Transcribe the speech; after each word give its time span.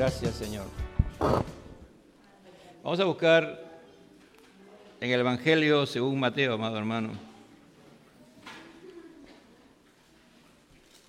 Gracias, 0.00 0.36
Señor. 0.36 0.64
Vamos 2.82 2.98
a 3.00 3.04
buscar 3.04 3.62
en 4.98 5.10
el 5.10 5.20
Evangelio 5.20 5.84
según 5.84 6.18
Mateo, 6.18 6.54
amado 6.54 6.78
hermano. 6.78 7.10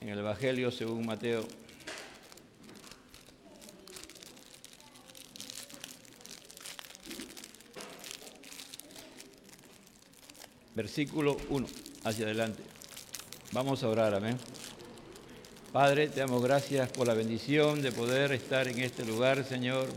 En 0.02 0.10
el 0.10 0.20
Evangelio 0.20 0.72
según 0.72 1.06
Mateo. 1.06 1.48
Versículo 10.76 11.38
1, 11.48 11.66
hacia 12.04 12.26
adelante. 12.26 12.62
Vamos 13.54 13.84
a 13.84 13.88
orar, 13.88 14.14
amén. 14.14 14.38
Padre, 15.72 16.10
te 16.10 16.20
damos 16.20 16.44
gracias 16.44 16.90
por 16.92 17.08
la 17.08 17.14
bendición 17.14 17.82
de 17.82 17.94
poder 17.94 18.34
estar 18.34 18.68
en 18.68 18.80
este 18.80 19.06
lugar, 19.06 19.46
Señor, 19.46 19.88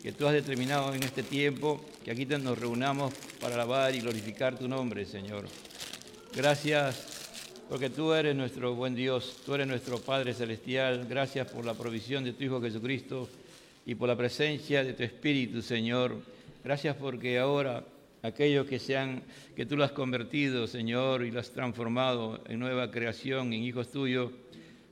que 0.00 0.12
tú 0.12 0.24
has 0.28 0.34
determinado 0.34 0.94
en 0.94 1.02
este 1.02 1.24
tiempo, 1.24 1.84
que 2.04 2.12
aquí 2.12 2.24
nos 2.26 2.56
reunamos 2.56 3.12
para 3.40 3.54
alabar 3.54 3.92
y 3.92 3.98
glorificar 3.98 4.56
tu 4.56 4.68
nombre, 4.68 5.04
Señor. 5.04 5.46
Gracias 6.32 7.64
porque 7.68 7.90
tú 7.90 8.12
eres 8.12 8.36
nuestro 8.36 8.76
buen 8.76 8.94
Dios, 8.94 9.40
tú 9.44 9.56
eres 9.56 9.66
nuestro 9.66 9.98
Padre 9.98 10.32
Celestial. 10.32 11.06
Gracias 11.08 11.50
por 11.50 11.64
la 11.64 11.74
provisión 11.74 12.22
de 12.22 12.32
tu 12.32 12.44
Hijo 12.44 12.60
Jesucristo 12.60 13.28
y 13.84 13.96
por 13.96 14.08
la 14.08 14.16
presencia 14.16 14.84
de 14.84 14.92
tu 14.92 15.02
Espíritu, 15.02 15.60
Señor. 15.60 16.14
Gracias 16.62 16.94
porque 16.94 17.40
ahora 17.40 17.82
aquellos 18.22 18.64
que, 18.68 18.78
sean, 18.78 19.24
que 19.56 19.66
tú 19.66 19.76
lo 19.76 19.82
has 19.82 19.90
convertido, 19.90 20.68
Señor, 20.68 21.24
y 21.24 21.32
lo 21.32 21.40
has 21.40 21.50
transformado 21.50 22.40
en 22.46 22.60
nueva 22.60 22.92
creación, 22.92 23.52
en 23.52 23.64
hijos 23.64 23.90
tuyos, 23.90 24.30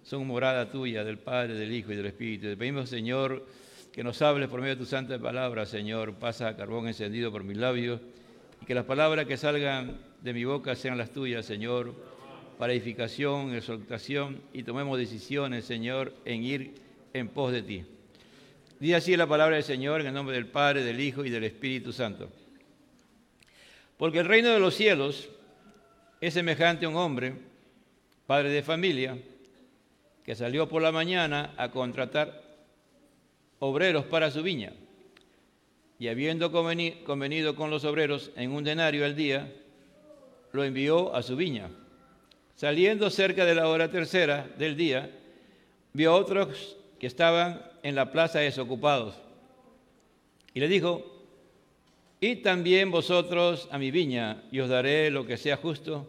son 0.02 0.26
morada 0.26 0.70
tuya, 0.70 1.04
del 1.04 1.18
Padre, 1.18 1.54
del 1.54 1.72
Hijo 1.72 1.92
y 1.92 1.96
del 1.96 2.06
Espíritu. 2.06 2.46
Te 2.46 2.56
pedimos, 2.56 2.88
Señor, 2.88 3.46
que 3.92 4.02
nos 4.02 4.20
hables 4.22 4.48
por 4.48 4.60
medio 4.60 4.74
de 4.74 4.80
tu 4.80 4.86
santa 4.86 5.18
palabra, 5.18 5.66
Señor. 5.66 6.14
Pasa 6.14 6.56
carbón 6.56 6.88
encendido 6.88 7.30
por 7.30 7.44
mis 7.44 7.56
labios 7.56 8.00
y 8.60 8.64
que 8.64 8.74
las 8.74 8.84
palabras 8.84 9.26
que 9.26 9.36
salgan 9.36 9.98
de 10.20 10.32
mi 10.32 10.44
boca 10.44 10.74
sean 10.74 10.98
las 10.98 11.10
tuyas, 11.10 11.44
Señor, 11.44 11.94
para 12.58 12.72
edificación, 12.72 13.54
exaltación 13.54 14.40
y 14.52 14.62
tomemos 14.62 14.98
decisiones, 14.98 15.64
Señor, 15.64 16.14
en 16.24 16.44
ir 16.44 16.74
en 17.12 17.28
pos 17.28 17.52
de 17.52 17.62
ti. 17.62 17.84
Dice 18.80 18.96
así 18.96 19.16
la 19.16 19.26
palabra 19.26 19.56
del 19.56 19.64
Señor 19.64 20.00
en 20.00 20.08
el 20.08 20.14
nombre 20.14 20.34
del 20.34 20.46
Padre, 20.46 20.82
del 20.82 21.00
Hijo 21.00 21.24
y 21.24 21.30
del 21.30 21.44
Espíritu 21.44 21.92
Santo. 21.92 22.30
Porque 23.96 24.18
el 24.18 24.26
reino 24.26 24.50
de 24.50 24.58
los 24.58 24.74
cielos 24.74 25.28
es 26.20 26.34
semejante 26.34 26.86
a 26.86 26.88
un 26.88 26.96
hombre, 26.96 27.34
padre 28.26 28.48
de 28.50 28.62
familia, 28.62 29.16
que 30.24 30.34
salió 30.34 30.68
por 30.68 30.82
la 30.82 30.92
mañana 30.92 31.52
a 31.56 31.70
contratar 31.70 32.42
obreros 33.58 34.04
para 34.04 34.30
su 34.30 34.42
viña. 34.42 34.72
Y 35.98 36.08
habiendo 36.08 36.50
convenido 36.50 37.54
con 37.54 37.70
los 37.70 37.84
obreros 37.84 38.30
en 38.36 38.50
un 38.52 38.64
denario 38.64 39.04
al 39.04 39.14
día, 39.14 39.52
lo 40.52 40.64
envió 40.64 41.14
a 41.14 41.22
su 41.22 41.36
viña. 41.36 41.70
Saliendo 42.56 43.10
cerca 43.10 43.44
de 43.44 43.54
la 43.54 43.68
hora 43.68 43.90
tercera 43.90 44.48
del 44.58 44.76
día, 44.76 45.10
vio 45.92 46.12
a 46.12 46.16
otros 46.16 46.76
que 46.98 47.06
estaban 47.06 47.62
en 47.82 47.94
la 47.94 48.12
plaza 48.12 48.40
desocupados. 48.40 49.14
Y 50.54 50.60
le 50.60 50.68
dijo, 50.68 51.12
y 52.20 52.36
también 52.36 52.90
vosotros 52.90 53.68
a 53.72 53.78
mi 53.78 53.90
viña, 53.90 54.44
y 54.52 54.60
os 54.60 54.68
daré 54.68 55.10
lo 55.10 55.26
que 55.26 55.36
sea 55.36 55.56
justo. 55.56 56.06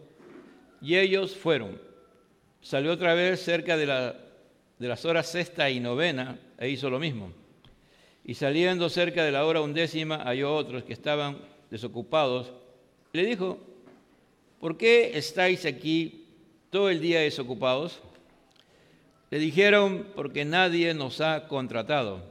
Y 0.80 0.96
ellos 0.96 1.34
fueron. 1.34 1.80
Salió 2.64 2.92
otra 2.92 3.12
vez 3.12 3.44
cerca 3.44 3.76
de, 3.76 3.84
la, 3.84 4.16
de 4.78 4.88
las 4.88 5.04
horas 5.04 5.26
sexta 5.26 5.68
y 5.68 5.80
novena, 5.80 6.38
e 6.58 6.70
hizo 6.70 6.88
lo 6.88 6.98
mismo. 6.98 7.30
Y 8.24 8.32
saliendo 8.32 8.88
cerca 8.88 9.22
de 9.22 9.30
la 9.30 9.44
hora 9.44 9.60
undécima, 9.60 10.24
halló 10.24 10.56
otros 10.56 10.82
que 10.82 10.94
estaban 10.94 11.36
desocupados. 11.70 12.54
le 13.12 13.26
dijo, 13.26 13.58
¿por 14.60 14.78
qué 14.78 15.10
estáis 15.18 15.66
aquí 15.66 16.24
todo 16.70 16.88
el 16.88 17.02
día 17.02 17.20
desocupados? 17.20 18.00
Le 19.30 19.38
dijeron, 19.38 20.06
porque 20.16 20.46
nadie 20.46 20.94
nos 20.94 21.20
ha 21.20 21.46
contratado. 21.46 22.24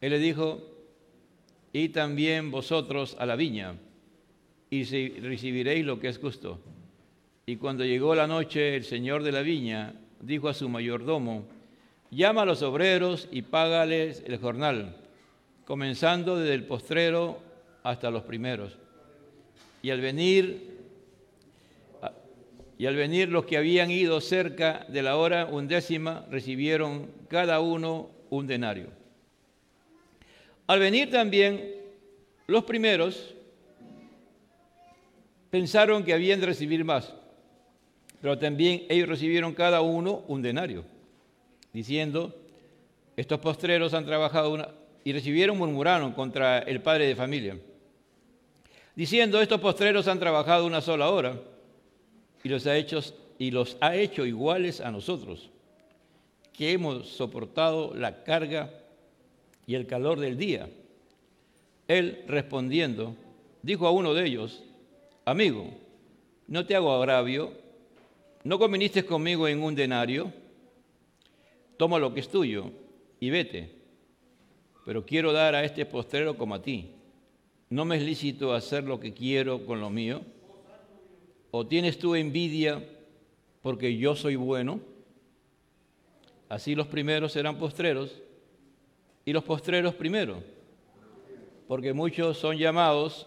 Él 0.00 0.10
le 0.10 0.18
dijo, 0.18 0.60
y 1.72 1.90
también 1.90 2.50
vosotros 2.50 3.14
a 3.20 3.26
la 3.26 3.36
viña, 3.36 3.76
y 4.70 4.82
recibiréis 5.20 5.86
lo 5.86 6.00
que 6.00 6.08
es 6.08 6.18
justo. 6.18 6.58
Y 7.48 7.56
cuando 7.56 7.82
llegó 7.82 8.14
la 8.14 8.26
noche, 8.26 8.76
el 8.76 8.84
señor 8.84 9.22
de 9.22 9.32
la 9.32 9.40
viña 9.40 9.94
dijo 10.20 10.50
a 10.50 10.52
su 10.52 10.68
mayordomo, 10.68 11.46
llama 12.10 12.42
a 12.42 12.44
los 12.44 12.60
obreros 12.60 13.26
y 13.32 13.40
págales 13.40 14.22
el 14.26 14.36
jornal, 14.36 14.98
comenzando 15.64 16.36
desde 16.36 16.52
el 16.52 16.64
postrero 16.64 17.38
hasta 17.82 18.10
los 18.10 18.24
primeros. 18.24 18.76
Y 19.80 19.88
al 19.88 20.02
venir 20.02 20.76
y 22.76 22.84
al 22.84 22.96
venir 22.96 23.30
los 23.30 23.46
que 23.46 23.56
habían 23.56 23.90
ido 23.90 24.20
cerca 24.20 24.84
de 24.86 25.00
la 25.00 25.16
hora 25.16 25.46
undécima 25.46 26.26
recibieron 26.30 27.10
cada 27.28 27.60
uno 27.60 28.10
un 28.28 28.46
denario. 28.46 28.88
Al 30.66 30.80
venir 30.80 31.10
también 31.10 31.76
los 32.46 32.64
primeros 32.64 33.34
pensaron 35.48 36.04
que 36.04 36.12
habían 36.12 36.40
de 36.40 36.46
recibir 36.46 36.84
más, 36.84 37.14
pero 38.20 38.38
también 38.38 38.84
ellos 38.88 39.08
recibieron 39.08 39.54
cada 39.54 39.80
uno 39.80 40.24
un 40.28 40.42
denario, 40.42 40.84
diciendo, 41.72 42.34
estos 43.16 43.38
postreros 43.40 43.94
han 43.94 44.06
trabajado 44.06 44.52
una... 44.52 44.68
y 45.04 45.12
recibieron, 45.12 45.58
murmuraron 45.58 46.12
contra 46.12 46.58
el 46.58 46.80
padre 46.80 47.06
de 47.06 47.16
familia, 47.16 47.58
diciendo, 48.94 49.40
estos 49.40 49.60
postreros 49.60 50.08
han 50.08 50.18
trabajado 50.18 50.66
una 50.66 50.80
sola 50.80 51.10
hora 51.10 51.38
y 52.42 52.48
los 53.50 53.76
ha 53.80 53.94
hecho, 53.96 54.26
iguales 54.26 54.80
a 54.80 54.90
nosotros, 54.90 55.50
que 56.52 56.72
hemos 56.72 57.08
soportado 57.08 57.94
la 57.94 58.24
carga 58.24 58.70
y 59.66 59.74
el 59.74 59.86
calor 59.86 60.18
del 60.18 60.36
día. 60.36 60.68
Él 61.86 62.24
respondiendo, 62.26 63.14
dijo 63.62 63.86
a 63.86 63.92
uno 63.92 64.14
de 64.14 64.26
ellos, 64.26 64.62
amigo, 65.24 65.70
no 66.46 66.66
te 66.66 66.74
hago 66.74 66.92
agravio, 66.92 67.52
no 68.48 68.58
conviniste 68.58 69.04
conmigo 69.04 69.46
en 69.46 69.62
un 69.62 69.74
denario, 69.74 70.32
toma 71.76 71.98
lo 71.98 72.14
que 72.14 72.20
es 72.20 72.30
tuyo 72.30 72.70
y 73.20 73.28
vete, 73.28 73.70
pero 74.86 75.04
quiero 75.04 75.34
dar 75.34 75.54
a 75.54 75.64
este 75.64 75.84
postrero 75.84 76.34
como 76.38 76.54
a 76.54 76.62
ti. 76.62 76.94
¿No 77.68 77.84
me 77.84 77.98
es 77.98 78.02
lícito 78.02 78.54
hacer 78.54 78.84
lo 78.84 78.98
que 78.98 79.12
quiero 79.12 79.66
con 79.66 79.82
lo 79.82 79.90
mío? 79.90 80.22
¿O 81.50 81.66
tienes 81.66 81.98
tú 81.98 82.14
envidia 82.14 82.82
porque 83.60 83.98
yo 83.98 84.16
soy 84.16 84.36
bueno? 84.36 84.80
Así 86.48 86.74
los 86.74 86.86
primeros 86.86 87.32
serán 87.32 87.58
postreros 87.58 88.22
y 89.26 89.34
los 89.34 89.44
postreros 89.44 89.94
primero, 89.94 90.42
porque 91.66 91.92
muchos 91.92 92.38
son 92.38 92.56
llamados, 92.56 93.26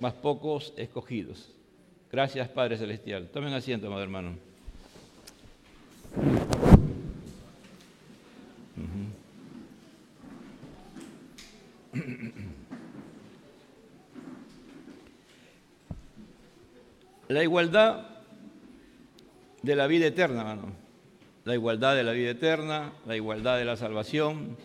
más 0.00 0.14
pocos 0.14 0.72
escogidos. 0.78 1.52
Gracias, 2.12 2.48
Padre 2.48 2.76
Celestial. 2.76 3.28
Tomen 3.32 3.54
asiento, 3.54 3.86
amado 3.88 4.02
hermano. 4.02 4.36
La 17.28 17.42
igualdad 17.42 18.06
de 19.62 19.74
la 19.74 19.86
vida 19.86 20.06
eterna, 20.06 20.40
hermano 20.42 20.82
la 21.44 21.54
igualdad 21.54 21.96
de 21.96 22.04
la 22.04 22.12
vida 22.12 22.30
eterna, 22.30 22.92
la 23.06 23.16
igualdad 23.16 23.58
de 23.58 23.64
la 23.64 23.76
salvación, 23.76 24.56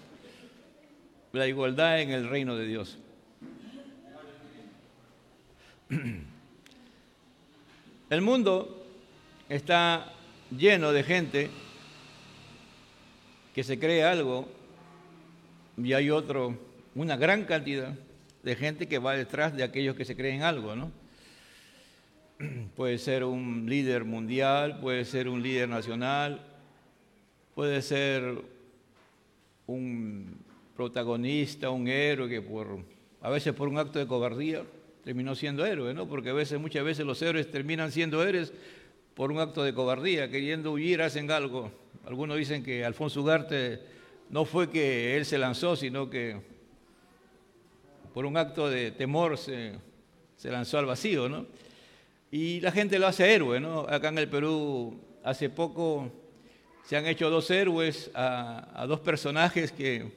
la 1.33 1.47
igualdad 1.47 2.01
en 2.01 2.11
el 2.11 2.29
reino 2.29 2.55
de 2.55 2.67
Dios. 2.67 2.99
El 8.09 8.21
mundo 8.21 8.85
está 9.49 10.13
lleno 10.49 10.93
de 10.93 11.03
gente 11.03 11.49
que 13.53 13.65
se 13.65 13.77
cree 13.77 14.05
algo 14.05 14.47
y 15.75 15.91
hay 15.91 16.09
otro, 16.09 16.57
una 16.95 17.17
gran 17.17 17.43
cantidad 17.43 17.93
de 18.43 18.55
gente 18.55 18.87
que 18.87 18.99
va 18.99 19.13
detrás 19.13 19.57
de 19.57 19.63
aquellos 19.63 19.97
que 19.97 20.05
se 20.05 20.15
creen 20.15 20.41
algo, 20.43 20.73
¿no? 20.73 20.89
Puede 22.77 22.97
ser 22.97 23.25
un 23.25 23.65
líder 23.67 24.05
mundial, 24.05 24.79
puede 24.79 25.03
ser 25.03 25.27
un 25.27 25.43
líder 25.43 25.67
nacional, 25.67 26.39
puede 27.55 27.81
ser 27.81 28.41
un 29.65 30.37
protagonista, 30.77 31.71
un 31.71 31.89
héroe 31.89 32.29
que 32.29 32.41
por, 32.41 32.79
a 33.21 33.29
veces 33.29 33.53
por 33.53 33.67
un 33.67 33.77
acto 33.77 33.99
de 33.99 34.07
cobardía 34.07 34.63
terminó 35.07 35.35
siendo 35.35 35.65
héroe, 35.65 35.93
¿no? 35.93 36.05
Porque 36.05 36.31
a 36.31 36.33
veces, 36.33 36.59
muchas 36.59 36.83
veces 36.83 37.05
los 37.05 37.21
héroes 37.21 37.49
terminan 37.49 37.93
siendo 37.93 38.21
héroes 38.27 38.51
por 39.13 39.31
un 39.31 39.39
acto 39.39 39.63
de 39.63 39.73
cobardía, 39.73 40.29
queriendo 40.29 40.73
huir, 40.73 41.01
hacen 41.01 41.31
algo. 41.31 41.71
Algunos 42.05 42.35
dicen 42.35 42.61
que 42.61 42.83
Alfonso 42.83 43.21
Ugarte 43.21 43.79
no 44.29 44.43
fue 44.43 44.69
que 44.69 45.15
él 45.15 45.23
se 45.23 45.37
lanzó, 45.37 45.77
sino 45.77 46.09
que 46.09 46.41
por 48.13 48.25
un 48.25 48.35
acto 48.35 48.69
de 48.69 48.91
temor 48.91 49.37
se, 49.37 49.79
lanzó 50.43 50.77
al 50.77 50.87
vacío, 50.87 51.29
¿no? 51.29 51.45
Y 52.29 52.59
la 52.59 52.73
gente 52.73 52.99
lo 52.99 53.07
hace 53.07 53.33
héroe, 53.33 53.61
¿no? 53.61 53.87
Acá 53.87 54.09
en 54.09 54.17
el 54.17 54.27
Perú 54.27 54.99
hace 55.23 55.49
poco 55.49 56.11
se 56.83 56.97
han 56.97 57.05
hecho 57.05 57.29
dos 57.29 57.49
héroes 57.49 58.11
a, 58.13 58.85
dos 58.89 58.99
personajes 58.99 59.71
que 59.71 60.11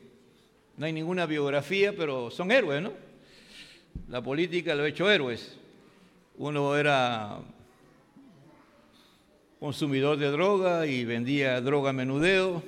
no 0.76 0.84
hay 0.84 0.92
ninguna 0.92 1.26
biografía, 1.26 1.94
pero 1.96 2.28
son 2.32 2.50
héroes, 2.50 2.82
¿no? 2.82 3.09
La 4.08 4.22
política 4.22 4.74
lo 4.74 4.84
ha 4.84 4.88
hecho 4.88 5.10
héroes. 5.10 5.56
Uno 6.36 6.76
era 6.76 7.38
consumidor 9.60 10.16
de 10.16 10.30
droga 10.30 10.86
y 10.86 11.04
vendía 11.04 11.60
droga 11.60 11.90
a 11.90 11.92
menudeo, 11.92 12.62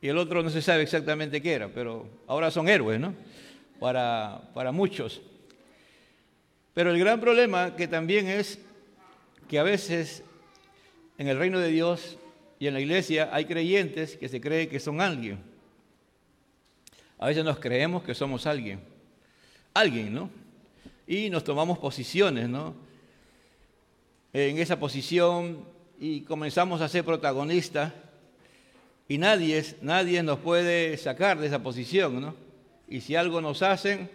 y 0.00 0.08
el 0.08 0.18
otro 0.18 0.42
no 0.42 0.50
se 0.50 0.62
sabe 0.62 0.82
exactamente 0.82 1.40
qué 1.40 1.52
era, 1.52 1.68
pero 1.68 2.08
ahora 2.26 2.50
son 2.50 2.68
héroes, 2.68 3.00
¿no? 3.00 3.14
Para, 3.80 4.42
para 4.54 4.72
muchos. 4.72 5.20
Pero 6.74 6.90
el 6.90 6.98
gran 6.98 7.20
problema 7.20 7.74
que 7.74 7.88
también 7.88 8.28
es 8.28 8.60
que 9.48 9.58
a 9.58 9.62
veces 9.62 10.22
en 11.16 11.28
el 11.28 11.38
reino 11.38 11.58
de 11.58 11.68
Dios 11.68 12.18
y 12.60 12.66
en 12.66 12.74
la 12.74 12.80
iglesia 12.80 13.30
hay 13.32 13.44
creyentes 13.44 14.16
que 14.16 14.28
se 14.28 14.40
creen 14.40 14.68
que 14.68 14.78
son 14.78 15.00
alguien. 15.00 15.38
A 17.18 17.26
veces 17.26 17.44
nos 17.44 17.58
creemos 17.58 18.04
que 18.04 18.14
somos 18.14 18.46
alguien. 18.46 18.80
Alguien, 19.78 20.12
¿no? 20.12 20.28
Y 21.06 21.30
nos 21.30 21.44
tomamos 21.44 21.78
posiciones, 21.78 22.48
¿no? 22.48 22.74
En 24.32 24.58
esa 24.58 24.80
posición 24.80 25.64
y 26.00 26.22
comenzamos 26.22 26.80
a 26.80 26.88
ser 26.88 27.04
protagonistas 27.04 27.92
y 29.06 29.18
nadie, 29.18 29.64
nadie 29.80 30.20
nos 30.24 30.40
puede 30.40 30.96
sacar 30.96 31.38
de 31.38 31.46
esa 31.46 31.62
posición, 31.62 32.20
¿no? 32.20 32.34
Y 32.88 33.02
si 33.02 33.14
algo 33.14 33.40
nos 33.40 33.62
hacen, 33.62 34.10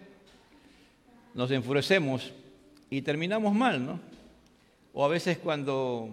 nos 1.34 1.50
enfurecemos 1.52 2.34
y 2.90 3.02
terminamos 3.02 3.54
mal, 3.56 3.86
¿no? 3.86 4.02
O 4.92 5.06
a 5.06 5.08
veces 5.08 5.38
cuando 5.38 6.10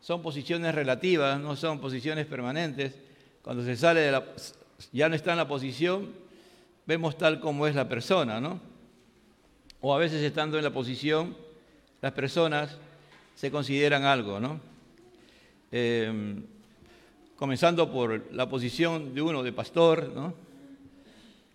son 0.00 0.20
posiciones 0.20 0.74
relativas, 0.74 1.38
no 1.38 1.54
son 1.54 1.78
posiciones 1.78 2.26
permanentes. 2.26 2.94
Cuando 3.42 3.64
se 3.64 3.76
sale 3.76 4.00
de 4.00 4.10
la, 4.10 4.24
ya 4.90 5.08
no 5.08 5.14
está 5.14 5.30
en 5.30 5.38
la 5.38 5.46
posición, 5.46 6.10
vemos 6.86 7.16
tal 7.16 7.38
como 7.38 7.68
es 7.68 7.76
la 7.76 7.88
persona, 7.88 8.40
¿no? 8.40 8.69
O 9.80 9.94
a 9.94 9.98
veces 9.98 10.22
estando 10.22 10.58
en 10.58 10.64
la 10.64 10.72
posición, 10.72 11.36
las 12.02 12.12
personas 12.12 12.76
se 13.34 13.50
consideran 13.50 14.04
algo, 14.04 14.40
¿no? 14.40 14.60
Em, 15.72 16.42
comenzando 17.36 17.90
por 17.90 18.32
la 18.32 18.48
posición 18.48 19.14
de 19.14 19.22
uno 19.22 19.42
de 19.42 19.52
pastor, 19.52 20.12
¿no? 20.14 20.34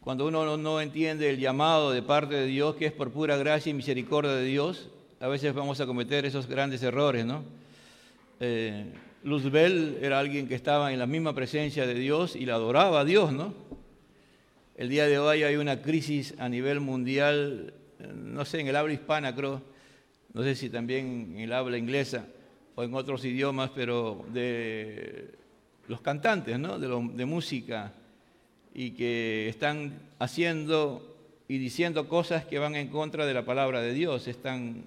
Cuando 0.02 0.28
uno 0.28 0.58
no 0.58 0.82
entiende 0.82 1.30
el 1.30 1.40
llamado 1.40 1.92
de 1.92 2.02
parte 2.02 2.36
de 2.36 2.46
Dios, 2.46 2.76
que 2.76 2.86
es 2.86 2.92
por 2.92 3.12
pura 3.12 3.38
gracia 3.38 3.70
y 3.70 3.74
misericordia 3.74 4.32
de 4.32 4.44
Dios, 4.44 4.90
a 5.20 5.28
veces 5.28 5.54
vamos 5.54 5.80
a 5.82 5.86
cometer 5.86 6.26
esos 6.26 6.48
grandes 6.48 6.84
errores, 6.84 7.26
¿no? 7.26 7.44
eh, 8.40 8.86
Luzbel 9.24 9.98
era 10.02 10.20
alguien 10.20 10.48
que 10.48 10.56
estaba 10.56 10.94
en 10.94 11.00
la 11.00 11.08
misma 11.08 11.34
presencia 11.34 11.88
de 11.88 11.96
Dios 11.96 12.36
y 12.36 12.46
la 12.46 12.56
adoraba 12.56 13.00
a 13.00 13.06
Dios, 13.06 13.32
¿no? 13.32 13.54
El 14.78 14.90
día 14.90 15.08
de 15.08 15.18
hoy 15.18 15.44
hay 15.44 15.56
una 15.56 15.82
crisis 15.82 16.36
a 16.38 16.50
nivel 16.50 16.80
mundial, 16.80 17.74
no 18.14 18.46
sé, 18.46 18.60
en 18.62 18.68
el 18.68 18.76
habla 18.76 18.94
hispana 18.94 19.36
creo, 19.36 19.62
no 20.34 20.44
sé 20.44 20.56
si 20.56 20.70
también 20.70 21.34
en 21.36 21.40
el 21.40 21.54
habla 21.54 21.78
inglesa 21.78 22.26
o 22.76 22.84
en 22.84 22.94
otros 22.94 23.24
idiomas, 23.26 23.72
pero 23.74 24.26
de 24.34 25.34
los 25.88 26.02
cantantes, 26.02 26.60
¿no? 26.60 26.80
De, 26.80 26.88
de 26.88 27.26
música 27.26 27.94
y 28.74 28.92
que 28.92 29.48
están 29.48 30.00
haciendo 30.20 31.16
y 31.48 31.58
diciendo 31.58 32.10
cosas 32.10 32.46
que 32.46 32.60
van 32.60 32.76
en 32.76 32.90
contra 32.90 33.26
de 33.26 33.34
la 33.34 33.46
palabra 33.46 33.82
de 33.82 33.94
Dios, 33.94 34.28
están, 34.28 34.84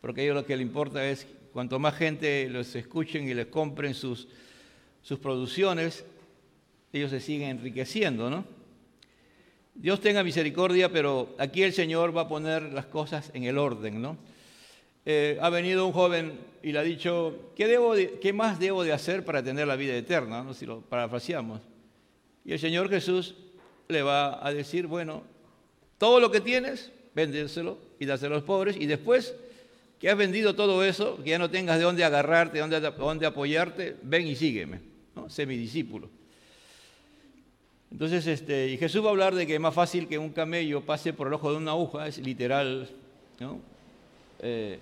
porque 0.00 0.22
a 0.22 0.24
ellos 0.24 0.36
lo 0.36 0.46
que 0.46 0.56
les 0.56 0.66
importa 0.66 1.06
es 1.06 1.26
Cuanto 1.52 1.78
más 1.78 1.94
gente 1.94 2.48
los 2.48 2.74
escuchen 2.74 3.28
y 3.28 3.34
les 3.34 3.46
compren 3.46 3.92
sus, 3.92 4.26
sus 5.02 5.18
producciones, 5.18 6.02
ellos 6.94 7.10
se 7.10 7.20
siguen 7.20 7.50
enriqueciendo, 7.50 8.30
¿no? 8.30 8.46
Dios 9.74 10.00
tenga 10.00 10.22
misericordia, 10.22 10.92
pero 10.92 11.34
aquí 11.38 11.62
el 11.62 11.72
Señor 11.72 12.16
va 12.16 12.22
a 12.22 12.28
poner 12.28 12.72
las 12.72 12.86
cosas 12.86 13.30
en 13.34 13.44
el 13.44 13.58
orden, 13.58 14.00
¿no? 14.02 14.16
Eh, 15.04 15.38
ha 15.40 15.50
venido 15.50 15.84
un 15.86 15.92
joven 15.92 16.38
y 16.62 16.70
le 16.70 16.78
ha 16.78 16.82
dicho, 16.82 17.50
¿qué, 17.56 17.66
debo 17.66 17.94
¿qué 18.20 18.32
más 18.32 18.60
debo 18.60 18.84
de 18.84 18.92
hacer 18.92 19.24
para 19.24 19.42
tener 19.42 19.66
la 19.66 19.74
vida 19.74 19.96
eterna? 19.96 20.44
¿no? 20.44 20.54
Si 20.54 20.64
lo 20.64 20.80
parafraseamos. 20.80 21.60
Y 22.44 22.52
el 22.52 22.58
Señor 22.60 22.88
Jesús 22.88 23.34
le 23.88 24.02
va 24.02 24.46
a 24.46 24.52
decir, 24.52 24.86
bueno, 24.86 25.24
todo 25.98 26.20
lo 26.20 26.30
que 26.30 26.40
tienes, 26.40 26.92
véndeselo 27.14 27.78
y 27.98 28.06
dáselo 28.06 28.34
a 28.34 28.38
los 28.38 28.44
pobres 28.44 28.76
y 28.76 28.86
después 28.86 29.34
que 29.98 30.08
has 30.10 30.16
vendido 30.16 30.54
todo 30.54 30.84
eso, 30.84 31.22
que 31.22 31.30
ya 31.30 31.38
no 31.38 31.50
tengas 31.50 31.78
de 31.78 31.84
dónde 31.84 32.04
agarrarte, 32.04 32.60
de 32.60 32.90
dónde, 32.90 33.26
apoyarte, 33.26 33.96
ven 34.02 34.26
y 34.26 34.34
sígueme, 34.34 34.80
¿no? 35.14 35.28
sé 35.30 35.46
mi 35.46 35.56
discípulo. 35.56 36.10
Entonces, 37.92 38.26
este, 38.26 38.68
y 38.68 38.78
Jesús 38.78 39.04
va 39.04 39.08
a 39.08 39.10
hablar 39.10 39.34
de 39.34 39.46
que 39.46 39.54
es 39.54 39.60
más 39.60 39.74
fácil 39.74 40.08
que 40.08 40.18
un 40.18 40.30
camello 40.30 40.80
pase 40.80 41.12
por 41.12 41.28
el 41.28 41.34
ojo 41.34 41.52
de 41.52 41.58
una 41.58 41.72
aguja, 41.72 42.08
es 42.08 42.18
literal, 42.18 42.88
¿no? 43.38 43.60
Eh, 44.40 44.78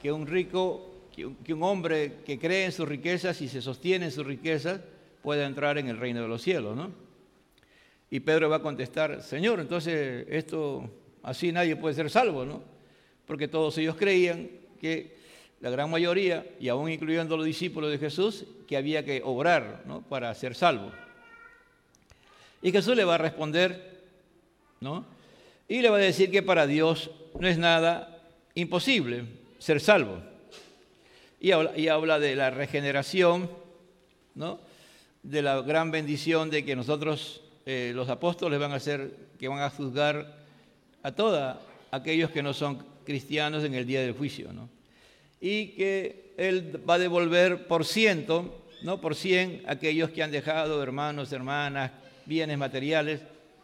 que 0.00 0.12
un 0.12 0.26
rico, 0.26 0.88
que 1.14 1.52
un, 1.52 1.62
hombre 1.62 2.18
que 2.24 2.38
cree 2.38 2.66
en 2.66 2.72
sus 2.72 2.88
riquezas 2.88 3.42
y 3.42 3.48
se 3.48 3.60
sostiene 3.60 4.06
en 4.06 4.12
sus 4.12 4.24
riquezas, 4.24 4.80
pueda 5.22 5.44
entrar 5.44 5.76
en 5.76 5.88
el 5.88 5.98
reino 5.98 6.22
de 6.22 6.28
los 6.28 6.40
cielos, 6.40 6.74
¿no? 6.76 6.92
Y 8.10 8.20
Pedro 8.20 8.48
va 8.48 8.56
a 8.56 8.62
contestar, 8.62 9.20
Señor, 9.22 9.58
entonces 9.58 10.24
esto, 10.30 10.88
así 11.24 11.50
nadie 11.50 11.74
puede 11.74 11.96
ser 11.96 12.08
salvo, 12.08 12.46
¿no? 12.46 12.76
porque 13.26 13.48
todos 13.48 13.76
ellos 13.78 13.96
creían 13.96 14.48
que 14.80 15.16
la 15.60 15.70
gran 15.70 15.90
mayoría, 15.90 16.46
y 16.60 16.68
aún 16.68 16.90
incluyendo 16.90 17.36
los 17.36 17.44
discípulos 17.44 17.90
de 17.90 17.98
Jesús, 17.98 18.44
que 18.68 18.76
había 18.76 19.04
que 19.04 19.20
obrar 19.24 19.84
para 20.08 20.32
ser 20.34 20.54
salvo. 20.54 20.92
Y 22.66 22.72
Jesús 22.72 22.96
le 22.96 23.04
va 23.04 23.14
a 23.14 23.18
responder, 23.18 24.02
¿no? 24.80 25.06
Y 25.68 25.82
le 25.82 25.88
va 25.88 25.98
a 25.98 26.00
decir 26.00 26.32
que 26.32 26.42
para 26.42 26.66
Dios 26.66 27.12
no 27.38 27.46
es 27.46 27.58
nada 27.58 28.20
imposible 28.56 29.22
ser 29.60 29.80
salvo. 29.80 30.18
Y 31.38 31.52
habla, 31.52 32.18
de 32.18 32.34
la 32.34 32.50
regeneración, 32.50 33.48
¿no? 34.34 34.58
De 35.22 35.42
la 35.42 35.62
gran 35.62 35.92
bendición 35.92 36.50
de 36.50 36.64
que 36.64 36.74
nosotros, 36.74 37.40
eh, 37.66 37.92
los 37.94 38.08
apóstoles, 38.08 38.58
van 38.58 38.72
a 38.72 38.80
ser, 38.80 39.14
que 39.38 39.46
van 39.46 39.60
a 39.60 39.70
juzgar 39.70 40.36
a 41.04 41.12
todos 41.12 41.58
aquellos 41.92 42.32
que 42.32 42.42
no 42.42 42.52
son 42.52 42.84
cristianos 43.04 43.62
en 43.62 43.74
el 43.74 43.86
día 43.86 44.00
del 44.00 44.14
juicio, 44.14 44.52
¿no? 44.52 44.68
Y 45.40 45.68
que 45.68 46.32
Él 46.36 46.82
va 46.84 46.94
a 46.94 46.98
devolver 46.98 47.68
por 47.68 47.84
ciento, 47.84 48.66
no 48.82 49.00
por 49.00 49.14
cien, 49.14 49.62
aquellos 49.68 50.10
que 50.10 50.24
han 50.24 50.32
dejado 50.32 50.82
hermanos, 50.82 51.30
hermanas, 51.30 51.92
bienes 52.26 52.58
materiales, 52.58 53.20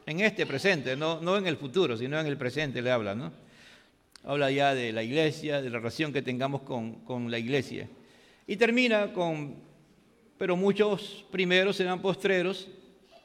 en 0.06 0.20
este 0.20 0.46
presente, 0.46 0.96
no, 0.96 1.20
no 1.20 1.36
en 1.36 1.46
el 1.46 1.56
futuro, 1.56 1.96
sino 1.96 2.18
en 2.18 2.26
el 2.26 2.36
presente 2.36 2.82
le 2.82 2.90
habla, 2.90 3.14
¿no? 3.14 3.32
Habla 4.24 4.50
ya 4.50 4.74
de 4.74 4.92
la 4.92 5.02
iglesia, 5.02 5.60
de 5.60 5.70
la 5.70 5.78
relación 5.78 6.12
que 6.12 6.22
tengamos 6.22 6.62
con, 6.62 7.04
con 7.04 7.30
la 7.30 7.38
iglesia. 7.38 7.88
Y 8.46 8.56
termina 8.56 9.12
con, 9.12 9.56
pero 10.38 10.56
muchos 10.56 11.24
primeros 11.30 11.76
serán 11.76 12.00
postreros 12.00 12.68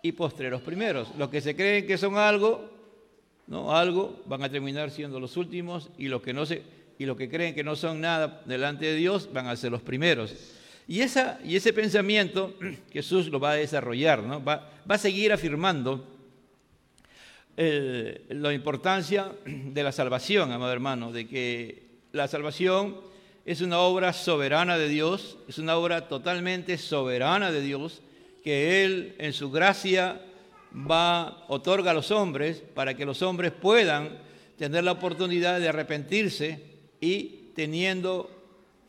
y 0.01 0.11
postreros 0.11 0.61
primeros. 0.61 1.09
Los 1.17 1.29
que 1.29 1.41
se 1.41 1.55
creen 1.55 1.85
que 1.85 1.97
son 1.97 2.17
algo, 2.17 2.71
¿no? 3.47 3.75
algo, 3.75 4.21
van 4.25 4.43
a 4.43 4.49
terminar 4.49 4.91
siendo 4.91 5.19
los 5.19 5.37
últimos 5.37 5.89
y 5.97 6.07
los 6.07 6.21
que, 6.21 6.33
no 6.33 6.45
se, 6.45 6.63
y 6.97 7.05
los 7.05 7.17
que 7.17 7.29
creen 7.29 7.55
que 7.55 7.63
no 7.63 7.75
son 7.75 8.01
nada 8.01 8.41
delante 8.45 8.85
de 8.85 8.95
Dios 8.95 9.29
van 9.31 9.47
a 9.47 9.55
ser 9.55 9.71
los 9.71 9.81
primeros. 9.81 10.56
Y, 10.87 11.01
esa, 11.01 11.39
y 11.43 11.55
ese 11.55 11.73
pensamiento 11.73 12.55
Jesús 12.91 13.27
lo 13.27 13.39
va 13.39 13.51
a 13.51 13.55
desarrollar, 13.55 14.23
¿no? 14.23 14.43
va, 14.43 14.69
va 14.89 14.95
a 14.95 14.97
seguir 14.97 15.33
afirmando 15.33 16.07
eh, 17.57 18.25
la 18.29 18.53
importancia 18.53 19.31
de 19.45 19.83
la 19.83 19.91
salvación, 19.91 20.51
amado 20.51 20.71
hermano, 20.71 21.11
de 21.11 21.27
que 21.27 21.87
la 22.13 22.27
salvación 22.27 22.97
es 23.45 23.61
una 23.61 23.79
obra 23.79 24.13
soberana 24.13 24.77
de 24.77 24.87
Dios, 24.87 25.37
es 25.47 25.57
una 25.57 25.75
obra 25.75 26.07
totalmente 26.07 26.77
soberana 26.77 27.51
de 27.51 27.61
Dios, 27.61 28.01
que 28.43 28.85
Él 28.85 29.15
en 29.17 29.33
su 29.33 29.51
gracia 29.51 30.21
va, 30.73 31.45
otorga 31.47 31.91
a 31.91 31.93
los 31.93 32.11
hombres 32.11 32.63
para 32.73 32.95
que 32.95 33.05
los 33.05 33.21
hombres 33.21 33.51
puedan 33.51 34.19
tener 34.57 34.83
la 34.83 34.93
oportunidad 34.93 35.59
de 35.59 35.67
arrepentirse 35.67 36.61
y 37.01 37.51
teniendo 37.55 38.29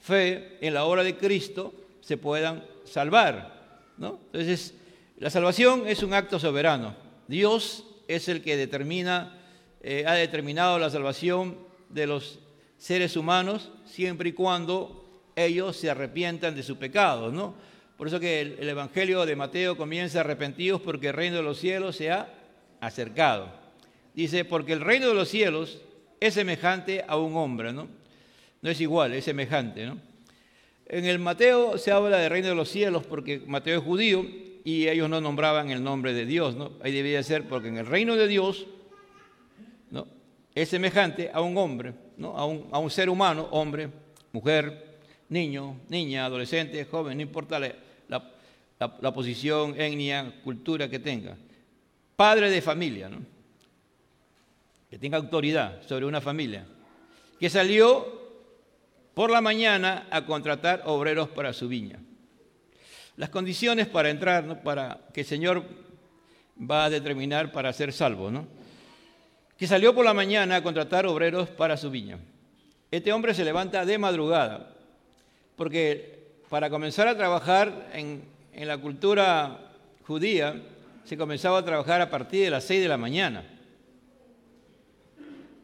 fe 0.01 0.59
en 0.61 0.75
la 0.75 0.85
obra 0.85 1.03
de 1.03 1.17
Cristo 1.17 1.73
se 2.09 2.17
puedan 2.17 2.65
salvar. 2.85 3.93
¿no? 3.99 4.19
Entonces, 4.33 4.73
la 5.19 5.29
salvación 5.29 5.87
es 5.87 6.03
un 6.03 6.15
acto 6.15 6.39
soberano. 6.39 6.97
Dios 7.27 7.85
es 8.09 8.31
el 8.31 8.41
que 8.43 8.57
determina, 8.57 9.39
eh, 9.83 10.05
ha 10.07 10.15
determinado 10.15 10.79
la 10.79 10.89
salvación 10.89 11.59
de 11.91 12.07
los 12.07 12.39
seres 12.79 13.15
humanos 13.15 13.71
siempre 13.85 14.31
y 14.31 14.33
cuando 14.33 15.05
ellos 15.37 15.77
se 15.77 15.91
arrepientan 15.91 16.57
de 16.57 16.63
sus 16.63 16.79
pecados, 16.79 17.31
¿no? 17.31 17.55
Por 17.99 18.09
eso 18.09 18.19
que 18.19 18.41
el, 18.41 18.57
el 18.59 18.71
Evangelio 18.71 19.27
de 19.27 19.37
Mateo 19.37 19.77
comienza 19.77 20.21
arrepentidos 20.21 20.81
porque 20.81 21.09
el 21.09 21.15
reino 21.15 21.37
de 21.37 21.43
los 21.43 21.59
cielos 21.59 21.95
se 21.95 22.11
ha 22.11 22.33
acercado. 22.81 23.53
Dice, 24.15 24.47
porque 24.47 24.73
el 24.73 24.81
reino 24.81 25.09
de 25.09 25.15
los 25.15 25.29
cielos 25.29 25.83
es 26.21 26.33
semejante 26.33 27.05
a 27.07 27.19
un 27.19 27.37
hombre, 27.37 27.75
¿no? 27.75 27.87
No 28.63 28.71
es 28.71 28.81
igual, 28.81 29.13
es 29.13 29.27
semejante, 29.27 29.85
¿no? 29.85 30.08
En 30.89 31.05
el 31.05 31.19
Mateo 31.19 31.77
se 31.77 31.93
habla 31.93 32.17
del 32.17 32.31
reino 32.31 32.49
de 32.49 32.55
los 32.55 32.71
cielos 32.71 33.05
porque 33.05 33.43
Mateo 33.47 33.79
es 33.79 33.85
judío 33.85 34.25
y 34.65 34.89
ellos 34.89 35.09
no 35.11 35.21
nombraban 35.21 35.71
el 35.71 35.83
nombre 35.85 36.15
de 36.15 36.25
Dios, 36.25 36.57
¿no? 36.57 36.73
Ahí 36.83 36.93
debía 36.93 37.23
ser 37.23 37.47
porque 37.47 37.69
en 37.69 37.77
el 37.77 37.87
reino 37.87 38.17
de 38.17 38.27
Dios, 38.27 38.67
¿no? 39.91 40.07
Es 40.55 40.71
semejante 40.71 41.31
a 41.33 41.43
un 41.43 41.59
hombre, 41.59 41.93
¿no? 42.17 42.37
A 42.39 42.47
un, 42.47 42.69
a 42.73 42.79
un 42.79 42.91
ser 42.91 43.11
humano, 43.11 43.49
hombre, 43.51 43.91
mujer, 44.33 44.99
niño, 45.29 45.77
niña, 45.89 46.25
adolescente, 46.25 46.87
joven, 46.87 47.19
no 47.19 47.23
importa 47.23 47.61
la, 47.61 47.75
la, 48.09 48.33
la 49.01 49.13
posición, 49.13 49.79
etnia, 49.79 50.41
cultura 50.43 50.89
que 50.89 50.99
tenga. 50.99 51.37
Padre 52.17 52.51
de 52.51 52.63
familia, 52.63 53.11
¿no? 53.11 53.19
Que 54.91 54.99
tenga 54.99 55.19
autoridad 55.19 55.83
sobre 55.87 56.07
una 56.07 56.23
familia. 56.23 56.67
Que 57.39 57.51
salió 57.51 58.18
por 59.19 59.33
la 59.33 59.41
mañana 59.41 60.07
a 60.13 60.25
contratar 60.25 60.83
obreros 60.87 61.29
para 61.31 61.53
su 61.53 61.67
viña. 61.67 61.99
Las 63.17 63.31
condiciones 63.31 63.89
para 63.89 64.11
entrar, 64.11 64.45
¿no? 64.45 64.63
para 64.63 65.09
que 65.13 65.23
el 65.23 65.27
Señor 65.27 65.65
va 66.57 66.85
a 66.85 66.91
determinar 66.91 67.51
para 67.51 67.73
ser 67.73 67.93
salvo, 67.93 68.31
¿no? 68.31 68.47
que 69.57 69.67
salió 69.67 69.93
por 69.93 70.05
la 70.05 70.15
mañana 70.15 70.55
a 70.55 70.63
contratar 70.63 71.05
obreros 71.05 71.49
para 71.49 71.77
su 71.77 71.91
viña. 71.91 72.21
Este 72.93 73.13
hombre 73.13 73.35
se 73.35 73.45
levanta 73.45 73.85
de 73.85 73.99
madrugada, 73.99 74.71
porque 75.57 76.37
para 76.49 76.71
comenzar 76.71 77.09
a 77.09 77.17
trabajar 77.17 77.91
en, 77.95 78.23
en 78.53 78.69
la 78.69 78.79
cultura 78.79 79.73
judía, 80.07 80.63
se 81.03 81.17
comenzaba 81.17 81.59
a 81.59 81.65
trabajar 81.65 82.01
a 82.01 82.09
partir 82.09 82.45
de 82.45 82.51
las 82.51 82.63
6 82.63 82.83
de 82.83 82.89
la 82.89 82.97
mañana, 82.97 83.45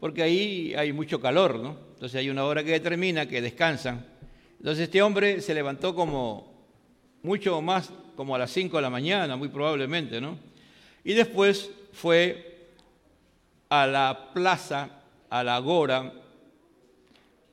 porque 0.00 0.25
ahí 0.25 0.75
hay 0.76 0.92
mucho 0.92 1.20
calor, 1.20 1.61
¿no? 1.61 1.93
Entonces 1.94 2.18
hay 2.18 2.28
una 2.30 2.44
hora 2.44 2.62
que 2.62 2.72
determina 2.72 3.26
que 3.26 3.40
descansan. 3.40 4.04
Entonces 4.58 4.84
este 4.84 5.02
hombre 5.02 5.40
se 5.40 5.54
levantó 5.54 5.94
como 5.94 6.52
mucho 7.22 7.60
más, 7.62 7.90
como 8.16 8.34
a 8.34 8.38
las 8.38 8.50
5 8.50 8.76
de 8.76 8.82
la 8.82 8.90
mañana, 8.90 9.36
muy 9.36 9.48
probablemente, 9.48 10.20
¿no? 10.20 10.38
Y 11.02 11.14
después 11.14 11.70
fue 11.92 12.68
a 13.68 13.86
la 13.86 14.30
plaza, 14.34 14.90
a 15.30 15.42
la 15.42 15.56
agora, 15.56 16.12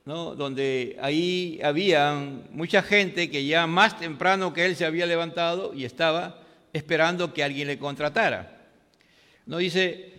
¿no? 0.05 0.35
donde 0.35 0.97
ahí 1.01 1.59
había 1.63 2.13
mucha 2.51 2.81
gente 2.81 3.29
que 3.29 3.45
ya 3.45 3.67
más 3.67 3.99
temprano 3.99 4.53
que 4.53 4.65
él 4.65 4.75
se 4.75 4.85
había 4.85 5.05
levantado 5.05 5.73
y 5.73 5.85
estaba 5.85 6.41
esperando 6.73 7.33
que 7.33 7.43
alguien 7.43 7.67
le 7.67 7.77
contratara. 7.77 8.61
No 9.45 9.57
dice, 9.57 10.13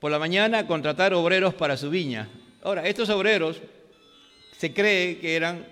por 0.00 0.10
la 0.10 0.18
mañana 0.18 0.66
contratar 0.66 1.14
obreros 1.14 1.54
para 1.54 1.76
su 1.76 1.90
viña. 1.90 2.28
Ahora, 2.66 2.84
estos 2.88 3.08
obreros 3.10 3.62
se 4.58 4.74
cree 4.74 5.18
que 5.18 5.36
eran 5.36 5.64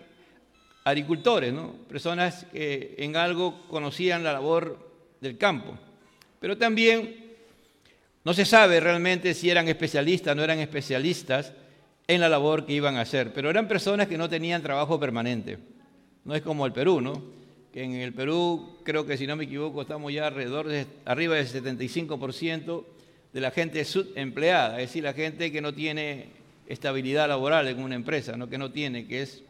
agricultores, 0.84 1.52
¿no? 1.52 1.72
personas 1.88 2.46
que 2.52 2.94
en 2.98 3.16
algo 3.16 3.66
conocían 3.66 4.22
la 4.22 4.32
labor 4.32 4.78
del 5.20 5.36
campo. 5.36 5.76
Pero 6.38 6.56
también 6.56 7.34
no 8.22 8.32
se 8.32 8.44
sabe 8.44 8.78
realmente 8.78 9.34
si 9.34 9.50
eran 9.50 9.66
especialistas 9.66 10.36
no 10.36 10.44
eran 10.44 10.60
especialistas 10.60 11.52
en 12.06 12.20
la 12.20 12.28
labor 12.28 12.64
que 12.64 12.74
iban 12.74 12.94
a 12.94 13.00
hacer, 13.00 13.32
pero 13.32 13.50
eran 13.50 13.66
personas 13.66 14.06
que 14.06 14.16
no 14.16 14.28
tenían 14.28 14.62
trabajo 14.62 15.00
permanente. 15.00 15.58
No 16.24 16.32
es 16.32 16.42
como 16.42 16.64
el 16.64 16.72
Perú, 16.72 17.00
¿no? 17.00 17.24
Que 17.72 17.82
en 17.82 17.94
el 17.94 18.12
Perú, 18.12 18.78
creo 18.84 19.04
que 19.04 19.16
si 19.16 19.26
no 19.26 19.34
me 19.34 19.46
equivoco, 19.46 19.82
estamos 19.82 20.12
ya 20.12 20.30
de 20.30 20.86
arriba 21.06 21.34
del 21.34 21.48
75% 21.48 22.84
de 23.32 23.40
la 23.40 23.50
gente 23.50 23.84
subempleada, 23.84 24.80
es 24.80 24.90
decir, 24.90 25.02
la 25.02 25.12
gente 25.12 25.50
que 25.50 25.60
no 25.60 25.74
tiene 25.74 26.43
estabilidad 26.66 27.28
laboral 27.28 27.68
en 27.68 27.80
una 27.80 27.94
empresa, 27.94 28.34
que 28.48 28.58
no 28.58 28.70
tiene, 28.70 29.06
que 29.06 29.22
es 29.22 29.42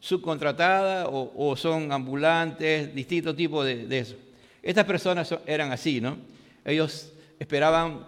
subcontratada 0.00 1.08
o, 1.08 1.56
son 1.56 1.90
ambulantes, 1.92 2.94
distintos 2.94 3.34
tipos 3.34 3.64
de, 3.64 3.98
eso. 3.98 4.16
Estas 4.62 4.84
personas 4.84 5.34
eran 5.46 5.72
así, 5.72 6.00
¿no? 6.00 6.18
Ellos 6.64 7.12
esperaban 7.38 8.06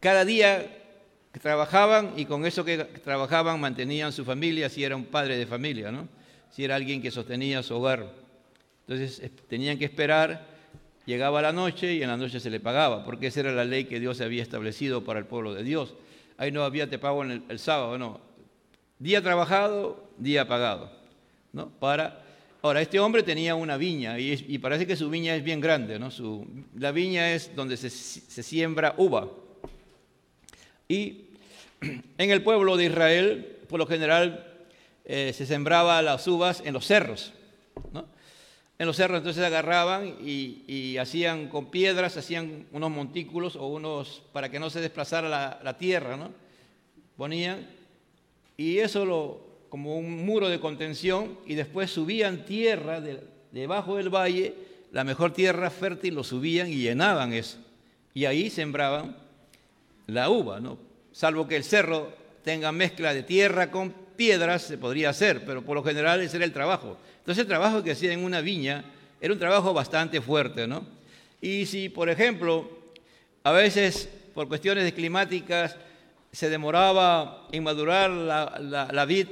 cada 0.00 0.24
día 0.24 0.66
que 1.32 1.40
trabajaban 1.40 2.14
y 2.16 2.24
con 2.24 2.46
eso 2.46 2.64
que 2.64 2.78
trabajaban 2.78 3.60
mantenían 3.60 4.12
su 4.12 4.24
familia 4.24 4.68
si 4.68 4.82
era 4.82 4.96
un 4.96 5.04
padre 5.04 5.36
de 5.36 5.46
familia, 5.46 5.92
¿no? 5.92 6.08
Si 6.50 6.64
era 6.64 6.76
alguien 6.76 7.02
que 7.02 7.10
sostenía 7.10 7.62
su 7.62 7.74
hogar. 7.76 8.12
Entonces 8.86 9.30
tenían 9.48 9.78
que 9.78 9.84
esperar, 9.84 10.46
llegaba 11.04 11.42
la 11.42 11.52
noche 11.52 11.94
y 11.94 12.02
en 12.02 12.08
la 12.08 12.16
noche 12.16 12.40
se 12.40 12.50
le 12.50 12.58
pagaba, 12.58 13.04
porque 13.04 13.28
esa 13.28 13.40
era 13.40 13.52
la 13.52 13.64
ley 13.64 13.84
que 13.84 14.00
Dios 14.00 14.20
había 14.20 14.42
establecido 14.42 15.04
para 15.04 15.18
el 15.20 15.26
pueblo 15.26 15.54
de 15.54 15.62
Dios 15.62 15.94
ahí 16.38 16.50
no 16.50 16.62
había 16.62 16.88
te 16.88 16.98
pago 16.98 17.22
en 17.24 17.44
el, 17.48 17.58
sábado, 17.58 17.98
no. 17.98 18.20
Día 18.98 19.22
trabajado, 19.22 20.08
día 20.16 20.48
pagado. 20.48 20.90
¿no? 21.52 21.68
Para, 21.68 22.24
ahora, 22.62 22.80
este 22.80 22.98
hombre 22.98 23.22
tenía 23.22 23.54
una 23.54 23.76
viña 23.76 24.18
y, 24.18 24.58
parece 24.58 24.86
que 24.86 24.96
su 24.96 25.10
viña 25.10 25.34
es 25.34 25.44
bien 25.44 25.60
grande. 25.60 25.98
¿no? 25.98 26.10
Su, 26.10 26.46
la 26.76 26.92
viña 26.92 27.32
es 27.32 27.54
donde 27.54 27.76
se, 27.76 27.90
siembra 27.90 28.94
uva. 28.96 29.28
Y 30.88 31.26
en 31.80 32.30
el 32.30 32.42
pueblo 32.42 32.76
de 32.76 32.86
Israel, 32.86 33.58
por 33.68 33.78
lo 33.78 33.86
general, 33.86 34.46
eh, 35.04 35.32
se 35.34 35.44
sembraba 35.44 36.00
las 36.02 36.26
uvas 36.26 36.62
en 36.64 36.72
los 36.72 36.86
cerros. 36.86 37.32
¿no? 37.92 38.06
En 38.78 38.86
los 38.86 38.96
cerros 38.96 39.18
entonces 39.18 39.42
agarraban 39.42 40.14
y, 40.24 40.96
hacían 40.98 41.48
con 41.48 41.66
piedras, 41.66 42.16
hacían 42.16 42.66
unos 42.70 42.90
montículos 42.90 43.56
o 43.56 43.66
unos 43.66 44.22
para 44.32 44.50
que 44.50 44.60
no 44.60 44.70
se 44.70 44.80
desplazara 44.80 45.28
la, 45.62 45.78
tierra, 45.78 46.16
¿no? 46.16 46.30
Ponían 47.16 47.66
y 48.56 48.78
eso 48.78 49.04
lo, 49.04 49.40
como 49.68 49.96
un 49.96 50.24
muro 50.24 50.48
de 50.48 50.60
contención 50.60 51.38
y 51.46 51.54
después 51.54 51.90
subían 51.90 52.44
tierra 52.44 53.00
debajo 53.50 53.96
del 53.96 54.14
valle, 54.14 54.54
la 54.92 55.02
mejor 55.04 55.32
tierra 55.32 55.70
fértil, 55.70 56.14
lo 56.14 56.22
subían 56.22 56.68
y 56.68 56.76
llenaban 56.76 57.32
eso. 57.32 57.58
Y 58.14 58.24
ahí 58.24 58.48
sembraban 58.48 59.16
la 60.06 60.30
uva, 60.30 60.60
¿no? 60.60 60.78
Salvo 61.12 61.48
que 61.48 61.56
el 61.56 61.64
cerro 61.64 62.12
tenga 62.44 62.70
mezcla 62.72 63.12
de 63.12 63.24
tierra 63.24 63.70
con 63.70 63.92
piedras, 64.16 64.62
se 64.62 64.78
podría 64.78 65.10
hacer, 65.10 65.44
pero 65.44 65.62
por 65.62 65.76
lo 65.76 65.84
general 65.84 66.20
ese 66.20 66.36
era 66.36 66.44
el 66.44 66.52
trabajo. 66.52 66.96
Entonces 67.28 67.42
el 67.42 67.48
trabajo 67.48 67.82
que 67.82 67.90
hacía 67.90 68.14
en 68.14 68.24
una 68.24 68.40
viña 68.40 68.86
era 69.20 69.34
un 69.34 69.38
trabajo 69.38 69.74
bastante 69.74 70.22
fuerte, 70.22 70.66
¿no? 70.66 70.82
Y 71.42 71.66
si, 71.66 71.90
por 71.90 72.08
ejemplo, 72.08 72.70
a 73.44 73.52
veces 73.52 74.08
por 74.32 74.48
cuestiones 74.48 74.90
climáticas 74.94 75.76
se 76.32 76.48
demoraba 76.48 77.46
en 77.52 77.64
madurar 77.64 78.08
la, 78.08 79.04
vid 79.06 79.26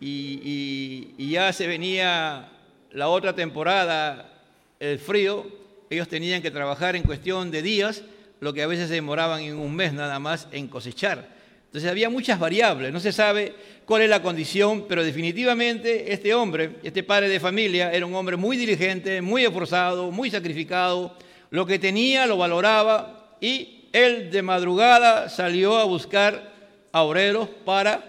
y, 0.00 1.10
y, 1.18 1.30
ya 1.32 1.52
se 1.52 1.66
venía 1.66 2.48
la 2.92 3.08
otra 3.08 3.34
temporada, 3.34 4.30
el 4.78 5.00
frío, 5.00 5.44
ellos 5.90 6.06
tenían 6.06 6.42
que 6.42 6.52
trabajar 6.52 6.94
en 6.94 7.02
cuestión 7.02 7.50
de 7.50 7.60
días, 7.60 8.04
lo 8.38 8.52
que 8.52 8.62
a 8.62 8.68
veces 8.68 8.86
se 8.86 8.94
demoraban 8.94 9.40
en 9.40 9.58
un 9.58 9.74
mes 9.74 9.92
nada 9.92 10.20
más 10.20 10.46
en 10.52 10.68
cosechar. 10.68 11.41
Entonces 11.72 11.90
había 11.90 12.10
muchas 12.10 12.38
variables, 12.38 12.92
no 12.92 13.00
se 13.00 13.12
sabe 13.12 13.54
cuál 13.86 14.02
es 14.02 14.10
la 14.10 14.20
condición, 14.20 14.84
pero 14.86 15.02
definitivamente 15.02 16.12
este 16.12 16.34
hombre, 16.34 16.72
este 16.82 17.02
padre 17.02 17.30
de 17.30 17.40
familia, 17.40 17.90
era 17.90 18.04
un 18.04 18.14
hombre 18.14 18.36
muy 18.36 18.58
diligente, 18.58 19.22
muy 19.22 19.46
esforzado, 19.46 20.10
muy 20.10 20.30
sacrificado, 20.30 21.16
lo 21.48 21.64
que 21.64 21.78
tenía 21.78 22.26
lo 22.26 22.36
valoraba 22.36 23.38
y 23.40 23.88
él 23.90 24.30
de 24.30 24.42
madrugada 24.42 25.30
salió 25.30 25.78
a 25.78 25.84
buscar 25.84 26.52
a 26.92 27.04
obreros 27.04 27.48
para, 27.64 28.04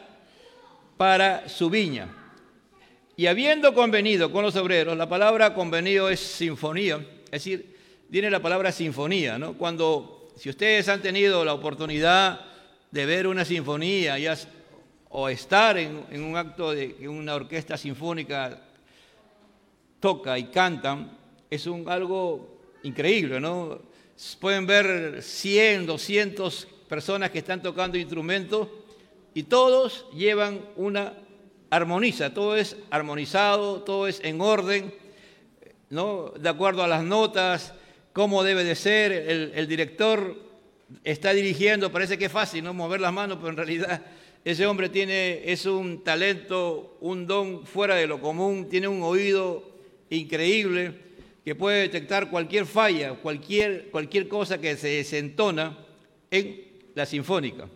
para 0.98 1.48
su 1.48 1.70
viña. 1.70 2.10
Y 3.16 3.28
habiendo 3.28 3.74
convenido 3.74 4.30
con 4.30 4.44
los 4.44 4.58
obreros, 4.58 4.98
la 4.98 5.08
palabra 5.08 5.54
convenido 5.54 6.10
es 6.10 6.20
sinfonía, 6.20 7.00
es 7.28 7.32
decir, 7.32 7.78
viene 8.10 8.30
la 8.30 8.42
palabra 8.42 8.74
sinfonía, 8.74 9.38
¿no? 9.38 9.54
Cuando, 9.54 10.34
si 10.36 10.50
ustedes 10.50 10.90
han 10.90 11.02
tenido 11.02 11.46
la 11.46 11.54
oportunidad 11.54 12.53
de 12.94 13.08
ver 13.08 13.26
una 13.26 13.44
sinfonía 13.44 14.18
o 15.10 15.28
estar 15.28 15.80
en, 15.80 16.24
un 16.24 16.38
acto 16.38 16.72
de 16.72 16.94
que 16.94 17.10
una 17.10 17.34
orquesta 17.34 17.76
sinfónica 17.76 18.62
toca 20.00 20.38
y 20.38 20.44
cantan, 20.46 21.18
es 21.50 21.68
algo 21.88 22.62
increíble, 22.84 23.40
¿no? 23.40 23.80
Pueden 24.40 24.68
ver 24.68 25.24
100, 25.24 25.88
200 25.88 26.68
personas 26.88 27.32
que 27.32 27.40
están 27.40 27.64
tocando 27.64 27.98
instrumentos 27.98 28.68
y 29.34 29.42
todos 29.42 30.06
llevan 30.14 30.62
una 30.76 31.14
armoniza, 31.72 32.32
todo 32.32 32.56
es 32.56 32.78
armonizado, 32.92 33.82
todo 33.82 34.08
es 34.08 34.22
en 34.24 34.40
orden, 34.40 34.94
¿no? 35.90 36.32
De 36.38 36.48
acuerdo 36.48 36.84
a 36.84 36.88
las 36.88 37.04
notas, 37.04 37.74
cómo 38.14 38.44
debe 38.44 38.64
de 38.64 38.76
ser 38.76 39.12
el 39.12 39.68
director 39.68 40.53
está 41.04 41.34
dirigiendo, 41.34 41.92
parece 41.92 42.18
que 42.18 42.26
es 42.26 42.32
fácil, 42.32 42.64
¿no? 42.64 42.74
Mover 42.74 43.02
las 43.02 43.14
manos, 43.14 43.38
pero 43.38 43.50
en 43.50 43.58
realidad 43.58 44.02
ese 44.46 44.66
hombre 44.66 44.90
tiene, 44.90 45.42
es 45.52 45.66
un 45.66 46.04
talento, 46.04 46.98
un 47.00 47.26
don 47.26 47.66
fuera 47.66 47.96
de 47.96 48.08
lo 48.08 48.20
común, 48.20 48.68
tiene 48.70 48.88
un 48.88 49.02
oído 49.02 49.72
increíble 50.10 50.94
que 51.46 51.56
puede 51.56 51.82
detectar 51.82 52.30
cualquier 52.30 52.66
falla, 52.66 53.14
cualquier, 53.14 53.90
cualquier 53.90 54.28
cosa 54.28 54.60
que 54.60 54.76
se 54.76 54.90
desentona 54.90 55.78
en 56.30 56.62
la 56.96 57.06
sinfónica. 57.06 57.70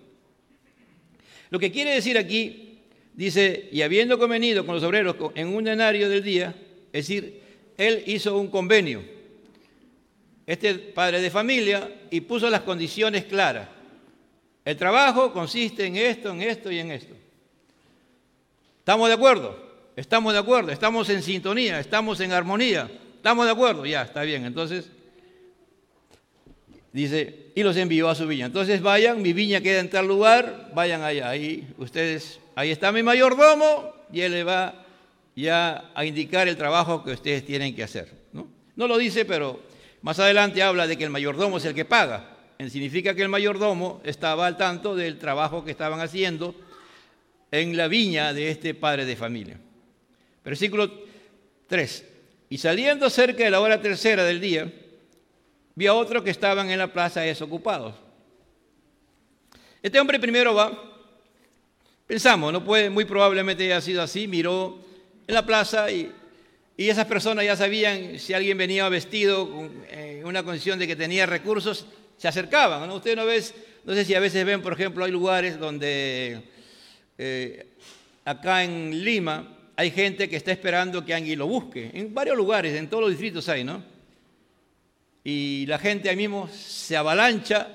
Lo 1.50 1.60
que 1.60 1.72
quiere 1.72 1.92
decir 1.92 2.18
aquí, 2.18 2.80
dice, 3.14 3.70
y 3.72 3.82
habiendo 3.82 4.20
convenido 4.20 4.66
con 4.66 4.76
los 4.76 4.84
obreros 4.84 5.16
en 5.36 5.48
un 5.48 5.64
denario 5.64 6.10
del 6.10 6.24
día, 6.24 6.56
es 6.92 7.08
decir, 7.08 7.42
él 7.78 8.04
hizo 8.08 8.38
un 8.38 8.50
convenio, 8.50 9.02
este 10.48 10.74
padre 10.76 11.20
de 11.22 11.30
familia, 11.30 11.92
y 12.10 12.22
puso 12.22 12.50
las 12.50 12.62
condiciones 12.62 13.26
claras. 13.26 13.68
El 14.64 14.78
trabajo 14.78 15.32
consiste 15.32 15.86
en 15.86 15.98
esto, 15.98 16.32
en 16.32 16.42
esto 16.42 16.72
y 16.72 16.80
en 16.80 16.92
esto. 16.92 17.14
¿Estamos 18.80 19.10
de 19.10 19.14
acuerdo? 19.14 19.68
Estamos 19.98 20.32
de 20.32 20.40
acuerdo, 20.40 20.72
estamos 20.72 21.10
en 21.10 21.22
sintonía, 21.22 21.80
estamos 21.80 22.20
en 22.22 22.32
armonía. 22.32 22.90
¿Estamos 23.16 23.46
de 23.46 23.52
acuerdo? 23.52 23.86
Ya, 23.86 24.04
está 24.04 24.22
bien. 24.22 24.46
Entonces, 24.46 24.90
dice, 26.94 27.48
y 27.56 27.64
los 27.64 27.76
envió 27.76 28.08
a 28.08 28.16
su 28.16 28.28
viña. 28.28 28.46
Entonces 28.46 28.82
vayan, 28.82 29.22
mi 29.22 29.34
viña 29.34 29.60
queda 29.60 29.80
en 29.80 29.90
tal 29.90 30.08
lugar, 30.08 30.72
vayan 30.74 31.04
allá. 31.04 31.28
Ahí 31.28 31.68
ustedes, 31.78 32.40
ahí 32.56 32.72
está 32.72 32.92
mi 32.92 33.04
mayordomo 33.04 33.92
y 34.14 34.22
él 34.22 34.32
le 34.32 34.44
va 34.44 34.86
ya 35.36 35.92
a 35.94 36.06
indicar 36.06 36.48
el 36.48 36.56
trabajo 36.56 37.04
que 37.04 37.12
ustedes 37.12 37.46
tienen 37.46 37.76
que 37.76 37.84
hacer. 37.84 38.12
¿no? 38.32 38.48
no 38.76 38.88
lo 38.88 38.98
dice, 38.98 39.26
pero 39.26 39.60
más 40.08 40.20
adelante 40.20 40.64
habla 40.64 40.88
de 40.88 40.98
que 40.98 41.04
el 41.04 41.10
mayordomo 41.10 41.58
es 41.58 41.66
el 41.66 41.76
que 41.76 41.84
paga 41.84 42.38
significa 42.70 43.14
que 43.14 43.24
el 43.24 43.28
mayordomo 43.28 44.00
estaba 44.06 44.48
al 44.48 44.56
tanto 44.56 44.96
del 44.96 45.20
trabajo 45.20 45.66
que 45.66 45.72
estaban 45.72 46.00
haciendo 46.00 46.56
en 47.52 47.76
la 47.76 47.90
viña 47.90 48.32
de 48.32 48.50
este 48.50 48.74
padre 48.74 49.04
de 49.04 49.18
familia. 49.18 49.60
Versículo 50.46 50.90
3. 51.68 52.06
Y 52.50 52.58
saliendo 52.58 53.10
cerca 53.10 53.44
de 53.44 53.52
la 53.52 53.60
hora 53.60 53.82
tercera 53.82 54.24
del 54.24 54.40
día, 54.40 54.74
vio 55.76 55.92
a 55.92 55.96
otros 55.96 56.24
que 56.24 56.30
estaban 56.30 56.70
en 56.70 56.80
la 56.80 56.94
plaza 56.94 57.20
desocupados. 57.20 57.94
Este 59.84 60.00
hombre 60.00 60.22
primero 60.22 60.56
va, 60.56 60.72
pensamos, 62.08 62.54
no 62.54 62.64
puede, 62.64 62.90
muy 62.90 63.04
probablemente 63.04 63.66
haya 63.66 63.82
sido 63.82 64.02
así, 64.02 64.26
miró 64.26 64.80
en 65.28 65.36
la 65.36 65.46
plaza 65.46 65.92
y, 65.92 66.10
y 66.80 66.90
esas 66.90 67.08
personas 67.08 67.44
ya 67.44 67.56
sabían 67.56 68.20
si 68.20 68.34
alguien 68.34 68.56
venía 68.56 68.88
vestido 68.88 69.68
en 69.90 70.24
una 70.24 70.44
condición 70.44 70.78
de 70.78 70.86
que 70.86 70.96
tenía 70.96 71.26
recursos, 71.26 71.88
se 72.18 72.28
acercaban. 72.28 72.88
¿no? 72.88 72.96
Ustedes 72.98 73.18
no 73.18 73.26
ves, 73.26 73.56
no 73.84 73.96
sé 73.96 74.06
si 74.06 74.14
a 74.14 74.20
veces 74.20 74.46
ven, 74.46 74.62
por 74.62 74.74
ejemplo, 74.74 75.04
hay 75.04 75.12
lugares 75.12 75.58
donde 75.58 76.44
eh, 77.18 77.66
acá 78.24 78.64
en 78.64 79.04
Lima 79.04 79.58
hay 79.76 79.90
gente 79.90 80.30
que 80.30 80.36
está 80.36 80.52
esperando 80.52 81.04
que 81.04 81.16
alguien 81.16 81.40
lo 81.40 81.48
busque. 81.48 81.90
En 81.96 82.14
varios 82.14 82.38
lugares, 82.38 82.76
en 82.76 82.88
todos 82.88 83.02
los 83.02 83.10
distritos 83.10 83.50
hay, 83.50 83.64
¿no? 83.64 83.84
Y 85.24 85.66
la 85.66 85.80
gente 85.80 86.10
ahí 86.10 86.16
mismo 86.16 86.48
se 86.48 86.96
avalancha 86.96 87.70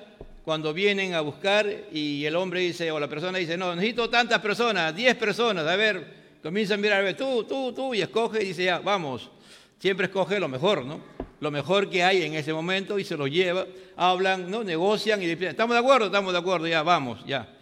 cuando 0.45 0.73
vienen 0.73 1.15
a 1.15 1.21
buscar 1.23 1.67
y 1.93 2.25
el 2.25 2.37
hombre 2.37 2.61
dice, 2.61 2.91
o 2.93 3.01
la 3.01 3.09
persona 3.09 3.39
dice, 3.39 3.57
no, 3.57 3.75
necesito 3.75 4.09
tantas 4.09 4.39
personas, 4.39 4.95
10 4.95 5.17
personas, 5.17 5.67
a 5.67 5.75
ver, 5.75 6.22
comienza 6.43 6.75
a 6.75 6.77
mirar, 6.77 7.17
tú, 7.17 7.45
tú, 7.45 7.73
tú, 7.73 7.95
y 7.95 8.03
escoge 8.03 8.43
y 8.43 8.49
dice, 8.49 8.65
ya, 8.65 8.79
vamos. 8.79 9.31
Siempre 9.79 10.07
escoge 10.07 10.39
lo 10.39 10.49
mejor, 10.49 10.85
¿no? 10.85 11.01
lo 11.43 11.51
mejor 11.51 11.91
que 11.91 12.05
hay 12.05 12.23
en 12.23 12.35
ese 12.35 12.53
momento 12.53 13.01
y 13.01 13.05
se 13.05 13.17
lo 13.17 13.27
lleva, 13.27 13.67
hablan, 13.97 14.49
¿no? 14.49 14.63
negocian 14.63 15.21
y 15.21 15.27
dicen, 15.27 15.49
¿estamos 15.49 15.75
de 15.75 15.81
acuerdo? 15.81 16.07
Estamos 16.07 16.33
de 16.33 16.39
acuerdo, 16.39 16.69
ya, 16.69 16.85
vamos, 16.85 17.19
ya. 17.27 17.53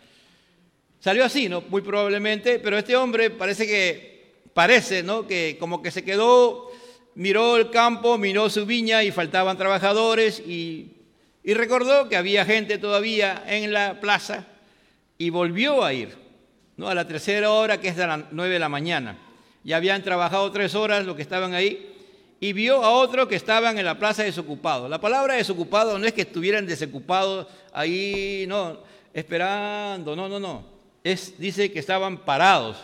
Salió 1.01 1.25
así, 1.25 1.49
¿no? 1.49 1.63
Muy 1.63 1.81
probablemente, 1.81 2.59
pero 2.59 2.77
este 2.77 2.95
hombre 2.95 3.31
parece 3.31 3.67
que, 3.67 4.35
parece, 4.53 5.03
¿no? 5.03 5.27
Que 5.27 5.57
como 5.59 5.81
que 5.81 5.90
se 5.90 6.05
quedó, 6.05 6.71
miró 7.14 7.57
el 7.57 7.71
campo, 7.71 8.19
miró 8.19 8.51
su 8.51 8.66
viña 8.66 9.03
y 9.03 9.12
faltaban 9.12 9.57
trabajadores 9.57 10.40
y, 10.40 10.93
y 11.43 11.55
recordó 11.55 12.07
que 12.11 12.16
había 12.16 12.45
gente 12.45 12.77
todavía 12.77 13.43
en 13.47 13.73
la 13.73 13.99
plaza 13.99 14.47
y 15.16 15.31
volvió 15.31 15.83
a 15.83 15.95
ir, 15.95 16.19
¿no? 16.81 16.88
A 16.88 16.95
la 16.95 17.07
tercera 17.07 17.51
hora, 17.51 17.79
que 17.79 17.88
es 17.88 17.97
de 17.97 18.07
las 18.07 18.21
nueve 18.31 18.55
de 18.55 18.59
la 18.59 18.71
mañana. 18.71 19.19
Ya 19.62 19.77
habían 19.77 20.03
trabajado 20.03 20.51
tres 20.51 20.75
horas 20.75 21.05
los 21.05 21.14
que 21.14 21.21
estaban 21.21 21.53
ahí 21.53 21.95
y 22.40 22.55
vio 22.55 22.83
a 22.83 22.90
otro 22.93 23.29
que 23.29 23.37
estaban 23.37 23.79
en 23.79 23.85
la 23.85 23.99
plaza 23.99 24.23
desocupado. 24.23 24.88
La 24.88 24.99
palabra 24.99 25.35
desocupado 25.35 25.99
no 25.99 26.07
es 26.07 26.14
que 26.14 26.23
estuvieran 26.23 26.66
desocupados 26.66 27.47
ahí, 27.75 28.47
no, 28.49 28.79
esperando, 29.12 30.16
no, 30.16 30.27
no, 30.27 30.40
no. 30.40 30.64
Es, 31.05 31.38
dice 31.38 31.71
que 31.71 31.81
estaban 31.81 32.16
parados, 32.16 32.79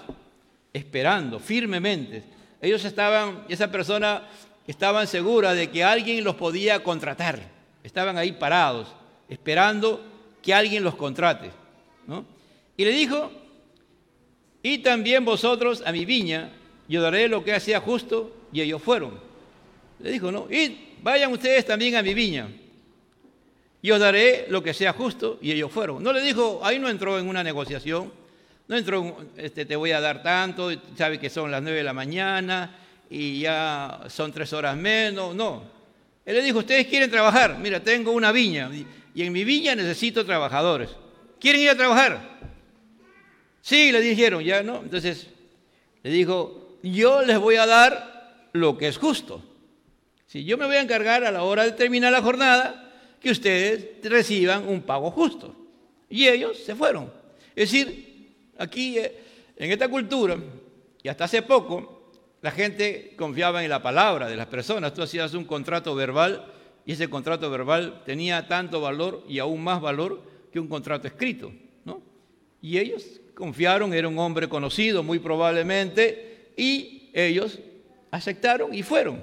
esperando 0.75 1.41
firmemente. 1.41 2.23
Ellos 2.61 2.85
estaban, 2.85 3.47
esa 3.49 3.71
persona 3.71 4.25
estaban 4.67 5.07
seguras 5.07 5.57
de 5.57 5.71
que 5.71 5.83
alguien 5.83 6.23
los 6.23 6.35
podía 6.35 6.83
contratar. 6.83 7.41
Estaban 7.83 8.19
ahí 8.19 8.33
parados, 8.33 8.89
esperando 9.27 10.05
que 10.43 10.53
alguien 10.53 10.85
los 10.85 10.97
contrate. 10.97 11.51
Y 12.77 12.85
le 12.85 12.91
dijo, 12.91 13.31
y 14.67 14.79
también 14.79 15.25
vosotros 15.25 15.81
a 15.87 15.93
mi 15.93 16.05
viña, 16.05 16.51
yo 16.89 17.01
daré 17.01 17.29
lo 17.29 17.45
que 17.45 17.61
sea 17.61 17.79
justo, 17.79 18.49
y 18.53 18.61
ellos 18.61 18.83
fueron. 18.83 19.13
Le 20.01 20.11
dijo, 20.11 20.33
no, 20.33 20.49
y 20.51 20.97
vayan 21.01 21.31
ustedes 21.31 21.65
también 21.65 21.95
a 21.95 22.03
mi 22.03 22.15
viña. 22.15 22.49
Y 23.81 23.93
os 23.93 24.01
daré 24.01 24.47
lo 24.49 24.65
que 24.65 24.75
sea 24.75 24.93
justo. 24.93 25.39
Y 25.41 25.53
ellos 25.53 25.71
fueron. 25.71 26.03
No 26.03 26.13
le 26.13 26.21
dijo, 26.21 26.59
ahí 26.65 26.81
no 26.81 26.89
entró 26.89 27.17
en 27.17 27.29
una 27.29 27.45
negociación. 27.45 28.13
No 28.67 28.77
entró, 28.77 29.17
este, 29.37 29.67
te 29.67 29.77
voy 29.77 29.93
a 29.93 30.01
dar 30.01 30.25
tanto, 30.25 30.73
sabe 30.99 31.21
que 31.21 31.31
son 31.31 31.53
las 31.53 31.63
nueve 31.63 31.79
de 31.79 31.85
la 31.85 31.93
mañana 31.93 32.77
y 33.09 33.39
ya 33.39 34.01
son 34.09 34.33
tres 34.33 34.53
horas 34.53 34.77
menos. 34.77 35.33
No. 35.37 35.63
Él 36.25 36.35
le 36.35 36.43
dijo, 36.43 36.59
ustedes 36.59 36.89
quieren 36.89 37.09
trabajar. 37.09 37.57
Mira, 37.61 37.79
tengo 37.79 38.11
una 38.11 38.33
viña 38.33 38.69
y 39.15 39.23
en 39.23 39.33
mi 39.33 39.45
viña 39.45 39.77
necesito 39.77 40.27
trabajadores. 40.27 40.91
¿Quieren 41.39 41.61
ir 41.61 41.71
a 41.71 41.77
trabajar? 41.77 42.56
Sí, 43.67 43.91
le 43.91 44.01
dijeron, 44.01 44.45
ya 44.45 44.63
no. 44.63 44.77
Entonces 44.77 45.27
le 46.05 46.11
dijo, 46.11 46.79
yo 46.85 47.23
les 47.23 47.37
voy 47.37 47.57
a 47.57 47.67
dar 47.67 48.49
lo 48.53 48.79
que 48.79 48.87
es 48.87 48.97
justo. 48.97 49.43
Si 50.29 50.45
yo 50.45 50.57
me 50.57 50.67
voy 50.67 50.77
a 50.77 50.83
encargar 50.83 51.25
a 51.25 51.33
la 51.33 51.43
hora 51.43 51.65
de 51.65 51.73
terminar 51.73 52.13
la 52.13 52.23
jornada, 52.23 52.93
que 53.21 53.33
ustedes 53.33 53.89
reciban 54.05 54.69
un 54.69 54.83
pago 54.83 55.11
justo. 55.11 55.53
Y 56.09 56.29
ellos 56.29 56.59
se 56.59 56.77
fueron. 56.77 57.13
Es 57.57 57.73
decir, 57.73 58.37
aquí 58.57 58.99
eh, 58.99 59.21
en 59.57 59.73
esta 59.73 59.89
cultura, 59.89 60.39
y 61.03 61.09
hasta 61.09 61.25
hace 61.25 61.43
poco, 61.43 62.13
la 62.43 62.53
gente 62.53 63.15
confiaba 63.17 63.65
en 63.65 63.71
la 63.71 63.83
palabra 63.83 64.29
de 64.29 64.37
las 64.37 64.47
personas. 64.47 64.95
Tú 64.95 65.03
hacías 65.03 65.35
un 65.35 65.45
contrato 65.45 65.93
verbal 65.97 66.53
y 66.85 66.93
ese 66.93 67.11
contrato 67.11 67.51
verbal 67.51 68.05
tenía 68.07 68.47
tanto 68.47 68.81
valor 68.81 69.25
y 69.29 69.41
aún 69.41 69.65
más 69.65 69.81
valor 69.81 70.23
que 70.53 70.61
un 70.61 70.69
contrato 70.69 71.09
escrito. 71.09 71.53
¿no? 71.85 72.01
Y 72.63 72.79
ellos 72.79 73.21
confiaron, 73.37 73.92
era 73.92 74.09
un 74.09 74.18
hombre 74.18 74.49
conocido 74.49 75.03
muy 75.03 75.18
probablemente, 75.18 76.53
y 76.57 77.11
ellos 77.12 77.59
aceptaron 78.11 78.75
y 78.75 78.83
fueron. 78.83 79.22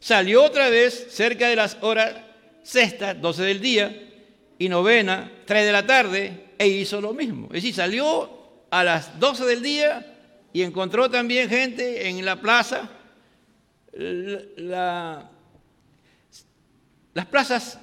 Salió 0.00 0.42
otra 0.42 0.68
vez 0.68 1.06
cerca 1.10 1.48
de 1.48 1.56
las 1.56 1.78
horas 1.80 2.16
sexta, 2.62 3.14
12 3.14 3.42
del 3.42 3.60
día, 3.60 4.08
y 4.58 4.68
novena, 4.68 5.30
3 5.46 5.64
de 5.64 5.72
la 5.72 5.86
tarde, 5.86 6.50
e 6.58 6.66
hizo 6.66 7.00
lo 7.00 7.14
mismo. 7.14 7.46
Es 7.46 7.62
decir, 7.62 7.74
salió 7.74 8.30
a 8.70 8.84
las 8.84 9.18
12 9.18 9.44
del 9.44 9.62
día 9.62 10.14
y 10.52 10.62
encontró 10.62 11.08
también 11.08 11.48
gente 11.48 12.08
en 12.08 12.24
la 12.24 12.40
plaza. 12.40 12.90
las 13.92 15.26
plazas 17.30 17.78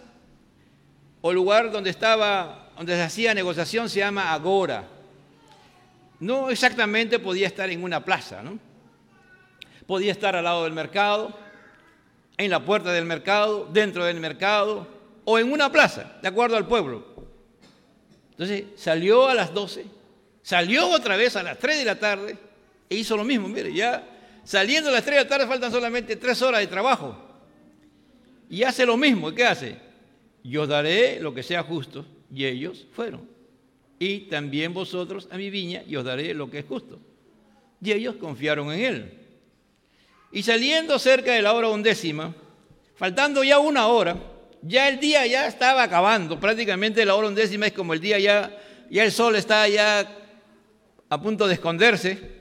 o 1.22 1.34
lugar 1.34 1.72
donde 1.72 1.90
estaba, 1.90 2.70
donde 2.78 2.96
se 2.96 3.02
hacía 3.02 3.34
negociación 3.34 3.90
se 3.90 4.00
llama 4.00 4.34
agora. 4.34 4.97
No 6.20 6.50
exactamente 6.50 7.20
podía 7.20 7.48
estar 7.48 7.70
en 7.70 7.84
una 7.84 8.04
plaza, 8.04 8.42
¿no? 8.42 8.60
Podía 9.86 10.12
estar 10.12 10.36
al 10.36 10.44
lado 10.44 10.64
del 10.64 10.74
mercado, 10.74 11.38
en 12.38 12.52
la 12.52 12.64
puerta 12.64 12.92
del 12.92 13.06
mercado, 13.06 13.68
dentro 13.72 14.06
del 14.06 14.20
mercado 14.20 14.88
o 15.26 15.40
en 15.40 15.52
una 15.52 15.72
plaza, 15.72 16.18
de 16.22 16.28
acuerdo 16.28 16.56
al 16.56 16.68
pueblo. 16.68 17.06
Entonces 18.32 18.66
salió 18.76 19.28
a 19.28 19.34
las 19.34 19.54
12, 19.54 19.86
salió 20.42 20.90
otra 20.90 21.18
vez 21.18 21.36
a 21.36 21.44
las 21.44 21.58
3 21.58 21.80
de 21.80 21.86
la 21.86 22.00
tarde 22.00 22.38
e 22.90 22.96
hizo 22.96 23.18
lo 23.18 23.24
mismo. 23.24 23.48
Mire, 23.48 23.74
ya 23.74 24.08
saliendo 24.44 24.90
a 24.90 24.94
las 24.94 25.04
3 25.04 25.18
de 25.18 25.24
la 25.24 25.30
tarde 25.30 25.48
faltan 25.48 25.72
solamente 25.72 26.16
3 26.16 26.42
horas 26.44 26.62
de 26.62 26.68
trabajo. 26.68 27.24
Y 28.50 28.64
hace 28.64 28.86
lo 28.86 28.96
mismo. 28.96 29.34
¿Qué 29.34 29.44
hace? 29.46 29.78
Yo 30.44 30.66
daré 30.66 31.20
lo 31.20 31.34
que 31.34 31.44
sea 31.44 31.64
justo. 31.64 32.06
Y 32.34 32.46
ellos 32.46 32.88
fueron. 32.94 33.37
Y 34.00 34.22
también 34.22 34.74
vosotros 34.74 35.28
a 35.32 35.38
mi 35.38 35.50
viña 35.50 35.84
y 35.88 35.96
os 35.96 36.06
daré 36.06 36.34
lo 36.34 36.50
que 36.50 36.60
es 36.60 36.66
justo. 36.66 37.00
Y 37.82 37.92
ellos 37.92 38.16
confiaron 38.16 38.72
en 38.72 38.80
él. 38.80 39.14
Y 40.32 40.44
saliendo 40.44 41.00
cerca 41.00 41.34
de 41.34 41.42
la 41.42 41.54
hora 41.54 41.70
undécima, 41.70 42.36
faltando 42.96 43.44
ya 43.44 43.60
una 43.60 43.88
hora, 43.88 44.18
Ya 44.62 44.90
el 44.90 45.00
día 45.00 45.26
ya 45.28 45.48
estaba 45.48 45.84
acabando, 45.84 46.40
prácticamente 46.40 47.06
la 47.06 47.16
hora 47.16 47.28
undécima 47.28 47.68
es 47.68 47.74
como 47.74 47.94
el 47.94 48.02
día 48.02 48.18
ya, 48.18 48.58
ya 48.90 49.04
el 49.04 49.12
sol 49.12 49.36
está 49.36 49.68
ya 49.68 50.08
a 51.10 51.22
punto 51.22 51.48
de 51.48 51.54
esconderse. 51.54 52.38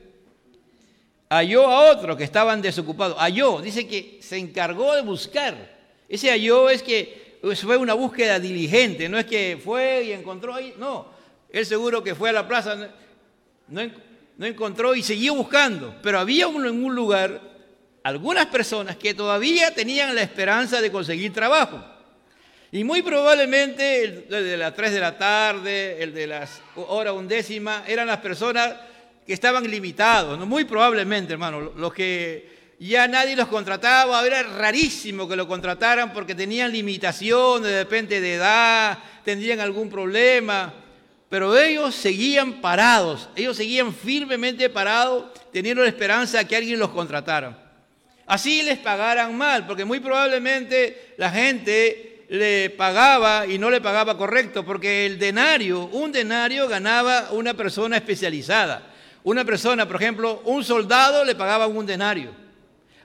Halló 1.29 1.67
a 1.69 1.91
otro 1.91 2.17
que 2.17 2.25
estaban 2.25 2.63
desocupados. 2.63 3.19
Halló, 3.19 3.61
dice 3.61 3.87
que 3.87 4.19
se 4.23 4.39
encargó 4.39 4.95
de 4.95 5.03
buscar. 5.03 5.77
Ese 6.09 6.31
halló 6.31 6.71
es 6.71 6.83
que 6.83 7.39
fue 7.55 7.77
una 7.77 7.95
búsqueda 7.95 8.41
diligente, 8.41 9.09
no 9.09 9.19
es 9.19 9.27
que 9.27 9.59
fue 9.63 10.05
y 10.05 10.13
encontró 10.13 10.55
ahí, 10.55 10.75
no. 10.79 11.16
Él 11.57 11.65
seguro 11.65 12.05
que 12.05 12.15
fue 12.15 12.29
a 12.29 12.35
la 12.35 12.47
plaza, 12.47 12.77
no, 13.69 14.47
encontró 14.47 14.95
y 14.95 15.03
siguió 15.03 15.35
buscando, 15.35 15.95
pero 16.03 16.19
había 16.19 16.49
uno 16.49 16.69
en 16.69 16.85
un 16.85 16.95
lugar 16.95 17.41
algunas 18.03 18.45
personas 18.49 18.97
que 18.97 19.15
todavía 19.15 19.75
tenían 19.75 20.15
la 20.15 20.21
esperanza 20.21 20.83
de 20.83 20.93
conseguir 20.93 21.33
trabajo. 21.33 21.83
Y 22.73 22.85
muy 22.85 23.01
probablemente 23.01 24.05
el 24.05 24.29
de 24.29 24.57
las 24.59 24.75
3 24.75 24.93
de 24.93 25.01
la 25.01 25.17
tarde, 25.17 26.03
el 26.03 26.13
de 26.13 26.27
las 26.27 26.61
hora 26.75 27.15
undécima, 27.15 27.85
eran 27.87 28.09
las 28.09 28.19
personas 28.19 28.75
que 29.27 29.33
estaban 29.33 29.67
limitados, 29.67 30.39
muy 30.47 30.67
probablemente, 30.67 31.33
hermano, 31.33 31.73
los 31.75 31.95
que 31.95 32.75
ya 32.79 33.09
nadie 33.09 33.35
los 33.35 33.49
contrataba, 33.49 34.27
era 34.27 34.43
rarísimo 34.43 35.27
que 35.27 35.37
lo 35.37 35.49
contrataran 35.49 36.13
porque 36.13 36.35
tenían 36.35 36.71
limitaciones, 36.71 37.71
de 37.71 37.83
repente 37.85 38.21
de 38.21 38.35
edad, 38.35 38.99
tendrían 39.25 39.61
algún 39.61 39.89
problema, 39.89 40.83
pero 41.29 41.57
ellos 41.57 41.95
seguían 41.95 42.61
parados, 42.61 43.29
ellos 43.35 43.57
seguían 43.57 43.93
firmemente 43.93 44.69
parados, 44.71 45.25
teniendo 45.53 45.83
la 45.83 45.89
esperanza 45.89 46.39
de 46.39 46.47
que 46.47 46.57
alguien 46.57 46.79
los 46.79 46.91
contratara. 46.91 47.65
Así 48.27 48.63
les 48.63 48.79
pagaran 48.79 49.37
mal, 49.37 49.67
porque 49.67 49.85
muy 49.85 50.01
probablemente 50.01 51.15
la 51.17 51.31
gente 51.31 52.25
le 52.29 52.71
pagaba 52.71 53.47
y 53.47 53.59
no 53.59 53.71
le 53.71 53.81
pagaba 53.81 54.17
correcto, 54.17 54.65
porque 54.65 55.07
el 55.07 55.19
denario, 55.19 55.85
un 55.87 56.13
denario 56.13 56.69
ganaba 56.69 57.29
una 57.31 57.55
persona 57.55 57.97
especializada. 57.97 58.93
Una 59.23 59.45
persona, 59.45 59.87
por 59.87 60.01
ejemplo, 60.01 60.43
un 60.45 60.63
soldado 60.63 61.25
le 61.25 61.35
pagaba 61.35 61.67
un 61.67 61.87
denario. 61.87 62.46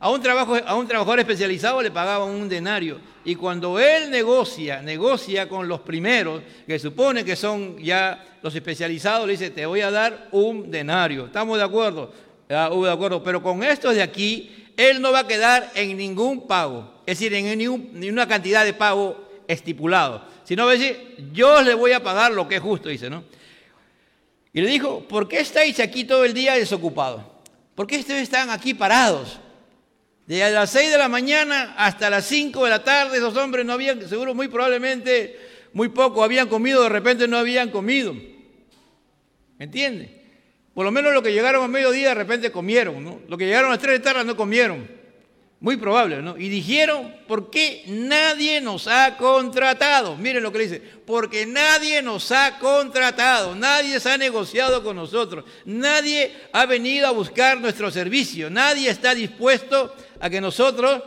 A 0.02 0.10
un, 0.10 0.20
trabajo, 0.20 0.56
a 0.66 0.74
un 0.74 0.88
trabajador 0.88 1.20
especializado 1.20 1.80
le 1.80 1.92
pagaban 1.92 2.28
un 2.28 2.50
denario. 2.50 3.00
Y 3.24 3.36
cuando 3.36 3.80
él 3.80 4.10
negocia, 4.10 4.82
negocia 4.82 5.48
con 5.48 5.68
los 5.68 5.82
primeros, 5.82 6.42
que 6.66 6.80
supone 6.80 7.24
que 7.24 7.36
son 7.36 7.78
ya 7.78 8.40
los 8.42 8.56
especializados, 8.56 9.28
le 9.28 9.34
dice, 9.34 9.52
te 9.52 9.64
voy 9.64 9.82
a 9.82 9.92
dar 9.92 10.28
un 10.32 10.72
denario. 10.72 11.28
¿Estamos 11.28 11.60
de 11.60 11.64
acuerdo? 11.64 12.12
Ah, 12.50 12.72
de 12.74 12.92
acuerdo. 12.92 13.22
Pero 13.22 13.44
con 13.44 13.64
estos 13.64 13.94
de 13.94 14.02
aquí, 14.02 14.72
él 14.76 15.00
no 15.00 15.12
va 15.12 15.20
a 15.20 15.28
quedar 15.28 15.70
en 15.76 15.96
ningún 15.96 16.48
pago, 16.48 17.04
es 17.06 17.20
decir, 17.20 17.32
en 17.36 17.60
ninguna 17.60 18.28
cantidad 18.28 18.66
de 18.66 18.74
pago 18.74 19.30
estipulado, 19.48 20.26
sino 20.44 20.66
va 20.66 20.72
a 20.72 20.78
decir, 20.78 21.30
yo 21.32 21.62
le 21.62 21.76
voy 21.76 21.92
a 21.92 22.02
pagar 22.02 22.32
lo 22.32 22.48
que 22.48 22.56
es 22.56 22.62
justo, 22.62 22.90
dice, 22.90 23.08
¿no? 23.08 23.24
Y 24.52 24.62
le 24.62 24.68
dijo, 24.68 25.02
¿por 25.08 25.28
qué 25.28 25.42
estáis 25.42 25.80
aquí 25.80 26.06
todo 26.06 26.26
el 26.26 26.34
día 26.34 26.56
desocupados? 26.56 27.22
¿Por 27.76 27.86
qué 27.86 28.00
ustedes 28.00 28.24
están 28.24 28.50
aquí 28.50 28.74
parados? 28.74 29.41
Desde 30.32 30.52
las 30.52 30.70
6 30.70 30.92
de 30.92 30.98
la 30.98 31.10
mañana 31.10 31.76
hasta 31.78 32.10
las 32.10 32.24
5 32.24 32.64
de 32.64 32.70
la 32.70 32.82
tarde, 32.86 33.18
esos 33.18 33.36
hombres 33.36 33.66
no 33.66 33.74
habían, 33.74 34.08
seguro 34.08 34.34
muy 34.34 34.48
probablemente, 34.48 35.38
muy 35.74 35.90
poco 35.90 36.24
habían 36.24 36.48
comido, 36.48 36.84
de 36.84 36.88
repente 36.88 37.28
no 37.28 37.36
habían 37.36 37.70
comido. 37.70 38.14
¿Me 38.14 39.66
entiende? 39.66 40.24
Por 40.74 40.86
lo 40.86 40.92
menos 40.94 41.14
los 41.14 41.22
que 41.22 41.34
llegaron 41.34 41.66
a 41.66 41.68
mediodía 41.68 42.08
de 42.08 42.16
repente 42.16 42.50
comieron, 42.50 43.04
¿no? 43.04 43.20
Los 43.28 43.38
que 43.38 43.46
llegaron 43.46 43.72
a 43.72 43.74
las 43.74 43.80
3 43.80 43.96
de 43.96 44.00
tarde 44.00 44.24
no 44.24 44.38
comieron. 44.38 44.90
Muy 45.62 45.78
probable, 45.78 46.24
¿no? 46.24 46.40
Y 46.40 46.50
dijeron, 46.50 47.16
¿por 47.28 47.52
qué 47.52 47.84
nadie 47.86 48.60
nos 48.62 48.88
ha 48.88 49.16
contratado? 49.16 50.18
Miren 50.18 50.42
lo 50.42 50.52
que 50.52 50.58
dice, 50.58 50.82
porque 51.06 51.46
nadie 51.46 52.02
nos 52.02 52.32
ha 52.32 52.58
contratado, 52.58 53.54
nadie 53.54 54.00
se 54.00 54.10
ha 54.10 54.18
negociado 54.18 54.84
con 54.84 54.96
nosotros, 54.96 55.46
nadie 55.66 56.36
ha 56.52 56.66
venido 56.66 57.06
a 57.06 57.12
buscar 57.12 57.62
nuestro 57.62 57.92
servicio, 57.92 58.50
nadie 58.50 58.90
está 58.90 59.14
dispuesto 59.14 59.96
a 60.20 60.32
que 60.32 60.42
nosotros 60.42 61.04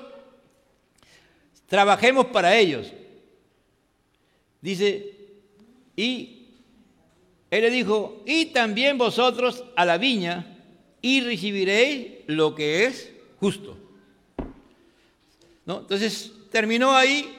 trabajemos 1.67 2.27
para 2.27 2.57
ellos. 2.57 2.93
Dice, 4.61 5.17
y 5.97 6.47
él 7.51 7.63
le 7.63 7.71
dijo, 7.71 8.23
y 8.25 8.47
también 8.47 8.99
vosotros 8.99 9.65
a 9.75 9.85
la 9.85 9.99
viña 9.99 10.59
y 11.03 11.23
recibiréis 11.23 12.19
lo 12.29 12.55
que 12.55 12.85
es 12.85 13.11
justo. 13.41 13.84
¿No? 15.67 15.81
Entonces 15.81 16.33
terminó 16.51 16.95
ahí 16.95 17.37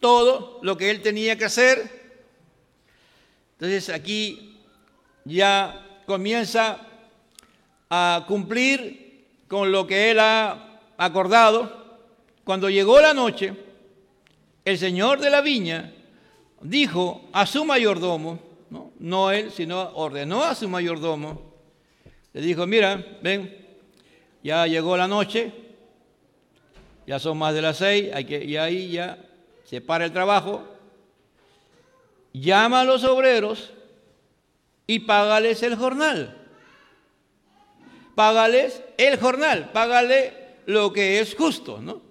todo 0.00 0.58
lo 0.62 0.76
que 0.76 0.90
él 0.90 1.02
tenía 1.02 1.38
que 1.38 1.46
hacer. 1.46 2.04
Entonces 3.52 3.88
aquí 3.88 4.60
ya 5.24 6.02
comienza 6.06 6.80
a 7.88 8.24
cumplir 8.26 9.24
con 9.48 9.72
lo 9.72 9.86
que 9.86 10.10
él 10.10 10.18
ha 10.18 10.80
acordado. 10.96 12.00
Cuando 12.44 12.68
llegó 12.68 13.00
la 13.00 13.14
noche, 13.14 13.54
el 14.64 14.78
señor 14.78 15.20
de 15.20 15.30
la 15.30 15.40
viña 15.40 15.92
dijo 16.60 17.28
a 17.32 17.46
su 17.46 17.64
mayordomo, 17.64 18.38
¿no? 18.98 19.30
él, 19.30 19.50
sino 19.50 19.80
ordenó 19.94 20.42
a 20.42 20.54
su 20.54 20.68
mayordomo. 20.68 21.54
Le 22.32 22.40
dijo, 22.40 22.66
mira, 22.66 23.18
ven, 23.22 23.56
ya 24.42 24.66
llegó 24.66 24.96
la 24.96 25.06
noche, 25.06 25.52
ya 27.06 27.18
son 27.18 27.38
más 27.38 27.54
de 27.54 27.62
las 27.62 27.78
seis, 27.78 28.10
hay 28.12 28.24
que, 28.24 28.44
y 28.44 28.56
ahí 28.56 28.92
ya 28.92 29.18
se 29.64 29.80
para 29.80 30.04
el 30.04 30.12
trabajo, 30.12 30.64
llama 32.32 32.82
a 32.82 32.84
los 32.84 33.04
obreros 33.04 33.72
y 34.86 35.00
págales 35.00 35.62
el 35.62 35.76
jornal. 35.76 36.40
Págales 38.14 38.82
el 38.96 39.18
jornal, 39.18 39.70
págale 39.72 40.32
lo 40.66 40.92
que 40.92 41.20
es 41.20 41.34
justo, 41.34 41.80
¿no? 41.80 42.02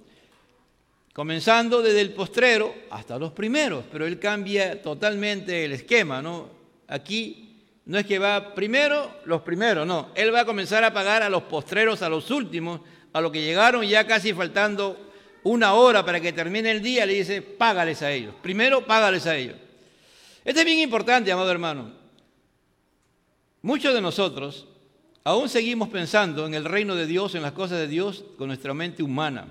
Comenzando 1.13 1.81
desde 1.81 2.01
el 2.01 2.13
postrero 2.13 2.73
hasta 2.89 3.19
los 3.19 3.31
primeros, 3.31 3.85
pero 3.91 4.05
él 4.05 4.19
cambia 4.19 4.81
totalmente 4.81 5.63
el 5.63 5.73
esquema, 5.73 6.21
¿no? 6.21 6.49
Aquí 6.87 7.43
no 7.85 7.99
es 7.99 8.05
que 8.05 8.17
va 8.19 8.55
primero 8.55 9.11
los 9.25 9.41
primeros, 9.41 9.85
no. 9.85 10.09
Él 10.15 10.33
va 10.33 10.41
a 10.41 10.45
comenzar 10.45 10.83
a 10.83 10.93
pagar 10.93 11.21
a 11.21 11.29
los 11.29 11.43
postreros, 11.43 12.01
a 12.01 12.09
los 12.09 12.31
últimos, 12.31 12.81
a 13.13 13.21
los 13.21 13.31
que 13.31 13.41
llegaron 13.41 13.85
ya 13.85 14.05
casi 14.05 14.33
faltando 14.33 14.97
una 15.43 15.73
hora 15.73 16.03
para 16.03 16.19
que 16.19 16.33
termine 16.33 16.71
el 16.71 16.81
día, 16.81 17.05
le 17.05 17.13
dice, 17.13 17.41
págales 17.41 18.01
a 18.01 18.11
ellos. 18.11 18.33
Primero, 18.41 18.85
págales 18.85 19.25
a 19.27 19.35
ellos. 19.35 19.55
Esto 20.43 20.59
es 20.59 20.65
bien 20.65 20.79
importante, 20.79 21.31
amado 21.31 21.51
hermano. 21.51 21.91
Muchos 23.61 23.93
de 23.93 24.01
nosotros 24.01 24.67
aún 25.23 25.47
seguimos 25.47 25.89
pensando 25.89 26.45
en 26.45 26.53
el 26.53 26.65
reino 26.65 26.95
de 26.95 27.05
Dios, 27.05 27.35
en 27.35 27.43
las 27.43 27.53
cosas 27.53 27.77
de 27.77 27.87
Dios, 27.87 28.25
con 28.37 28.47
nuestra 28.47 28.73
mente 28.73 29.03
humana. 29.03 29.47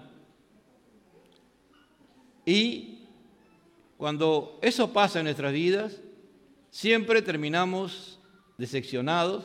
Y 2.44 3.06
cuando 3.96 4.58
eso 4.60 4.92
pasa 4.92 5.20
en 5.20 5.24
nuestras 5.24 5.52
vidas, 5.52 6.02
Siempre 6.72 7.20
terminamos 7.20 8.18
decepcionados, 8.56 9.44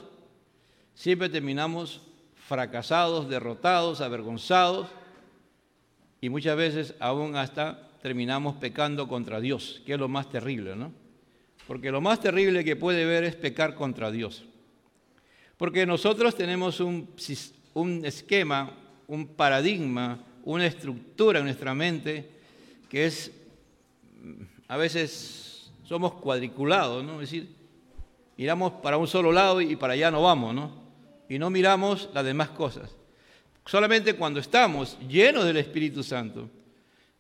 siempre 0.96 1.28
terminamos 1.28 2.02
fracasados, 2.48 3.28
derrotados, 3.28 4.00
avergonzados 4.00 4.88
y 6.22 6.30
muchas 6.30 6.56
veces 6.56 6.96
aún 7.00 7.36
hasta 7.36 7.90
terminamos 8.02 8.56
pecando 8.56 9.10
contra 9.10 9.42
Dios, 9.42 9.82
que 9.86 9.94
es 9.94 10.00
lo 10.00 10.08
más 10.08 10.30
terrible, 10.30 10.76
¿no? 10.76 10.94
Porque 11.68 11.92
lo 11.92 12.00
más 12.00 12.22
terrible 12.22 12.64
que 12.64 12.78
puede 12.78 13.04
ver 13.04 13.26
es 13.26 13.36
pecar 13.36 13.76
contra 13.76 14.12
Dios. 14.12 14.46
Porque 15.58 15.86
nosotros 15.86 16.36
tenemos 16.36 16.80
un, 16.80 17.10
un 17.74 18.06
esquema, 18.06 18.72
un 19.08 19.28
paradigma, 19.28 20.24
una 20.46 20.66
estructura 20.66 21.40
en 21.40 21.46
nuestra 21.46 21.76
mente 21.76 22.30
que 22.90 23.08
es 23.08 23.34
a 24.70 24.78
veces 24.78 25.70
somos 25.84 26.14
cuadriculados, 26.14 27.04
¿no? 27.04 27.16
Es 27.16 27.30
decir, 27.30 27.50
miramos 28.38 28.72
para 28.82 28.96
un 28.98 29.08
solo 29.08 29.34
lado 29.34 29.60
y 29.60 29.76
para 29.76 29.94
allá 29.94 30.10
no 30.12 30.22
vamos, 30.22 30.56
¿no? 30.56 30.87
Y 31.30 31.40
no 31.40 31.50
miramos 31.50 32.10
las 32.14 32.26
demás 32.26 32.50
cosas. 32.50 32.96
Solamente 33.66 34.14
cuando 34.14 34.40
estamos 34.40 34.98
llenos 35.08 35.46
del 35.46 35.58
Espíritu 35.58 36.04
Santo 36.04 36.50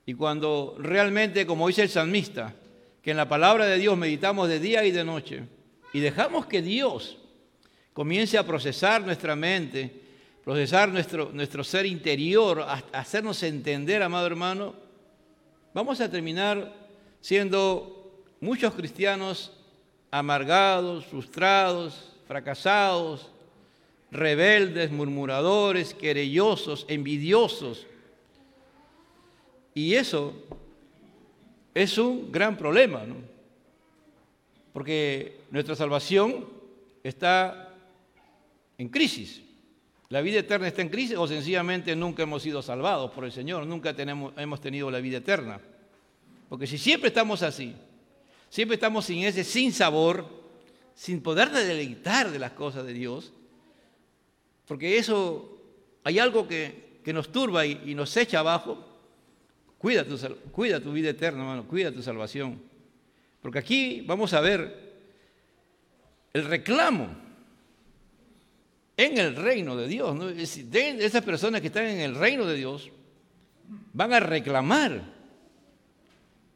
y 0.05 0.13
cuando 0.13 0.75
realmente, 0.79 1.45
como 1.45 1.67
dice 1.67 1.83
el 1.83 1.89
salmista, 1.89 2.53
que 3.01 3.11
en 3.11 3.17
la 3.17 3.27
palabra 3.27 3.65
de 3.65 3.77
Dios 3.77 3.97
meditamos 3.97 4.47
de 4.47 4.59
día 4.59 4.85
y 4.85 4.91
de 4.91 5.03
noche 5.03 5.43
y 5.93 5.99
dejamos 5.99 6.45
que 6.45 6.61
Dios 6.61 7.17
comience 7.93 8.37
a 8.37 8.45
procesar 8.45 9.01
nuestra 9.01 9.35
mente, 9.35 9.91
procesar 10.43 10.89
nuestro, 10.89 11.31
nuestro 11.33 11.63
ser 11.63 11.85
interior, 11.85 12.61
a 12.61 12.83
hacernos 12.93 13.43
entender, 13.43 14.01
amado 14.01 14.27
hermano, 14.27 14.75
vamos 15.73 15.99
a 15.99 16.09
terminar 16.09 16.73
siendo 17.19 18.23
muchos 18.39 18.73
cristianos 18.73 19.51
amargados, 20.11 21.05
frustrados, 21.05 22.13
fracasados, 22.27 23.29
rebeldes, 24.11 24.91
murmuradores, 24.91 25.93
querellosos, 25.93 26.85
envidiosos. 26.87 27.85
Y 29.73 29.93
eso 29.93 30.33
es 31.73 31.97
un 31.97 32.31
gran 32.31 32.57
problema, 32.57 33.03
¿no? 33.03 33.15
Porque 34.73 35.41
nuestra 35.51 35.75
salvación 35.75 36.47
está 37.03 37.73
en 38.77 38.89
crisis. 38.89 39.41
La 40.09 40.21
vida 40.21 40.39
eterna 40.39 40.67
está 40.67 40.81
en 40.81 40.89
crisis 40.89 41.17
o 41.17 41.27
sencillamente 41.27 41.95
nunca 41.95 42.23
hemos 42.23 42.41
sido 42.41 42.61
salvados 42.61 43.11
por 43.11 43.25
el 43.25 43.31
Señor, 43.31 43.65
nunca 43.65 43.95
hemos 43.97 44.61
tenido 44.61 44.89
la 44.89 44.99
vida 44.99 45.17
eterna. 45.17 45.59
Porque 46.47 46.65
si 46.65 46.77
siempre 46.77 47.09
estamos 47.09 47.43
así, 47.43 47.75
siempre 48.49 48.75
estamos 48.75 49.05
sin 49.05 49.25
ese 49.25 49.43
sin 49.43 49.73
sabor, 49.73 50.25
sin 50.95 51.21
poder 51.21 51.49
deleitar 51.51 52.31
de 52.31 52.39
las 52.39 52.53
cosas 52.53 52.85
de 52.85 52.93
Dios, 52.93 53.33
porque 54.67 54.97
eso, 54.97 55.59
hay 56.03 56.19
algo 56.19 56.47
que, 56.47 56.85
nos 57.05 57.31
turba 57.31 57.65
y, 57.65 57.95
nos 57.95 58.15
echa 58.17 58.39
abajo, 58.39 58.85
cuida 59.77 60.03
tu, 60.03 60.91
vida 60.91 61.09
eterna, 61.09 61.39
hermano, 61.39 61.67
cuida 61.67 61.91
tu 61.91 62.03
salvación. 62.03 62.61
Porque 63.41 63.59
aquí 63.59 64.01
vamos 64.01 64.33
a 64.33 64.41
ver 64.41 64.93
el 66.33 66.43
reclamo 66.43 67.07
en 68.97 69.17
el 69.17 69.37
reino 69.37 69.77
de 69.77 69.87
Dios. 69.87 70.17
Esas 70.35 71.23
personas 71.23 71.61
que 71.61 71.67
están 71.67 71.85
en 71.85 72.01
el 72.01 72.15
reino 72.15 72.45
de 72.45 72.55
Dios 72.55 72.91
van 73.93 74.11
a 74.11 74.19
reclamar 74.19 75.01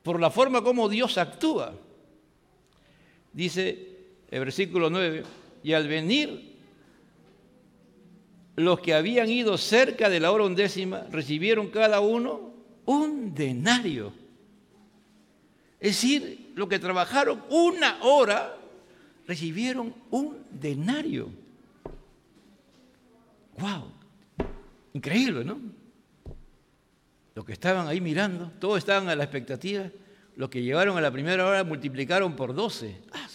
por 0.04 0.20
la 0.20 0.30
forma 0.30 0.62
como 0.62 0.90
Dios 0.90 1.18
actúa. 1.18 1.74
Dice 3.32 3.88
el 4.30 4.40
versículo 4.40 4.90
9, 4.90 5.24
y 5.64 5.72
al 5.72 5.88
venir 5.88 6.51
los 8.56 8.80
que 8.80 8.94
habían 8.94 9.30
ido 9.30 9.58
cerca 9.58 10.10
de 10.10 10.20
la 10.20 10.32
hora 10.32 10.46
undécima 10.46 11.06
recibieron 11.12 11.70
cada 11.70 12.00
uno 12.00 12.54
un 12.86 13.34
denario. 13.34 14.14
Es 15.80 15.96
decir, 15.96 16.52
los 16.56 16.68
que 16.68 16.80
trabajaron 16.80 17.44
una 17.50 18.04
hora 18.04 18.58
recibieron 19.28 19.94
un 20.10 20.38
denario. 20.52 21.30
¡Wow! 23.58 23.92
Increíble, 24.94 25.44
¿no? 25.46 25.60
Los 27.34 27.46
que 27.46 27.54
estaban 27.54 27.88
ahí 27.88 28.02
mirando, 28.02 28.52
todos 28.60 28.78
estaban 28.78 29.08
a 29.10 29.16
la 29.16 29.24
expectativa. 29.24 29.90
Los 30.36 30.50
que 30.50 30.62
llegaron 30.62 30.98
a 30.98 31.02
la 31.02 31.12
primera 31.12 31.46
hora 31.46 31.64
multiplicaron 31.64 32.36
por 32.36 32.54
12. 32.54 32.96
¡Ah! 33.14 33.28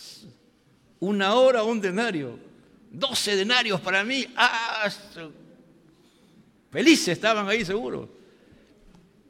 Una 1.00 1.35
hora, 1.35 1.62
un 1.62 1.81
denario. 1.81 2.38
12 2.99 3.37
denarios 3.37 3.81
para 3.81 4.03
mí. 4.05 4.27
¡Ah! 4.37 4.89
Felices 6.71 7.09
estaban 7.09 7.47
ahí 7.49 7.65
seguro. 7.65 8.09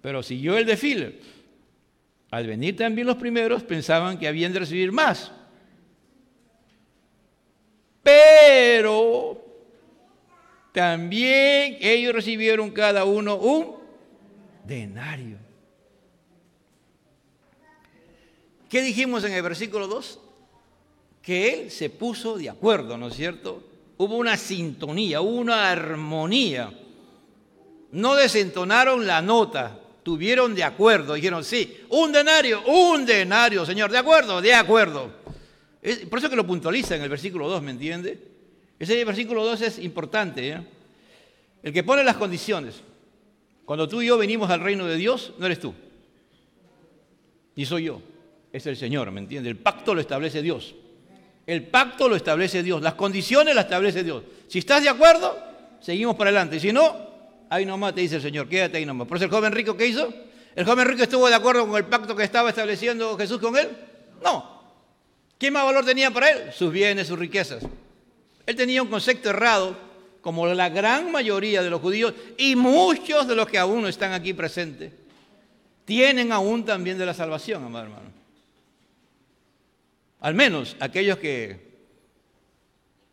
Pero 0.01 0.23
siguió 0.23 0.57
el 0.57 0.65
desfile. 0.65 1.19
Al 2.31 2.47
venir 2.47 2.77
también 2.77 3.07
los 3.07 3.17
primeros 3.17 3.65
pensaban 3.65 4.19
que 4.19 4.29
habían 4.29 4.53
de 4.53 4.61
recibir 4.61 4.93
más. 4.93 5.33
Pero 8.03 9.45
también 10.73 11.79
ellos 11.81 12.15
recibieron 12.15 12.71
cada 12.71 13.05
uno 13.05 13.35
un 13.35 13.77
denario. 14.65 15.39
¿Qué 18.69 18.83
dijimos 18.83 19.25
en 19.25 19.33
el 19.33 19.43
versículo 19.43 19.89
2? 19.89 20.21
Que 21.27 21.53
él 21.53 21.71
se 21.71 21.91
puso 21.91 22.39
de 22.39 22.49
acuerdo, 22.49 22.97
¿no 22.97 23.09
es 23.09 23.17
cierto? 23.17 23.63
Hubo 23.99 24.17
una 24.17 24.39
sintonía, 24.39 25.21
una 25.21 25.71
armonía. 25.71 26.73
No 27.91 28.15
desentonaron 28.15 29.07
la 29.07 29.21
nota, 29.21 29.79
tuvieron 30.03 30.55
de 30.55 30.63
acuerdo. 30.63 31.15
Dijeron, 31.15 31.45
sí, 31.45 31.79
un 31.91 32.13
denario, 32.13 32.63
un 32.67 33.05
denario, 33.05 33.67
Señor, 33.67 33.91
¿de 33.91 33.99
acuerdo? 33.99 34.41
De 34.41 34.55
acuerdo 34.55 35.27
por 36.09 36.19
eso 36.19 36.29
que 36.29 36.37
lo 36.37 36.47
puntualiza 36.47 36.97
en 36.97 37.03
el 37.03 37.09
versículo 37.09 37.49
2, 37.49 37.63
¿me 37.63 37.71
entiende? 37.71 38.19
Ese 38.79 39.05
versículo 39.05 39.45
2 39.45 39.61
es 39.63 39.79
importante. 39.79 40.49
¿eh? 40.49 40.61
El 41.63 41.73
que 41.73 41.85
pone 41.85 42.03
las 42.03 42.17
condiciones. 42.17 42.83
Cuando 43.65 43.89
tú 43.89 44.03
y 44.03 44.07
yo 44.07 44.19
venimos 44.19 44.51
al 44.51 44.61
reino 44.61 44.87
de 44.87 44.97
Dios, 44.97 45.33
no 45.39 45.47
eres 45.47 45.61
tú. 45.61 45.75
Y 47.55 47.65
soy 47.65 47.85
yo. 47.85 48.03
Es 48.53 48.67
el 48.67 48.77
Señor, 48.77 49.11
¿me 49.13 49.21
entiende? 49.21 49.49
El 49.49 49.57
pacto 49.57 49.95
lo 49.95 50.01
establece 50.01 50.43
Dios. 50.43 50.75
El 51.47 51.67
pacto 51.69 52.09
lo 52.09 52.17
establece 52.17 52.63
Dios. 52.63 52.83
Las 52.83 52.95
condiciones 52.95 53.55
las 53.55 53.67
establece 53.67 54.03
Dios. 54.03 54.25
Si 54.49 54.59
estás 54.59 54.83
de 54.83 54.89
acuerdo, 54.89 55.39
seguimos 55.81 56.17
para 56.17 56.31
adelante. 56.31 56.59
Si 56.59 56.73
no, 56.73 56.95
ahí 57.49 57.65
nomás 57.65 57.95
te 57.95 58.01
dice 58.01 58.17
el 58.17 58.23
Señor, 58.23 58.49
quédate 58.49 58.79
ahí 58.79 58.87
nomás. 58.87 59.07
Por 59.07 59.17
eso 59.17 59.27
el 59.27 59.31
joven 59.31 59.53
rico, 59.53 59.77
¿qué 59.77 59.87
hizo? 59.87 60.13
¿El 60.57 60.65
joven 60.65 60.87
rico 60.89 61.05
estuvo 61.05 61.29
de 61.29 61.35
acuerdo 61.35 61.67
con 61.67 61.77
el 61.77 61.85
pacto 61.85 62.17
que 62.17 62.25
estaba 62.25 62.51
estableciendo 62.51 63.17
Jesús 63.17 63.39
con 63.39 63.57
él? 63.57 63.69
No. 64.23 64.57
¿Qué 65.39 65.51
más 65.51 65.65
valor 65.65 65.85
tenía 65.85 66.11
para 66.11 66.31
él? 66.31 66.53
Sus 66.53 66.73
bienes, 66.73 67.07
sus 67.07 67.19
riquezas. 67.19 67.63
Él 68.47 68.57
tenía 68.57 68.83
un 68.83 68.89
concepto 68.89 69.31
errado, 69.31 69.77
como 70.23 70.47
la 70.47 70.69
gran 70.71 71.13
mayoría 71.13 71.63
de 71.63 71.71
los 71.71 71.81
judíos 71.81 72.13
y 72.37 72.57
muchos 72.57 73.29
de 73.29 73.37
los 73.37 73.47
que 73.47 73.59
aún 73.59 73.83
no 73.83 73.89
están 73.89 74.13
aquí 74.13 74.33
presentes, 74.33 74.93
tienen 75.85 76.33
aún 76.33 76.65
también 76.65 76.99
de 76.99 77.07
la 77.07 77.15
salvación, 77.15 77.65
amado 77.65 77.85
hermano. 77.85 78.16
Al 80.21 80.35
menos 80.35 80.77
aquellos 80.81 81.19
que... 81.19 81.67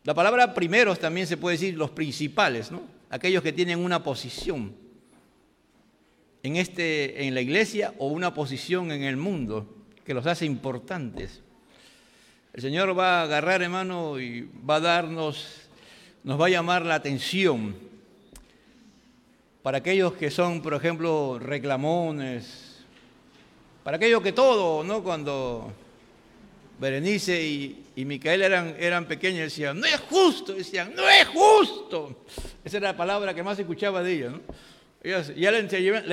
La 0.04 0.12
palabra 0.12 0.52
primeros 0.52 0.98
también 0.98 1.26
se 1.26 1.36
puede 1.36 1.56
decir 1.56 1.76
los 1.76 1.90
principales, 1.90 2.70
¿no? 2.70 2.82
Aquellos 3.08 3.42
que 3.42 3.52
tienen 3.52 3.78
una 3.78 4.02
posición 4.02 4.74
en, 6.42 6.56
este, 6.56 7.26
en 7.26 7.34
la 7.34 7.40
iglesia 7.40 7.94
o 7.98 8.08
una 8.08 8.34
posición 8.34 8.92
en 8.92 9.02
el 9.02 9.16
mundo 9.16 9.66
que 10.04 10.12
los 10.12 10.26
hace 10.26 10.44
importantes. 10.44 11.40
El 12.52 12.60
Señor 12.60 12.96
va 12.96 13.20
a 13.20 13.22
agarrar, 13.22 13.62
hermano, 13.62 14.20
y 14.20 14.48
va 14.68 14.76
a 14.76 14.80
darnos, 14.80 15.68
nos 16.22 16.38
va 16.38 16.46
a 16.46 16.50
llamar 16.50 16.84
la 16.84 16.96
atención 16.96 17.74
para 19.62 19.78
aquellos 19.78 20.12
que 20.12 20.30
son, 20.30 20.60
por 20.60 20.74
ejemplo, 20.74 21.38
reclamones, 21.38 22.84
para 23.82 23.96
aquellos 23.96 24.22
que 24.22 24.32
todo, 24.32 24.84
¿no? 24.84 25.02
Cuando 25.02 25.72
Berenice 26.78 27.46
y, 27.46 27.84
y 27.96 28.04
Micael 28.04 28.42
eran, 28.42 28.74
eran 28.78 29.06
pequeños, 29.06 29.44
decían, 29.44 29.78
no 29.78 29.86
es 29.86 30.00
justo, 30.00 30.54
decían, 30.54 30.92
no 30.94 31.08
es 31.08 31.26
justo. 31.28 32.24
Esa 32.64 32.78
era 32.78 32.92
la 32.92 32.96
palabra 32.96 33.34
que 33.34 33.42
más 33.42 33.58
escuchaba 33.58 34.02
de 34.02 34.12
ellos, 34.12 34.32
¿no? 34.32 34.40
Ya 35.04 35.50
le, 35.50 35.58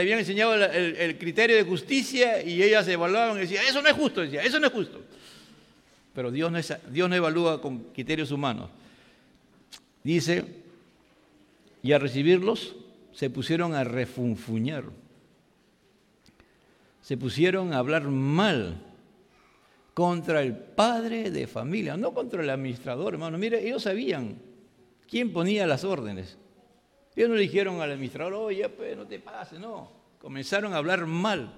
habían 0.02 0.19
enseñado 0.19 0.54
el, 0.54 1.17
criterio 1.17 1.56
de 1.56 1.63
justicia 1.63 2.43
y 2.43 2.62
ellas 2.62 2.86
evaluaban 2.89 3.38
y 3.38 3.41
decían, 3.41 3.63
eso 3.65 3.82
no 3.82 3.88
es 3.88 3.93
justo, 3.93 4.19
decía, 4.19 4.43
eso 4.43 4.60
no 4.60 4.67
es 4.67 4.74
justo. 4.74 5.02
Pero 6.13 6.30
Dios 6.30 6.52
no, 6.52 6.60
Dios 6.91 7.10
no 7.10 7.15
evalúa 7.15 7.62
con 7.62 7.80
criterios 7.93 8.32
humanos. 8.32 8.69
Dice, 10.04 10.43
y 11.82 11.93
a 11.93 12.00
recibirlos 12.00 12.76
se 13.13 13.30
pusieron 13.30 13.74
a 13.76 13.86
refunfuñar. 13.86 14.84
Se 17.02 17.15
pusieron 17.15 17.74
a 17.74 17.78
hablar 17.78 18.04
mal 18.10 18.76
contra 20.02 20.42
el 20.42 20.58
padre 20.58 21.30
de 21.30 21.46
familia, 21.46 21.96
no 21.96 22.12
contra 22.12 22.42
el 22.42 22.50
administrador, 22.50 23.14
hermano. 23.14 23.38
Mire, 23.38 23.64
ellos 23.64 23.84
sabían 23.84 24.42
quién 25.08 25.32
ponía 25.32 25.68
las 25.68 25.84
órdenes. 25.84 26.40
Ellos 27.16 27.30
no 27.30 27.36
le 27.36 27.44
dijeron 27.44 27.80
al 27.82 27.92
administrador, 27.92 28.34
oye, 28.34 28.68
pues 28.68 28.98
no 28.98 29.06
te 29.06 29.20
pases, 29.20 29.60
no. 29.60 29.92
Comenzaron 30.20 30.74
a 30.74 30.78
hablar 30.78 31.06
mal 31.06 31.54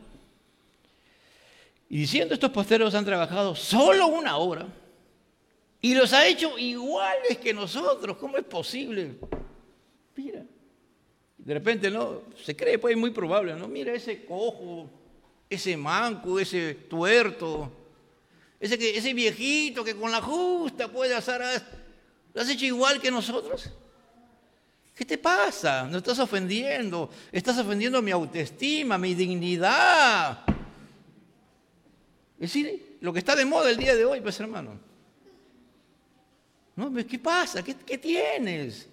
y 1.87 1.99
diciendo, 1.99 2.33
estos 2.33 2.49
posteros 2.49 2.93
han 2.95 3.05
trabajado 3.05 3.55
solo 3.55 4.07
una 4.07 4.35
hora 4.35 4.67
y 5.79 5.95
los 5.95 6.11
ha 6.11 6.27
hecho 6.27 6.59
iguales 6.59 7.37
que 7.37 7.53
nosotros. 7.53 8.17
¿Cómo 8.17 8.35
es 8.35 8.43
posible? 8.43 9.11
Mira. 10.17 10.43
De 11.37 11.53
repente, 11.53 11.89
¿no? 11.89 12.23
Se 12.43 12.57
cree, 12.57 12.77
pues 12.77 12.93
es 12.93 12.99
muy 12.99 13.11
probable, 13.11 13.55
¿no? 13.55 13.69
Mira 13.69 13.93
ese 13.93 14.25
cojo, 14.25 14.89
ese 15.49 15.77
manco, 15.77 16.41
ese 16.41 16.73
tuerto, 16.89 17.82
ese, 18.63 18.77
que, 18.77 18.97
ese 18.97 19.13
viejito 19.13 19.83
que 19.83 19.93
con 19.93 20.09
la 20.09 20.21
justa 20.21 20.87
puede 20.87 21.13
hacer, 21.13 21.41
¿lo 22.33 22.41
has 22.41 22.49
hecho 22.49 22.63
igual 22.63 23.01
que 23.01 23.11
nosotros? 23.11 23.69
¿Qué 24.95 25.03
te 25.03 25.17
pasa? 25.17 25.85
No 25.85 25.97
estás 25.97 26.17
ofendiendo, 26.19 27.09
estás 27.29 27.57
ofendiendo 27.57 28.01
mi 28.01 28.11
autoestima, 28.11 28.97
mi 28.97 29.15
dignidad. 29.15 30.45
Es 32.39 32.53
decir, 32.53 32.97
lo 33.01 33.11
que 33.11 33.19
está 33.19 33.35
de 33.35 33.43
moda 33.43 33.69
el 33.69 33.75
día 33.75 33.97
de 33.97 34.05
hoy, 34.05 34.21
pues 34.21 34.39
hermano. 34.39 34.79
No, 36.77 36.89
¿qué 37.05 37.19
pasa? 37.19 37.61
¿Qué, 37.61 37.97
tienes? 37.97 38.87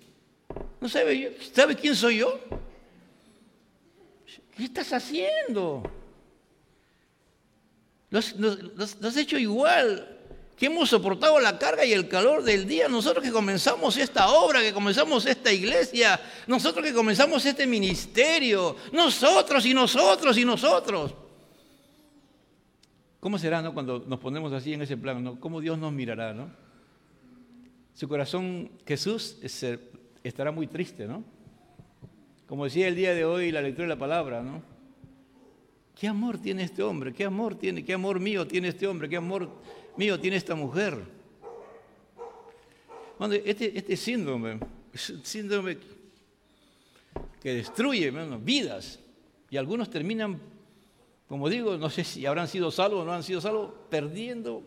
¿No 0.80 0.88
sabes, 0.88 1.52
¿Sabes 1.54 1.76
quién 1.76 1.94
soy 1.94 2.18
yo? 2.18 2.40
¿Qué 4.56 4.64
estás 4.64 4.92
haciendo? 4.92 5.99
Lo 8.10 8.18
has, 8.18 9.16
hecho 9.16 9.38
igual 9.38 10.18
que 10.56 10.66
hemos 10.66 10.90
soportado 10.90 11.38
la 11.40 11.58
carga 11.58 11.84
y 11.84 11.92
el 11.92 12.08
calor 12.08 12.42
del 12.42 12.66
día, 12.66 12.88
nosotros 12.88 13.24
que 13.24 13.30
comenzamos 13.30 13.96
esta 13.96 14.28
obra, 14.28 14.60
que 14.60 14.74
comenzamos 14.74 15.24
esta 15.24 15.52
iglesia, 15.52 16.20
nosotros 16.46 16.84
que 16.84 16.92
comenzamos 16.92 17.46
este 17.46 17.66
ministerio, 17.66 18.76
nosotros 18.92 19.64
y 19.64 19.72
nosotros 19.72 20.36
y 20.36 20.44
nosotros. 20.44 21.14
¿Cómo 23.20 23.38
será 23.38 23.62
¿no? 23.62 23.72
cuando 23.72 24.04
nos 24.06 24.18
ponemos 24.18 24.52
así 24.52 24.74
en 24.74 24.82
ese 24.82 24.96
plano? 24.96 25.20
¿no? 25.20 25.40
¿Cómo 25.40 25.60
Dios 25.60 25.78
nos 25.78 25.92
mirará? 25.92 26.34
¿no? 26.34 26.50
Su 27.94 28.08
corazón, 28.08 28.70
Jesús, 28.86 29.36
estará 30.24 30.50
muy 30.50 30.66
triste, 30.66 31.06
¿no? 31.06 31.22
Como 32.46 32.64
decía 32.64 32.88
el 32.88 32.96
día 32.96 33.14
de 33.14 33.24
hoy 33.24 33.52
la 33.52 33.62
lectura 33.62 33.84
de 33.84 33.94
la 33.94 33.98
palabra, 33.98 34.42
¿no? 34.42 34.62
¿Qué 36.00 36.08
amor 36.08 36.38
tiene 36.38 36.62
este 36.62 36.82
hombre? 36.82 37.12
¿Qué 37.12 37.26
amor 37.26 37.56
tiene? 37.56 37.84
¿Qué 37.84 37.92
amor 37.92 38.20
mío 38.20 38.46
tiene 38.46 38.68
este 38.68 38.86
hombre? 38.86 39.06
¿Qué 39.06 39.16
amor 39.16 39.50
mío 39.98 40.18
tiene 40.18 40.38
esta 40.38 40.54
mujer? 40.54 40.96
este, 43.44 43.76
este 43.76 43.98
síndrome, 43.98 44.58
síndrome 44.94 45.76
que 47.42 47.52
destruye 47.52 48.10
vidas 48.42 48.98
y 49.50 49.58
algunos 49.58 49.90
terminan, 49.90 50.40
como 51.28 51.50
digo, 51.50 51.76
no 51.76 51.90
sé 51.90 52.02
si 52.02 52.24
habrán 52.24 52.48
sido 52.48 52.70
salvos 52.70 53.02
o 53.02 53.04
no 53.04 53.12
han 53.12 53.22
sido 53.22 53.42
salvos, 53.42 53.70
perdiendo 53.90 54.62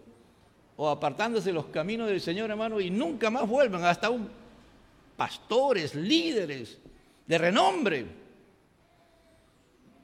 o 0.78 0.88
apartándose 0.88 1.50
de 1.50 1.54
los 1.54 1.66
caminos 1.66 2.10
del 2.10 2.22
Señor, 2.22 2.52
hermano, 2.52 2.80
y 2.80 2.92
nunca 2.92 3.32
más 3.32 3.50
vuelven, 3.50 3.84
hasta 3.84 4.12
un 4.12 4.30
pastores, 5.18 5.96
líderes 5.96 6.78
de 7.26 7.38
renombre, 7.40 8.23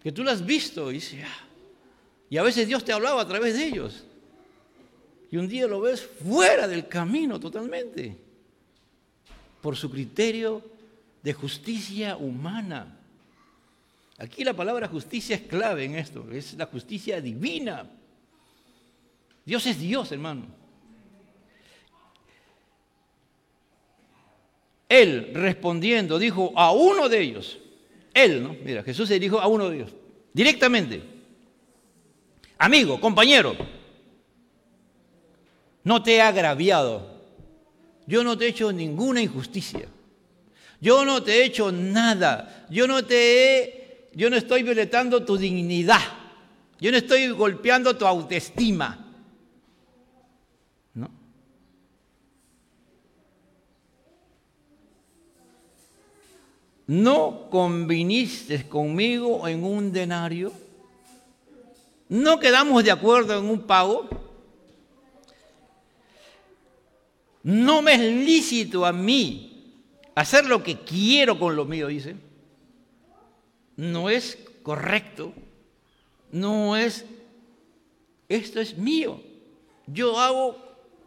que 0.01 0.11
tú 0.11 0.23
lo 0.23 0.31
has 0.31 0.45
visto 0.45 0.91
y 0.91 1.01
ah", 1.23 1.45
y 2.29 2.37
a 2.37 2.43
veces 2.43 2.67
Dios 2.67 2.83
te 2.83 2.93
hablaba 2.93 3.21
a 3.21 3.27
través 3.27 3.55
de 3.55 3.65
ellos. 3.65 4.05
Y 5.31 5.37
un 5.37 5.47
día 5.47 5.67
lo 5.67 5.81
ves 5.81 6.01
fuera 6.01 6.67
del 6.67 6.87
camino 6.87 7.39
totalmente, 7.39 8.17
por 9.61 9.75
su 9.75 9.89
criterio 9.89 10.63
de 11.21 11.33
justicia 11.33 12.17
humana. 12.17 12.97
Aquí 14.17 14.43
la 14.43 14.53
palabra 14.53 14.87
justicia 14.87 15.35
es 15.35 15.43
clave 15.43 15.85
en 15.85 15.95
esto, 15.95 16.25
es 16.31 16.53
la 16.55 16.65
justicia 16.65 17.21
divina. 17.21 17.89
Dios 19.45 19.65
es 19.65 19.79
Dios, 19.79 20.11
hermano. 20.11 20.45
Él 24.89 25.31
respondiendo 25.35 26.17
dijo 26.17 26.51
a 26.55 26.71
uno 26.71 27.07
de 27.07 27.21
ellos, 27.21 27.59
él, 28.13 28.43
¿no? 28.43 28.55
Mira, 28.63 28.83
Jesús 28.83 29.07
se 29.07 29.19
dijo 29.19 29.39
a 29.39 29.47
uno 29.47 29.69
de 29.69 29.77
ellos, 29.77 29.93
directamente, 30.33 31.01
amigo, 32.57 32.99
compañero, 32.99 33.55
no 35.83 36.03
te 36.03 36.15
he 36.15 36.21
agraviado, 36.21 37.19
yo 38.05 38.23
no 38.23 38.37
te 38.37 38.45
he 38.45 38.49
hecho 38.49 38.71
ninguna 38.71 39.21
injusticia, 39.21 39.87
yo 40.81 41.05
no 41.05 41.23
te 41.23 41.33
he 41.33 41.45
hecho 41.45 41.71
nada, 41.71 42.67
yo 42.69 42.87
no 42.87 43.03
te 43.05 43.15
he, 43.15 44.09
yo 44.13 44.29
no 44.29 44.35
estoy 44.35 44.63
violentando 44.63 45.23
tu 45.25 45.37
dignidad, 45.37 46.01
yo 46.79 46.91
no 46.91 46.97
estoy 46.97 47.27
golpeando 47.29 47.97
tu 47.97 48.05
autoestima. 48.05 49.08
¿No 56.89 57.51
conviniste 57.51 58.67
conmigo 58.67 59.47
en 59.47 59.63
un 59.63 59.91
denario? 59.91 60.51
¿No 62.07 62.39
quedamos 62.39 62.83
de 62.83 62.89
acuerdo 62.89 63.37
en 63.37 63.45
un 63.45 63.61
pago? 63.61 64.09
No 67.43 67.83
me 67.83 67.93
es 67.93 67.99
lícito 67.99 68.87
a 68.87 68.91
mí 68.91 69.71
hacer 70.15 70.47
lo 70.47 70.63
que 70.63 70.79
quiero 70.79 71.37
con 71.37 71.55
lo 71.55 71.63
mío, 71.63 71.89
dice. 71.89 72.15
No 73.75 74.09
es 74.09 74.39
correcto. 74.63 75.31
No 76.31 76.75
es, 76.75 77.05
esto 78.27 78.59
es 78.59 78.75
mío. 78.75 79.21
Yo 79.85 80.19
hago 80.19 80.57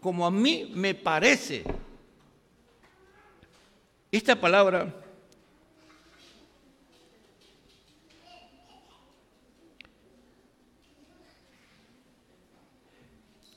como 0.01 0.25
a 0.27 0.31
mí 0.31 0.71
me 0.77 0.95
parece. 0.95 1.65
Esta 4.13 4.41
palabra 4.41 5.02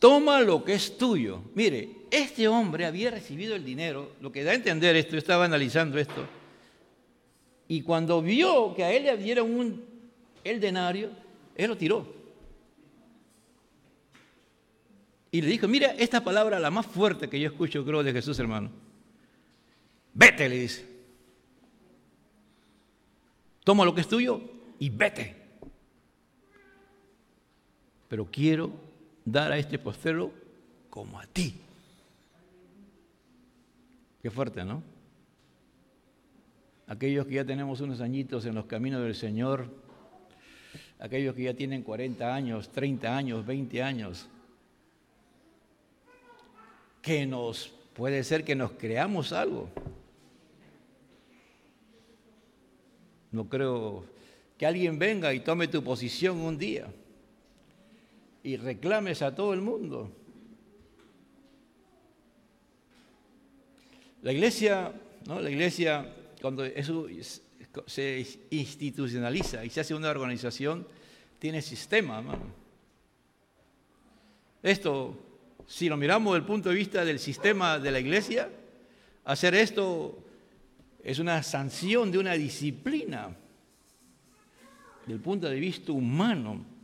toma 0.05 0.39
lo 0.39 0.63
que 0.63 0.75
es 0.75 0.99
tuyo. 0.99 1.41
Mire, 1.55 1.89
este 2.11 2.47
hombre 2.47 2.85
había 2.85 3.09
recibido 3.09 3.55
el 3.55 3.65
dinero, 3.65 4.11
lo 4.21 4.31
que 4.31 4.43
da 4.43 4.51
a 4.51 4.53
entender 4.53 4.95
esto, 4.95 5.13
yo 5.13 5.17
estaba 5.17 5.45
analizando 5.45 5.97
esto, 5.97 6.27
y 7.67 7.81
cuando 7.81 8.21
vio 8.21 8.75
que 8.75 8.83
a 8.83 8.93
él 8.93 9.05
le 9.05 9.17
dieron 9.17 9.83
el 10.43 10.59
denario, 10.59 11.09
él 11.55 11.69
lo 11.69 11.75
tiró. 11.75 12.07
Y 15.31 15.41
le 15.41 15.47
dijo, 15.47 15.67
mira 15.67 15.95
esta 15.97 16.23
palabra, 16.23 16.59
la 16.59 16.69
más 16.69 16.85
fuerte 16.85 17.27
que 17.27 17.39
yo 17.39 17.47
escucho, 17.47 17.83
creo, 17.83 18.03
de 18.03 18.13
Jesús, 18.13 18.37
hermano. 18.37 18.69
Vete, 20.13 20.47
le 20.47 20.59
dice. 20.59 20.85
Toma 23.63 23.83
lo 23.83 23.95
que 23.95 24.01
es 24.01 24.07
tuyo 24.07 24.39
y 24.77 24.87
vete. 24.91 25.35
Pero 28.07 28.29
quiero 28.31 28.84
dar 29.25 29.51
a 29.51 29.57
este 29.57 29.79
postero 29.79 30.31
como 30.89 31.19
a 31.19 31.25
ti. 31.25 31.55
Qué 34.21 34.29
fuerte, 34.29 34.63
¿no? 34.63 34.81
Aquellos 36.87 37.25
que 37.25 37.35
ya 37.35 37.45
tenemos 37.45 37.81
unos 37.81 37.99
añitos 37.99 38.45
en 38.45 38.53
los 38.53 38.65
caminos 38.65 39.01
del 39.01 39.15
Señor, 39.15 39.67
aquellos 40.99 41.35
que 41.35 41.43
ya 41.43 41.53
tienen 41.55 41.81
40 41.81 42.33
años, 42.33 42.69
30 42.69 43.17
años, 43.17 43.45
20 43.45 43.83
años, 43.83 44.27
que 47.01 47.25
nos 47.25 47.73
puede 47.93 48.23
ser 48.23 48.43
que 48.43 48.55
nos 48.55 48.71
creamos 48.71 49.33
algo. 49.33 49.69
No 53.31 53.49
creo 53.49 54.05
que 54.57 54.65
alguien 54.65 54.97
venga 54.99 55.33
y 55.33 55.39
tome 55.39 55.67
tu 55.67 55.83
posición 55.83 56.37
un 56.37 56.57
día 56.57 56.87
y 58.45 58.57
reclames 58.57 59.23
a 59.23 59.33
todo 59.33 59.55
el 59.55 59.61
mundo. 59.61 60.11
La 64.21 64.31
iglesia, 64.31 64.93
¿no? 65.25 65.41
La 65.41 65.49
iglesia, 65.49 66.13
cuando 66.39 66.63
eso 66.63 67.07
se 67.87 68.23
institucionaliza 68.51 69.65
y 69.65 69.71
se 69.71 69.81
hace 69.81 69.95
una 69.95 70.11
organización, 70.11 70.87
tiene 71.39 71.61
sistema, 71.61 72.23
Esto, 74.61 75.17
si 75.65 75.89
lo 75.89 75.97
miramos 75.97 76.33
desde 76.33 76.41
el 76.41 76.47
punto 76.47 76.69
de 76.69 76.75
vista 76.75 77.03
del 77.03 77.17
sistema 77.17 77.79
de 77.79 77.91
la 77.91 77.99
iglesia, 77.99 78.49
hacer 79.23 79.55
esto 79.55 80.19
es 81.03 81.17
una 81.17 81.41
sanción 81.41 82.11
de 82.11 82.19
una 82.19 82.33
disciplina, 82.33 83.35
del 85.07 85.19
punto 85.19 85.49
de 85.49 85.59
vista 85.59 85.91
humano 85.91 86.74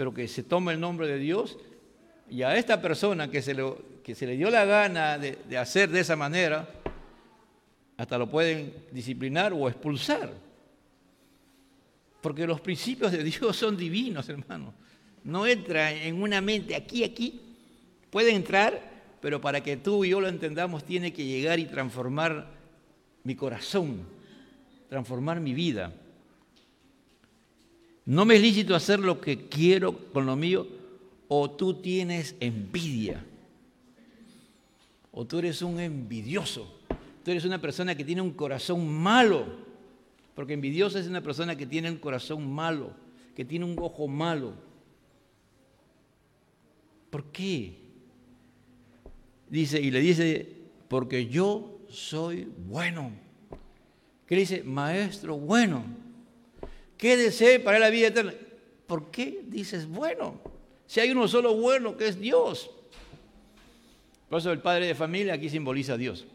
pero 0.00 0.14
que 0.14 0.26
se 0.28 0.42
tome 0.42 0.72
el 0.72 0.80
nombre 0.80 1.06
de 1.06 1.18
Dios 1.18 1.58
y 2.30 2.40
a 2.40 2.56
esta 2.56 2.80
persona 2.80 3.30
que 3.30 3.42
se, 3.42 3.54
que 4.02 4.14
se 4.14 4.26
le 4.26 4.34
dio 4.34 4.48
la 4.48 4.64
gana 4.64 5.18
de, 5.18 5.36
de 5.46 5.58
hacer 5.58 5.90
de 5.90 6.00
esa 6.00 6.16
manera, 6.16 6.66
hasta 7.98 8.16
lo 8.16 8.30
pueden 8.30 8.72
disciplinar 8.92 9.52
o 9.52 9.68
expulsar. 9.68 10.32
Porque 12.22 12.46
los 12.46 12.62
principios 12.62 13.12
de 13.12 13.22
Dios 13.22 13.54
son 13.54 13.76
divinos, 13.76 14.26
hermano. 14.30 14.72
No 15.22 15.46
entra 15.46 15.92
en 15.92 16.22
una 16.22 16.40
mente 16.40 16.74
aquí, 16.74 17.04
aquí. 17.04 17.38
Puede 18.08 18.30
entrar, 18.34 18.80
pero 19.20 19.38
para 19.38 19.62
que 19.62 19.76
tú 19.76 20.06
y 20.06 20.08
yo 20.08 20.22
lo 20.22 20.28
entendamos, 20.28 20.82
tiene 20.82 21.12
que 21.12 21.26
llegar 21.26 21.58
y 21.58 21.66
transformar 21.66 22.46
mi 23.22 23.34
corazón, 23.34 24.06
transformar 24.88 25.40
mi 25.40 25.52
vida. 25.52 25.92
No 28.06 28.24
me 28.24 28.36
es 28.36 28.42
lícito 28.42 28.74
hacer 28.74 29.00
lo 29.00 29.20
que 29.20 29.48
quiero 29.48 29.96
con 30.12 30.26
lo 30.26 30.36
mío 30.36 30.66
o 31.28 31.50
tú 31.50 31.74
tienes 31.74 32.34
envidia. 32.40 33.24
O 35.12 35.24
tú 35.26 35.38
eres 35.38 35.62
un 35.62 35.78
envidioso. 35.78 36.80
Tú 37.24 37.30
eres 37.30 37.44
una 37.44 37.60
persona 37.60 37.94
que 37.94 38.04
tiene 38.04 38.20
un 38.20 38.32
corazón 38.32 38.88
malo. 38.88 39.46
Porque 40.34 40.54
envidioso 40.54 40.98
es 40.98 41.06
una 41.06 41.20
persona 41.20 41.56
que 41.56 41.66
tiene 41.66 41.90
un 41.90 41.98
corazón 41.98 42.50
malo, 42.50 42.92
que 43.36 43.44
tiene 43.44 43.64
un 43.64 43.78
ojo 43.78 44.08
malo. 44.08 44.54
¿Por 47.10 47.24
qué? 47.26 47.76
Dice, 49.48 49.80
y 49.80 49.90
le 49.90 50.00
dice, 50.00 50.48
porque 50.88 51.26
yo 51.26 51.80
soy 51.88 52.48
bueno. 52.66 53.10
¿Qué 54.26 54.36
dice? 54.36 54.62
Maestro 54.62 55.36
bueno. 55.36 55.84
¿Qué 57.00 57.16
desee 57.16 57.58
para 57.60 57.78
la 57.78 57.88
vida 57.88 58.08
eterna? 58.08 58.34
¿Por 58.86 59.10
qué 59.10 59.40
dices 59.46 59.86
bueno? 59.86 60.38
Si 60.86 61.00
hay 61.00 61.10
uno 61.10 61.26
solo 61.28 61.54
bueno 61.54 61.96
que 61.96 62.08
es 62.08 62.20
Dios. 62.20 62.70
Por 64.28 64.38
eso 64.38 64.52
el 64.52 64.58
padre 64.58 64.86
de 64.86 64.94
familia 64.94 65.32
aquí 65.32 65.48
simboliza 65.48 65.94
a 65.94 65.96
Dios. 65.96 66.26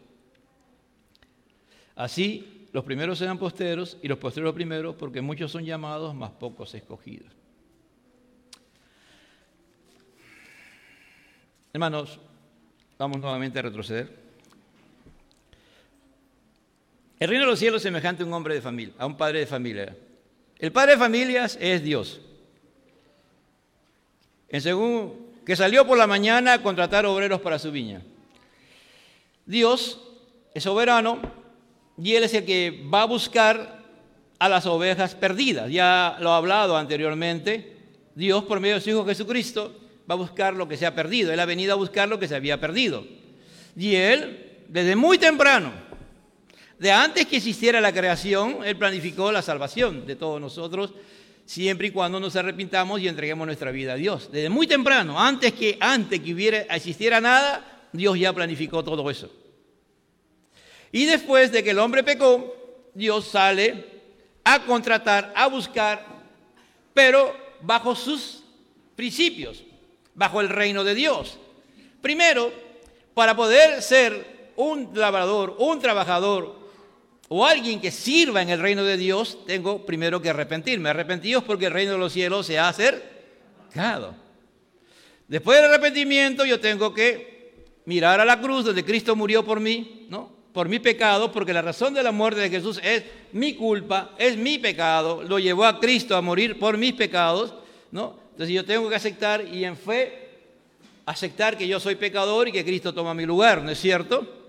Así, 1.94 2.66
los 2.72 2.82
primeros 2.82 3.18
serán 3.18 3.38
posteros 3.38 3.96
y 4.02 4.08
los 4.08 4.18
posteros 4.18 4.52
primeros, 4.54 4.96
porque 4.96 5.20
muchos 5.20 5.52
son 5.52 5.64
llamados, 5.64 6.16
más 6.16 6.32
pocos 6.32 6.74
escogidos. 6.74 7.30
Hermanos, 11.72 12.18
vamos 12.98 13.18
nuevamente 13.20 13.60
a 13.60 13.62
retroceder. 13.62 14.12
El 17.20 17.28
reino 17.28 17.44
de 17.44 17.50
los 17.50 17.58
cielos 17.60 17.76
es 17.76 17.82
semejante 17.84 18.24
a 18.24 18.26
un 18.26 18.32
hombre 18.32 18.54
de 18.54 18.60
familia, 18.60 18.94
a 18.98 19.06
un 19.06 19.16
padre 19.16 19.38
de 19.38 19.46
familia. 19.46 19.96
El 20.58 20.72
padre 20.72 20.92
de 20.92 20.98
familias 20.98 21.58
es 21.60 21.82
Dios. 21.82 22.20
En 24.48 24.60
según 24.60 25.26
que 25.44 25.54
salió 25.54 25.86
por 25.86 25.98
la 25.98 26.06
mañana 26.06 26.54
a 26.54 26.62
contratar 26.62 27.06
obreros 27.06 27.40
para 27.40 27.58
su 27.58 27.70
viña. 27.70 28.02
Dios 29.44 30.00
es 30.54 30.64
soberano 30.64 31.20
y 32.02 32.14
Él 32.14 32.24
es 32.24 32.34
el 32.34 32.44
que 32.44 32.84
va 32.92 33.02
a 33.02 33.06
buscar 33.06 33.84
a 34.38 34.48
las 34.48 34.66
ovejas 34.66 35.14
perdidas. 35.14 35.70
Ya 35.70 36.16
lo 36.20 36.32
ha 36.32 36.38
hablado 36.38 36.76
anteriormente. 36.76 37.76
Dios, 38.14 38.44
por 38.44 38.60
medio 38.60 38.76
de 38.76 38.80
su 38.80 38.90
Hijo 38.90 39.06
Jesucristo, 39.06 39.78
va 40.10 40.14
a 40.14 40.18
buscar 40.18 40.54
lo 40.54 40.66
que 40.66 40.76
se 40.76 40.86
ha 40.86 40.94
perdido. 40.94 41.32
Él 41.32 41.40
ha 41.40 41.46
venido 41.46 41.74
a 41.74 41.76
buscar 41.76 42.08
lo 42.08 42.18
que 42.18 42.28
se 42.28 42.34
había 42.34 42.58
perdido. 42.58 43.06
Y 43.76 43.94
Él, 43.94 44.64
desde 44.68 44.96
muy 44.96 45.18
temprano, 45.18 45.72
de 46.78 46.92
antes 46.92 47.26
que 47.26 47.36
existiera 47.36 47.80
la 47.80 47.92
creación, 47.92 48.58
Él 48.64 48.76
planificó 48.76 49.32
la 49.32 49.42
salvación 49.42 50.06
de 50.06 50.16
todos 50.16 50.40
nosotros, 50.40 50.92
siempre 51.46 51.88
y 51.88 51.90
cuando 51.90 52.20
nos 52.20 52.36
arrepintamos 52.36 53.00
y 53.00 53.08
entreguemos 53.08 53.46
nuestra 53.46 53.70
vida 53.70 53.94
a 53.94 53.96
Dios. 53.96 54.30
Desde 54.30 54.50
muy 54.50 54.66
temprano, 54.66 55.18
antes 55.18 55.54
que, 55.54 55.78
antes 55.80 56.20
que 56.20 56.34
hubiera, 56.34 56.58
existiera 56.74 57.20
nada, 57.20 57.88
Dios 57.92 58.18
ya 58.18 58.32
planificó 58.32 58.84
todo 58.84 59.08
eso. 59.10 59.30
Y 60.92 61.04
después 61.06 61.50
de 61.52 61.64
que 61.64 61.70
el 61.70 61.78
hombre 61.78 62.04
pecó, 62.04 62.54
Dios 62.94 63.26
sale 63.26 63.84
a 64.44 64.60
contratar, 64.64 65.32
a 65.34 65.46
buscar, 65.46 66.04
pero 66.92 67.34
bajo 67.62 67.94
sus 67.94 68.42
principios, 68.94 69.62
bajo 70.14 70.40
el 70.40 70.48
reino 70.48 70.84
de 70.84 70.94
Dios. 70.94 71.38
Primero, 72.02 72.52
para 73.14 73.34
poder 73.34 73.82
ser 73.82 74.52
un 74.56 74.90
labrador, 74.94 75.56
un 75.58 75.80
trabajador 75.80 76.65
o 77.28 77.44
alguien 77.44 77.80
que 77.80 77.90
sirva 77.90 78.42
en 78.42 78.50
el 78.50 78.60
reino 78.60 78.84
de 78.84 78.96
Dios, 78.96 79.44
tengo 79.46 79.84
primero 79.84 80.22
que 80.22 80.30
arrepentirme. 80.30 80.88
Arrepentidos 80.88 81.44
porque 81.44 81.66
el 81.66 81.72
reino 81.72 81.92
de 81.92 81.98
los 81.98 82.12
cielos 82.12 82.46
se 82.46 82.58
ha 82.58 82.68
acercado. 82.68 84.14
Después 85.26 85.60
del 85.60 85.70
arrepentimiento 85.70 86.44
yo 86.44 86.60
tengo 86.60 86.94
que 86.94 87.54
mirar 87.84 88.20
a 88.20 88.24
la 88.24 88.40
cruz 88.40 88.64
donde 88.64 88.84
Cristo 88.84 89.16
murió 89.16 89.44
por 89.44 89.60
mí, 89.60 90.06
¿no? 90.08 90.36
por 90.56 90.70
mi 90.70 90.78
pecado, 90.78 91.30
porque 91.32 91.52
la 91.52 91.60
razón 91.60 91.92
de 91.92 92.02
la 92.02 92.12
muerte 92.12 92.40
de 92.40 92.48
Jesús 92.48 92.80
es 92.82 93.04
mi 93.32 93.52
culpa, 93.52 94.12
es 94.16 94.38
mi 94.38 94.56
pecado, 94.56 95.22
lo 95.22 95.38
llevó 95.38 95.66
a 95.66 95.78
Cristo 95.78 96.16
a 96.16 96.22
morir 96.22 96.58
por 96.58 96.78
mis 96.78 96.94
pecados, 96.94 97.52
¿no? 97.90 98.18
Entonces 98.30 98.54
yo 98.54 98.64
tengo 98.64 98.88
que 98.88 98.94
aceptar 98.94 99.44
y 99.46 99.66
en 99.66 99.76
fe 99.76 100.30
aceptar 101.04 101.58
que 101.58 101.68
yo 101.68 101.78
soy 101.78 101.96
pecador 101.96 102.48
y 102.48 102.52
que 102.52 102.64
Cristo 102.64 102.94
toma 102.94 103.12
mi 103.12 103.26
lugar, 103.26 103.62
¿no 103.62 103.70
es 103.70 103.78
cierto? 103.78 104.45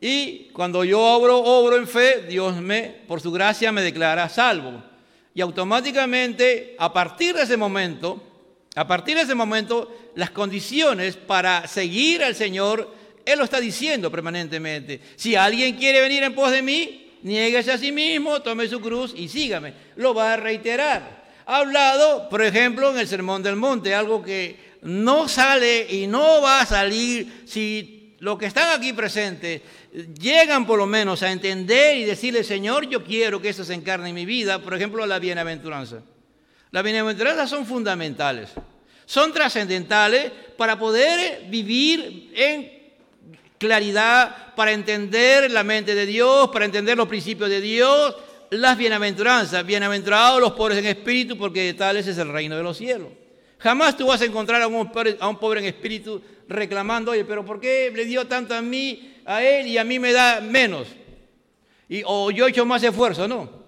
Y 0.00 0.48
cuando 0.52 0.84
yo 0.84 1.00
obro, 1.00 1.38
obro 1.38 1.76
en 1.76 1.86
fe, 1.86 2.22
Dios 2.28 2.56
me, 2.56 2.82
por 3.06 3.20
su 3.20 3.30
gracia, 3.30 3.72
me 3.72 3.82
declara 3.82 4.28
salvo. 4.28 4.82
Y 5.34 5.40
automáticamente, 5.40 6.74
a 6.78 6.92
partir 6.92 7.34
de 7.34 7.42
ese 7.42 7.56
momento, 7.56 8.22
a 8.74 8.86
partir 8.86 9.16
de 9.16 9.22
ese 9.22 9.34
momento, 9.34 9.94
las 10.14 10.30
condiciones 10.30 11.16
para 11.16 11.66
seguir 11.66 12.22
al 12.24 12.34
Señor 12.34 13.00
él 13.24 13.38
lo 13.38 13.44
está 13.44 13.60
diciendo 13.60 14.10
permanentemente. 14.10 15.00
Si 15.16 15.36
alguien 15.36 15.76
quiere 15.76 16.00
venir 16.00 16.22
en 16.22 16.34
pos 16.34 16.50
de 16.50 16.62
mí, 16.62 17.10
niéguese 17.22 17.72
a 17.72 17.78
sí 17.78 17.92
mismo, 17.92 18.40
tome 18.42 18.68
su 18.68 18.80
cruz 18.80 19.14
y 19.16 19.28
sígame. 19.28 19.74
Lo 19.96 20.14
va 20.14 20.34
a 20.34 20.36
reiterar. 20.36 21.20
Ha 21.46 21.58
hablado, 21.58 22.28
por 22.28 22.42
ejemplo, 22.42 22.90
en 22.90 22.98
el 22.98 23.08
Sermón 23.08 23.42
del 23.42 23.56
Monte, 23.56 23.94
algo 23.94 24.22
que 24.22 24.56
no 24.82 25.28
sale 25.28 25.86
y 25.90 26.06
no 26.06 26.40
va 26.40 26.60
a 26.60 26.66
salir 26.66 27.42
si 27.46 27.99
los 28.20 28.38
que 28.38 28.46
están 28.46 28.78
aquí 28.78 28.92
presentes 28.92 29.62
llegan 30.18 30.66
por 30.66 30.78
lo 30.78 30.86
menos 30.86 31.22
a 31.22 31.32
entender 31.32 31.96
y 31.96 32.04
decirle, 32.04 32.44
Señor, 32.44 32.88
yo 32.88 33.02
quiero 33.02 33.40
que 33.40 33.48
eso 33.48 33.64
se 33.64 33.74
encarne 33.74 34.10
en 34.10 34.14
mi 34.14 34.26
vida, 34.26 34.60
por 34.60 34.74
ejemplo, 34.74 35.04
la 35.06 35.18
bienaventuranza. 35.18 36.02
Las 36.70 36.84
bienaventuranzas 36.84 37.48
son 37.50 37.66
fundamentales, 37.66 38.50
son 39.06 39.32
trascendentales 39.32 40.30
para 40.56 40.78
poder 40.78 41.46
vivir 41.48 42.30
en 42.36 42.80
claridad 43.58 44.54
para 44.54 44.72
entender 44.72 45.50
la 45.50 45.64
mente 45.64 45.94
de 45.94 46.06
Dios, 46.06 46.50
para 46.50 46.66
entender 46.66 46.96
los 46.96 47.08
principios 47.08 47.48
de 47.50 47.60
Dios, 47.60 48.16
las 48.50 48.76
bienaventuranzas. 48.76 49.64
Bienaventurados 49.64 50.40
los 50.40 50.52
pobres 50.52 50.78
en 50.78 50.86
espíritu, 50.86 51.36
porque 51.38 51.72
tales 51.74 52.06
es 52.06 52.18
el 52.18 52.28
reino 52.28 52.56
de 52.56 52.62
los 52.62 52.76
cielos. 52.76 53.08
Jamás 53.60 53.96
tú 53.96 54.06
vas 54.06 54.20
a 54.22 54.24
encontrar 54.24 54.62
a 54.62 54.66
un, 54.66 54.88
pobre, 54.90 55.60
en 55.60 55.66
espíritu 55.66 56.22
reclamando, 56.48 57.10
oye, 57.10 57.26
pero 57.26 57.44
¿por 57.44 57.60
qué 57.60 57.92
le 57.94 58.06
dio 58.06 58.26
tanto 58.26 58.54
a 58.54 58.62
mí, 58.62 59.14
a 59.26 59.44
él, 59.44 59.66
y 59.66 59.76
a 59.76 59.84
mí 59.84 59.98
me 59.98 60.12
da 60.12 60.40
menos? 60.40 60.88
Y, 61.86 62.02
o 62.06 62.30
yo 62.30 62.46
he 62.46 62.50
hecho 62.50 62.64
más 62.64 62.82
esfuerzo, 62.82 63.28
no. 63.28 63.60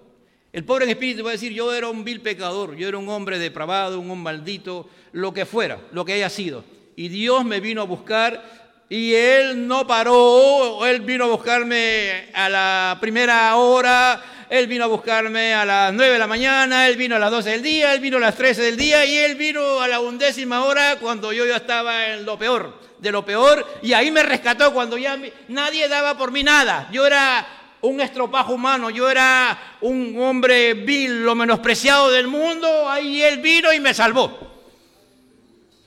El 0.51 0.63
pobre 0.65 0.85
en 0.85 0.91
espíritu 0.91 1.23
va 1.23 1.29
a 1.29 1.33
decir, 1.33 1.53
yo 1.53 1.71
era 1.73 1.89
un 1.89 2.03
vil 2.03 2.21
pecador, 2.21 2.75
yo 2.75 2.87
era 2.87 2.97
un 2.97 3.07
hombre 3.07 3.37
depravado, 3.37 3.99
un 3.99 4.09
hombre 4.09 4.33
maldito, 4.33 4.89
lo 5.11 5.31
que 5.31 5.45
fuera, 5.45 5.79
lo 5.91 6.05
que 6.05 6.13
haya 6.13 6.29
sido. 6.29 6.63
Y 6.95 7.09
Dios 7.09 7.45
me 7.45 7.59
vino 7.59 7.81
a 7.81 7.85
buscar 7.85 8.63
y 8.89 9.13
él 9.13 9.67
no 9.67 9.87
paró, 9.87 10.85
él 10.85 11.01
vino 11.01 11.25
a 11.25 11.29
buscarme 11.29 12.29
a 12.33 12.49
la 12.49 12.97
primera 12.99 13.55
hora, 13.55 14.42
él 14.53 14.67
vino 14.67 14.83
a 14.83 14.87
buscarme 14.87 15.51
a 15.55 15.65
las 15.65 15.91
9 15.95 16.13
de 16.13 16.19
la 16.19 16.27
mañana, 16.27 16.87
él 16.87 16.95
vino 16.95 17.15
a 17.15 17.19
las 17.19 17.31
12 17.31 17.49
del 17.49 17.63
día, 17.63 17.91
él 17.91 17.99
vino 17.99 18.17
a 18.17 18.19
las 18.19 18.35
13 18.35 18.61
del 18.61 18.77
día 18.77 19.03
y 19.03 19.17
él 19.17 19.33
vino 19.33 19.81
a 19.81 19.87
la 19.87 19.99
undécima 19.99 20.63
hora 20.63 20.97
cuando 20.99 21.33
yo 21.33 21.43
ya 21.43 21.55
estaba 21.55 22.09
en 22.09 22.23
lo 22.23 22.37
peor, 22.37 22.79
de 22.99 23.11
lo 23.11 23.25
peor, 23.25 23.65
y 23.81 23.93
ahí 23.93 24.11
me 24.11 24.21
rescató 24.21 24.71
cuando 24.71 24.95
ya 24.95 25.19
nadie 25.47 25.87
daba 25.87 26.15
por 26.15 26.29
mí 26.29 26.43
nada. 26.43 26.87
Yo 26.91 27.07
era 27.07 27.47
un 27.81 27.99
estropajo 27.99 28.53
humano, 28.53 28.91
yo 28.91 29.09
era 29.09 29.77
un 29.81 30.15
hombre 30.21 30.75
vil, 30.75 31.23
lo 31.23 31.33
menospreciado 31.33 32.11
del 32.11 32.27
mundo, 32.27 32.87
ahí 32.87 33.23
él 33.23 33.39
vino 33.39 33.73
y 33.73 33.79
me 33.79 33.95
salvó. 33.95 34.37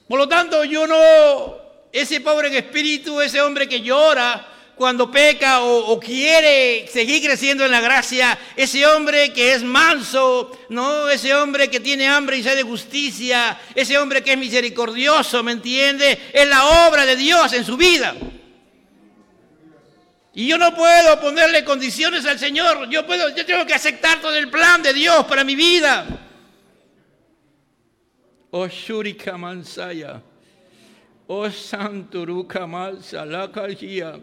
Por 0.09 0.19
lo 0.19 0.27
tanto, 0.27 0.64
yo 0.64 0.89
no 0.89 0.97
ese 1.93 2.21
pobre 2.21 2.49
en 2.49 2.55
espíritu, 2.55 3.21
ese 3.21 3.41
hombre 3.41 3.69
que 3.69 3.81
llora 3.81 4.56
cuando 4.77 5.11
peca 5.11 5.62
o, 5.62 5.99
quiere 5.99 6.87
seguir 6.87 7.22
creciendo 7.22 7.64
en 7.64 7.70
la 7.70 7.81
gracia, 7.81 8.39
ese 8.55 8.87
hombre 8.87 9.33
que 9.33 9.55
es 9.55 9.62
manso, 9.62 10.53
no, 10.68 11.09
ese 11.09 11.35
hombre 11.35 11.70
que 11.70 11.81
tiene 11.81 12.07
hambre 12.07 12.37
y 12.37 12.43
sed 12.43 12.57
de 12.57 12.62
justicia, 12.62 13.59
ese 13.74 13.97
hombre 13.97 14.22
que 14.22 14.33
es 14.33 14.39
misericordioso, 14.39 15.43
¿me 15.43 15.53
entiende? 15.53 16.20
Es 16.31 16.47
la 16.47 16.89
obra 16.89 17.07
de 17.07 17.16
Dios 17.16 17.55
en 17.55 17.64
su 17.64 17.79
vida. 17.79 18.14
Y 20.35 20.47
yo 20.47 20.59
no 20.59 20.74
puedo 20.74 21.18
ponerle 21.22 21.64
condiciones 21.64 22.27
al 22.27 22.39
Señor, 22.39 22.91
yo, 22.91 23.07
puedo, 23.07 23.35
yo 23.35 23.47
tengo 23.47 23.64
que 23.64 23.72
aceptar 23.72 24.20
todo 24.20 24.37
el 24.37 24.51
plan 24.51 24.83
de 24.83 24.93
Dios 24.93 25.24
para 25.24 25.43
mi 25.43 25.57
vida. 25.57 26.07
Oh, 28.51 28.68
Shurika 28.68 29.39
Mansaya. 29.39 30.22
Oh 31.27 31.51
Santuruka 31.51 32.66
Mal 32.66 33.03
Salakalia. 33.03 34.20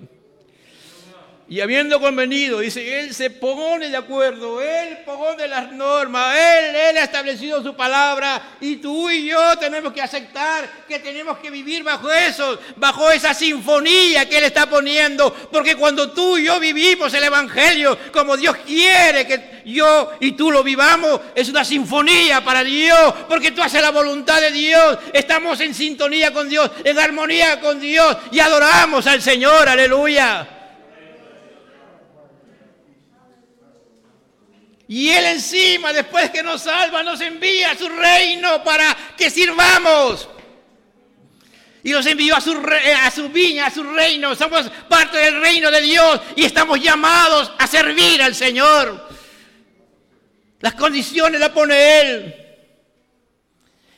Y 1.53 1.61
habiendo 1.61 2.01
convenido, 2.01 2.61
dice, 2.61 2.99
Él 2.99 3.13
se 3.13 3.29
pone 3.29 3.89
de 3.89 3.95
acuerdo, 3.95 4.59
Él 4.59 4.97
pone 5.05 5.47
las 5.47 5.71
normas, 5.71 6.35
Él, 6.35 6.75
Él 6.75 6.97
ha 6.97 7.03
establecido 7.03 7.61
su 7.61 7.75
palabra 7.75 8.55
y 8.59 8.77
tú 8.77 9.07
y 9.11 9.27
yo 9.27 9.55
tenemos 9.59 9.93
que 9.93 10.01
aceptar 10.01 10.67
que 10.87 10.97
tenemos 10.97 11.37
que 11.37 11.51
vivir 11.51 11.83
bajo 11.83 12.11
eso, 12.11 12.59
bajo 12.75 13.11
esa 13.11 13.35
sinfonía 13.35 14.27
que 14.27 14.39
Él 14.39 14.45
está 14.45 14.67
poniendo, 14.67 15.31
porque 15.51 15.75
cuando 15.75 16.11
tú 16.11 16.39
y 16.39 16.45
yo 16.45 16.59
vivimos 16.59 17.13
el 17.13 17.25
Evangelio 17.25 17.99
como 18.11 18.35
Dios 18.35 18.57
quiere 18.65 19.27
que 19.27 19.61
yo 19.63 20.13
y 20.21 20.31
tú 20.31 20.49
lo 20.49 20.63
vivamos, 20.63 21.21
es 21.35 21.49
una 21.49 21.63
sinfonía 21.63 22.43
para 22.43 22.63
Dios, 22.63 23.13
porque 23.29 23.51
tú 23.51 23.61
haces 23.61 23.79
la 23.79 23.91
voluntad 23.91 24.41
de 24.41 24.49
Dios, 24.49 24.97
estamos 25.13 25.59
en 25.59 25.75
sintonía 25.75 26.33
con 26.33 26.49
Dios, 26.49 26.71
en 26.83 26.97
armonía 26.97 27.59
con 27.59 27.79
Dios 27.79 28.17
y 28.31 28.39
adoramos 28.39 29.05
al 29.05 29.21
Señor, 29.21 29.69
aleluya. 29.69 30.52
Y 34.93 35.09
Él 35.09 35.25
encima, 35.25 35.91
después 35.91 36.29
que 36.29 36.43
nos 36.43 36.61
salva, 36.61 37.01
nos 37.01 37.19
envía 37.19 37.71
a 37.71 37.75
su 37.75 37.89
reino 37.89 38.63
para 38.63 38.95
que 39.17 39.31
sirvamos. 39.31 40.29
Y 41.83 41.89
nos 41.89 42.05
envió 42.05 42.35
a 42.35 42.39
su, 42.41 42.51
a 43.01 43.09
su 43.09 43.27
viña, 43.29 43.65
a 43.65 43.71
su 43.71 43.81
reino. 43.81 44.35
Somos 44.35 44.69
parte 44.87 45.17
del 45.17 45.41
reino 45.41 45.71
de 45.71 45.81
Dios 45.81 46.21
y 46.35 46.45
estamos 46.45 46.79
llamados 46.79 47.51
a 47.57 47.65
servir 47.65 48.21
al 48.21 48.35
Señor. 48.35 49.09
Las 50.59 50.75
condiciones 50.75 51.41
las 51.41 51.49
pone 51.49 52.01
Él. 52.01 52.35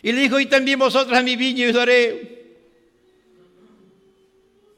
Y 0.02 0.14
le 0.14 0.22
dijo, 0.22 0.40
y 0.40 0.46
también 0.46 0.80
vosotros 0.80 1.18
a 1.18 1.22
mi 1.22 1.36
viña 1.36 1.66
y 1.66 1.68
os 1.68 1.76
daré. 1.76 2.56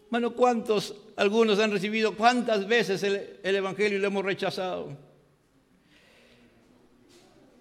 Bueno, 0.09 0.31
¿cuántos, 0.31 0.95
algunos 1.15 1.59
han 1.59 1.71
recibido, 1.71 2.15
cuántas 2.17 2.65
veces 2.65 3.03
el, 3.03 3.37
el 3.43 3.55
Evangelio 3.55 3.99
lo 3.99 4.07
hemos 4.07 4.25
rechazado? 4.25 5.06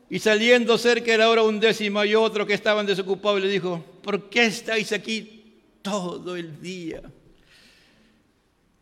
Y 0.08 0.18
saliendo 0.18 0.78
cerca 0.78 1.12
de 1.12 1.18
la 1.18 1.28
hora 1.28 1.42
undécima 1.42 2.06
y 2.06 2.14
otro 2.14 2.46
que 2.46 2.54
estaban 2.54 2.86
desocupados 2.86 3.40
le 3.40 3.48
dijo, 3.48 3.84
¿por 4.02 4.28
qué 4.28 4.46
estáis 4.46 4.92
aquí 4.92 5.36
todo 5.86 6.34
el 6.34 6.60
día, 6.60 7.00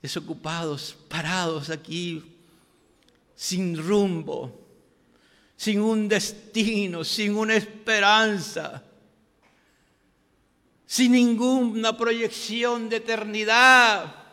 desocupados, 0.01 0.97
parados 1.07 1.69
aquí, 1.69 2.23
sin 3.35 3.77
rumbo, 3.77 4.67
sin 5.55 5.83
un 5.83 6.09
destino, 6.09 7.05
sin 7.05 7.37
una 7.37 7.57
esperanza, 7.57 8.83
sin 10.87 11.13
ninguna 11.13 11.95
proyección 11.95 12.89
de 12.89 12.97
eternidad. 12.97 14.24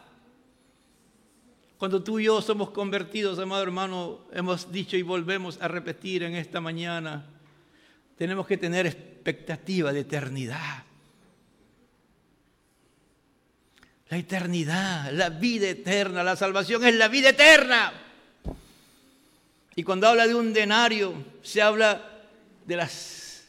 Cuando 1.82 2.04
tú 2.04 2.20
y 2.20 2.26
yo 2.26 2.44
somos 2.44 2.70
convertidos, 2.70 3.40
amado 3.40 3.64
hermano, 3.64 4.20
hemos 4.34 4.72
dicho 4.72 4.96
y 4.98 5.02
volvemos 5.02 5.60
a 5.60 5.68
repetir 5.68 6.22
en 6.22 6.36
esta 6.36 6.62
mañana, 6.62 7.26
tenemos 8.20 8.46
que 8.46 8.56
tener 8.56 8.86
expectativa 8.86 9.92
de 9.92 10.02
eternidad. 10.02 10.84
La 14.10 14.18
eternidad, 14.18 15.12
la 15.12 15.30
vida 15.30 15.70
eterna, 15.70 16.22
la 16.22 16.36
salvación 16.36 16.86
es 16.86 16.94
la 16.94 17.08
vida 17.08 17.30
eterna. 17.30 17.92
Y 19.76 19.82
cuando 19.82 20.08
habla 20.08 20.28
de 20.28 20.36
un 20.36 20.54
denario, 20.54 21.16
se 21.42 21.64
habla 21.64 22.00
de 22.64 22.76
las 22.76 23.44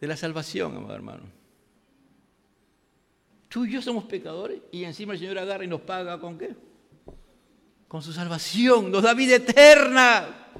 de 0.00 0.08
la 0.08 0.16
salvación, 0.16 0.76
amado 0.76 0.96
hermano. 0.96 1.39
Tú 3.50 3.64
y 3.64 3.72
yo 3.72 3.82
somos 3.82 4.04
pecadores 4.04 4.62
y 4.70 4.84
encima 4.84 5.12
el 5.12 5.18
Señor 5.18 5.36
agarra 5.36 5.64
y 5.64 5.66
nos 5.66 5.80
paga 5.80 6.20
con 6.20 6.38
qué? 6.38 6.54
Con 7.88 8.00
su 8.00 8.12
salvación, 8.12 8.92
nos 8.92 9.02
da 9.02 9.12
vida 9.12 9.34
eterna. 9.34 10.52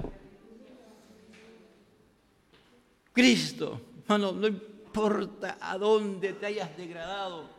Cristo, 3.13 3.79
hermano, 4.03 4.33
no 4.33 4.45
importa 4.45 5.57
a 5.61 5.77
dónde 5.77 6.33
te 6.33 6.47
hayas 6.47 6.75
degradado, 6.75 7.49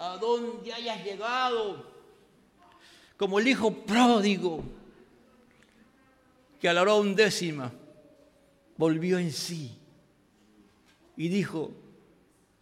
a 0.00 0.16
dónde 0.16 0.72
hayas 0.72 1.04
llegado, 1.04 1.86
como 3.16 3.38
el 3.38 3.46
hijo 3.46 3.72
pródigo, 3.72 4.64
que 6.60 6.68
a 6.68 6.72
la 6.72 6.82
hora 6.82 6.94
undécima 6.94 7.70
volvió 8.76 9.16
en 9.16 9.30
sí 9.30 9.78
y 11.16 11.28
dijo, 11.28 11.70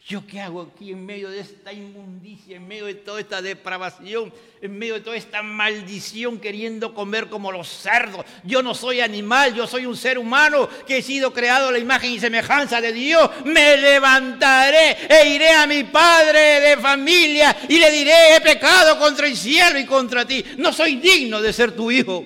¿yo 0.09 0.27
qué 0.27 0.41
hago 0.41 0.63
aquí 0.63 0.91
en 0.91 1.05
medio 1.05 1.29
de 1.29 1.41
esta 1.41 1.71
inmundicia, 1.71 2.57
en 2.57 2.67
medio 2.67 2.87
de 2.87 2.95
toda 2.95 3.21
esta 3.21 3.43
depravación, 3.43 4.33
en 4.63 4.79
medio 4.79 4.95
de 4.95 5.01
toda 5.01 5.17
esta 5.17 5.43
maldición 5.43 6.41
queriendo 6.41 6.95
comer 6.95 7.29
como 7.29 7.53
los 7.53 7.69
cerdos? 7.69 8.25
Yo 8.43 8.63
no 8.63 8.75
soy 8.75 9.03
animal, 9.03 9.55
yo 9.55 9.67
soy 9.67 9.85
un 9.85 9.99
ser 9.99 10.19
humano 10.19 10.67
que 10.87 10.97
he 10.97 11.03
sido 11.03 11.35
creado 11.35 11.69
a 11.69 11.73
la 11.73 11.79
imagen 11.79 12.11
y 12.11 12.19
semejanza 12.19 12.81
de 12.81 12.95
Dios. 12.95 13.31
Me 13.45 13.77
levantaré 13.77 14.97
e 15.11 15.29
iré 15.29 15.51
a 15.51 15.67
mi 15.67 15.85
padre 15.85 16.61
de 16.61 16.77
familia 16.79 17.55
y 17.69 17.77
le 17.77 17.91
diré, 17.91 18.35
he 18.35 18.41
pecado 18.41 18.99
contra 18.99 19.27
el 19.27 19.37
cielo 19.37 19.79
y 19.79 19.85
contra 19.85 20.25
ti. 20.25 20.43
No 20.57 20.73
soy 20.73 20.97
digno 20.97 21.43
de 21.43 21.53
ser 21.53 21.73
tu 21.73 21.91
hijo. 21.91 22.25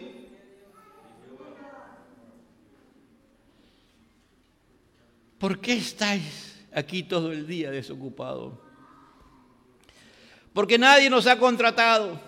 ¿Por 5.37 5.61
qué 5.61 5.73
estáis 5.73 6.52
aquí 6.75 7.03
todo 7.03 7.33
el 7.33 7.47
día 7.47 7.71
desocupados? 7.71 8.55
Porque 10.53 10.79
nadie 10.79 11.09
nos 11.09 11.27
ha 11.27 11.39
contratado. 11.39 12.21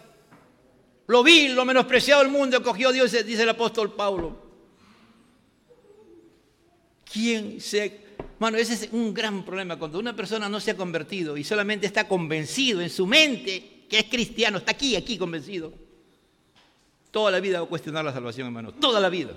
Lo 1.06 1.22
vil, 1.22 1.54
lo 1.54 1.64
menospreciado 1.64 2.22
del 2.22 2.32
mundo 2.32 2.62
cogió 2.62 2.92
Dios, 2.92 3.12
dice 3.12 3.42
el 3.42 3.48
apóstol 3.48 3.92
Pablo. 3.92 4.42
¿Quién 7.10 7.60
se... 7.60 8.02
Bueno, 8.38 8.56
ese 8.56 8.74
es 8.74 8.88
un 8.92 9.12
gran 9.12 9.44
problema. 9.44 9.78
Cuando 9.78 9.98
una 9.98 10.16
persona 10.16 10.48
no 10.48 10.60
se 10.60 10.72
ha 10.72 10.76
convertido 10.76 11.36
y 11.36 11.44
solamente 11.44 11.86
está 11.86 12.08
convencido 12.08 12.80
en 12.80 12.90
su 12.90 13.06
mente 13.06 13.84
que 13.88 13.98
es 13.98 14.04
cristiano, 14.06 14.58
está 14.58 14.72
aquí, 14.72 14.96
aquí 14.96 15.18
convencido. 15.18 15.72
Toda 17.10 17.30
la 17.30 17.40
vida 17.40 17.60
va 17.60 17.66
a 17.66 17.68
cuestionar 17.68 18.04
la 18.04 18.12
salvación, 18.12 18.46
hermano. 18.46 18.72
Toda 18.72 18.98
la 18.98 19.08
vida. 19.08 19.32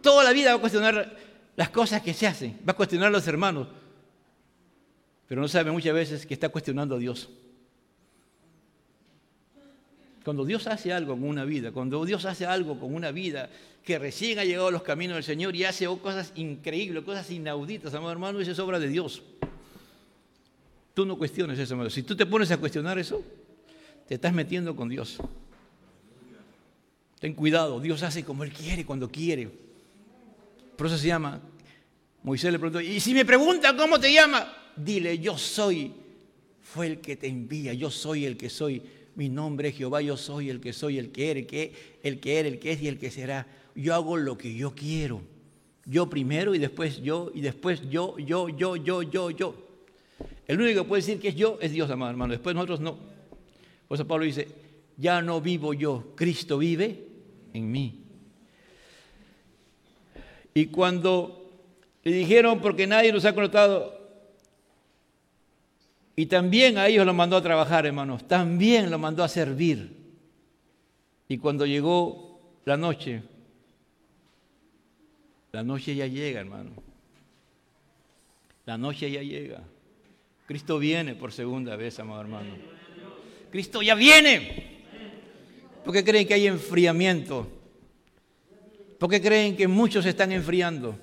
Toda 0.00 0.22
la 0.22 0.32
vida 0.32 0.50
va 0.50 0.58
a 0.58 0.60
cuestionar 0.60 1.16
las 1.56 1.70
cosas 1.70 2.02
que 2.02 2.14
se 2.14 2.26
hacen, 2.26 2.58
va 2.66 2.72
a 2.72 2.76
cuestionar 2.76 3.08
a 3.08 3.10
los 3.10 3.26
hermanos, 3.26 3.68
pero 5.32 5.40
no 5.40 5.48
sabe 5.48 5.70
muchas 5.70 5.94
veces 5.94 6.26
que 6.26 6.34
está 6.34 6.50
cuestionando 6.50 6.96
a 6.96 6.98
Dios. 6.98 7.30
Cuando 10.22 10.44
Dios 10.44 10.66
hace 10.66 10.92
algo 10.92 11.14
con 11.14 11.24
una 11.24 11.46
vida, 11.46 11.72
cuando 11.72 12.04
Dios 12.04 12.26
hace 12.26 12.44
algo 12.44 12.78
con 12.78 12.94
una 12.94 13.12
vida 13.12 13.48
que 13.82 13.98
recién 13.98 14.38
ha 14.40 14.44
llegado 14.44 14.68
a 14.68 14.70
los 14.70 14.82
caminos 14.82 15.14
del 15.14 15.24
Señor 15.24 15.56
y 15.56 15.64
hace 15.64 15.86
cosas 15.86 16.32
increíbles, 16.34 17.02
cosas 17.02 17.30
inauditas, 17.30 17.94
amado 17.94 18.12
hermano, 18.12 18.40
eso 18.40 18.50
es 18.50 18.58
obra 18.58 18.78
de 18.78 18.88
Dios. 18.88 19.22
Tú 20.92 21.06
no 21.06 21.16
cuestiones 21.16 21.58
eso, 21.58 21.72
hermano. 21.72 21.88
Si 21.88 22.02
tú 22.02 22.14
te 22.14 22.26
pones 22.26 22.50
a 22.50 22.58
cuestionar 22.58 22.98
eso, 22.98 23.24
te 24.06 24.16
estás 24.16 24.34
metiendo 24.34 24.76
con 24.76 24.90
Dios. 24.90 25.16
Ten 27.20 27.32
cuidado, 27.32 27.80
Dios 27.80 28.02
hace 28.02 28.22
como 28.22 28.44
Él 28.44 28.52
quiere, 28.52 28.84
cuando 28.84 29.10
quiere. 29.10 29.48
Por 30.76 30.88
eso 30.88 30.98
se 30.98 31.06
llama. 31.06 31.40
Moisés 32.22 32.52
le 32.52 32.58
preguntó, 32.58 32.82
y 32.82 33.00
si 33.00 33.14
me 33.14 33.24
preguntan 33.24 33.78
cómo 33.78 33.98
te 33.98 34.12
llama, 34.12 34.58
dile, 34.76 35.18
yo 35.18 35.38
soy, 35.38 35.92
fue 36.60 36.86
el 36.86 37.00
que 37.00 37.16
te 37.16 37.26
envía, 37.26 37.72
yo 37.74 37.90
soy 37.90 38.24
el 38.24 38.36
que 38.36 38.48
soy, 38.48 38.82
mi 39.14 39.28
nombre 39.28 39.68
es 39.68 39.76
Jehová, 39.76 40.00
yo 40.00 40.16
soy 40.16 40.50
el 40.50 40.60
que 40.60 40.72
soy, 40.72 40.98
el 40.98 41.10
que 41.10 41.30
era, 41.30 41.40
el 41.40 41.46
que, 41.46 41.72
el 42.02 42.20
que 42.20 42.38
era, 42.38 42.48
el 42.48 42.58
que 42.58 42.72
es 42.72 42.82
y 42.82 42.88
el 42.88 42.98
que 42.98 43.10
será. 43.10 43.46
Yo 43.74 43.94
hago 43.94 44.16
lo 44.16 44.38
que 44.38 44.54
yo 44.54 44.74
quiero. 44.74 45.20
Yo 45.84 46.08
primero 46.08 46.54
y 46.54 46.58
después 46.58 47.02
yo, 47.02 47.30
y 47.34 47.40
después 47.40 47.88
yo, 47.90 48.16
yo, 48.18 48.48
yo, 48.48 48.76
yo, 48.76 49.02
yo, 49.02 49.30
yo. 49.30 49.54
El 50.46 50.60
único 50.60 50.82
que 50.82 50.88
puede 50.88 51.02
decir 51.02 51.20
que 51.20 51.28
es 51.28 51.34
yo 51.34 51.58
es 51.60 51.72
Dios, 51.72 51.90
amado 51.90 52.10
hermano. 52.10 52.32
Después 52.32 52.54
nosotros 52.54 52.80
no. 52.80 52.98
Por 53.88 53.96
eso 53.96 54.06
Pablo 54.06 54.24
dice, 54.24 54.48
ya 54.96 55.20
no 55.20 55.40
vivo 55.40 55.74
yo, 55.74 56.12
Cristo 56.14 56.58
vive 56.58 57.06
en 57.52 57.70
mí. 57.70 57.98
Y 60.54 60.66
cuando 60.66 61.50
le 62.04 62.12
dijeron, 62.12 62.60
porque 62.60 62.86
nadie 62.86 63.12
nos 63.12 63.24
ha 63.24 63.34
conectado, 63.34 64.01
y 66.14 66.26
también 66.26 66.76
a 66.76 66.88
ellos 66.88 67.06
los 67.06 67.14
mandó 67.14 67.36
a 67.36 67.42
trabajar, 67.42 67.86
hermanos, 67.86 68.26
también 68.28 68.90
los 68.90 69.00
mandó 69.00 69.24
a 69.24 69.28
servir. 69.28 69.96
Y 71.28 71.38
cuando 71.38 71.64
llegó 71.64 72.40
la 72.64 72.76
noche, 72.76 73.22
la 75.52 75.62
noche 75.62 75.94
ya 75.94 76.06
llega, 76.06 76.40
hermano. 76.40 76.70
La 78.66 78.76
noche 78.76 79.10
ya 79.10 79.22
llega. 79.22 79.62
Cristo 80.46 80.78
viene 80.78 81.14
por 81.14 81.32
segunda 81.32 81.76
vez, 81.76 81.98
amado 81.98 82.20
hermano. 82.20 82.54
Cristo 83.50 83.80
ya 83.80 83.94
viene. 83.94 84.82
¿Por 85.84 85.94
qué 85.94 86.04
creen 86.04 86.26
que 86.26 86.34
hay 86.34 86.46
enfriamiento? 86.46 87.48
¿Por 88.98 89.10
qué 89.10 89.20
creen 89.20 89.56
que 89.56 89.66
muchos 89.66 90.04
se 90.04 90.10
están 90.10 90.30
enfriando? 90.30 90.96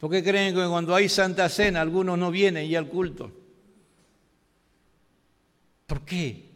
¿Por 0.00 0.10
qué 0.10 0.22
creen 0.22 0.54
que 0.54 0.66
cuando 0.66 0.94
hay 0.94 1.08
Santa 1.08 1.48
Cena 1.48 1.80
algunos 1.80 2.18
no 2.18 2.30
vienen 2.30 2.68
ya 2.68 2.78
al 2.78 2.88
culto? 2.88 3.30
¿Por 5.86 6.04
qué? 6.04 6.50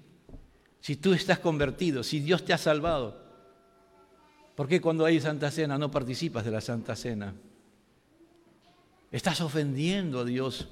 Si 0.81 0.97
tú 0.97 1.12
estás 1.12 1.39
convertido, 1.39 2.03
si 2.03 2.20
Dios 2.20 2.45
te 2.45 2.53
ha 2.53 2.59
salvado, 2.59 3.22
¿por 4.57 4.66
qué 4.66 4.81
cuando 4.81 5.05
hay 5.05 5.20
Santa 5.20 5.51
Cena 5.51 5.78
no 5.78 5.91
participas 5.91 6.45
de 6.45 6.51
la 6.51 6.61
Santa 6.61 6.97
Cena? 6.97 7.35
Estás 9.12 9.41
ofendiendo 9.41 10.20
a 10.20 10.24
Dios. 10.24 10.68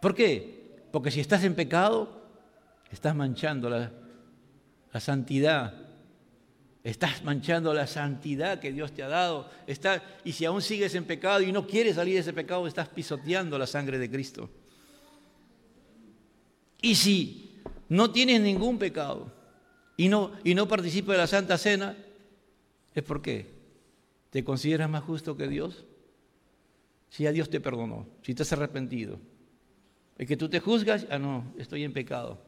¿Por 0.00 0.14
qué? 0.14 0.78
Porque 0.92 1.10
si 1.10 1.20
estás 1.20 1.44
en 1.44 1.54
pecado, 1.54 2.22
estás 2.90 3.14
manchando 3.14 3.68
la, 3.70 3.92
santidad 5.00 5.74
Estás 6.82 7.22
manchando 7.24 7.74
la 7.74 7.86
santidad 7.86 8.58
que 8.58 8.72
Dios 8.72 8.92
te 8.92 9.02
ha 9.02 9.08
dado. 9.08 9.50
Está, 9.66 10.02
y 10.24 10.32
si 10.32 10.46
aún 10.46 10.62
sigues 10.62 10.94
en 10.94 11.04
pecado 11.04 11.42
y 11.42 11.52
no 11.52 11.66
quieres 11.66 11.96
salir 11.96 12.14
de 12.14 12.20
ese 12.20 12.32
pecado, 12.32 12.66
estás 12.66 12.88
pisoteando 12.88 13.58
la 13.58 13.66
sangre 13.66 13.98
de 13.98 14.10
Cristo. 14.10 14.48
Y 16.82 16.94
si 16.94 17.60
no 17.88 18.10
tienes 18.10 18.40
ningún 18.40 18.78
pecado 18.78 19.32
y 19.96 20.08
no, 20.08 20.32
y 20.44 20.54
no 20.54 20.68
participas 20.68 21.14
de 21.14 21.18
la 21.18 21.26
Santa 21.26 21.58
Cena, 21.58 21.96
¿es 22.94 23.02
por 23.02 23.20
qué? 23.20 23.46
¿Te 24.30 24.44
consideras 24.44 24.88
más 24.88 25.02
justo 25.04 25.36
que 25.36 25.48
Dios? 25.48 25.84
Si 27.10 27.24
ya 27.24 27.32
Dios 27.32 27.50
te 27.50 27.60
perdonó, 27.60 28.06
si 28.22 28.34
te 28.34 28.42
has 28.42 28.52
arrepentido. 28.52 29.18
Es 30.16 30.28
que 30.28 30.36
tú 30.36 30.48
te 30.48 30.60
juzgas, 30.60 31.06
ah, 31.10 31.18
no, 31.18 31.52
estoy 31.58 31.82
en 31.82 31.92
pecado. 31.92 32.40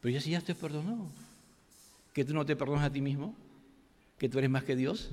Pero 0.00 0.14
ya 0.14 0.20
si 0.20 0.30
ya 0.30 0.40
te 0.40 0.54
perdonó 0.54 1.10
que 2.12 2.24
tú 2.24 2.34
no 2.34 2.44
te 2.44 2.56
perdonas 2.56 2.84
a 2.84 2.92
ti 2.92 3.00
mismo, 3.00 3.34
que 4.18 4.28
tú 4.28 4.38
eres 4.38 4.50
más 4.50 4.64
que 4.64 4.74
Dios. 4.74 5.10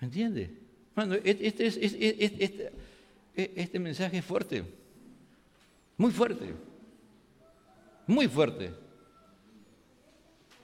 ¿Me 0.00 0.06
entiendes? 0.06 0.50
Bueno, 0.94 1.14
este, 1.14 1.66
este, 1.66 2.72
este, 3.34 3.78
mensaje 3.78 4.18
es 4.18 4.24
fuerte, 4.24 4.64
muy 5.96 6.10
fuerte, 6.10 6.54
muy 8.06 8.28
fuerte. 8.28 8.72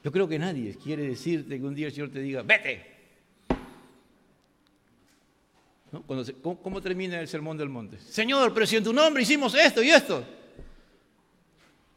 Yo 0.03 0.11
creo 0.11 0.27
que 0.27 0.39
nadie 0.39 0.77
quiere 0.77 1.09
decirte 1.09 1.59
que 1.59 1.65
un 1.65 1.75
día 1.75 1.89
el 1.89 1.93
Señor 1.93 2.11
te 2.11 2.21
diga, 2.21 2.43
vete. 2.43 2.87
¿cómo, 6.43 6.81
termina 6.81 7.21
el 7.21 7.29
sermón 7.29 7.57
del 7.59 7.69
monte? 7.69 7.99
Señor, 7.99 8.55
pero 8.55 8.67
si 8.67 8.77
en 8.77 8.85
tu 8.85 8.93
nombre 8.93 9.23
hicimos 9.23 9.55
esto 9.55 9.83
y 9.83 9.91
esto. 9.91 10.25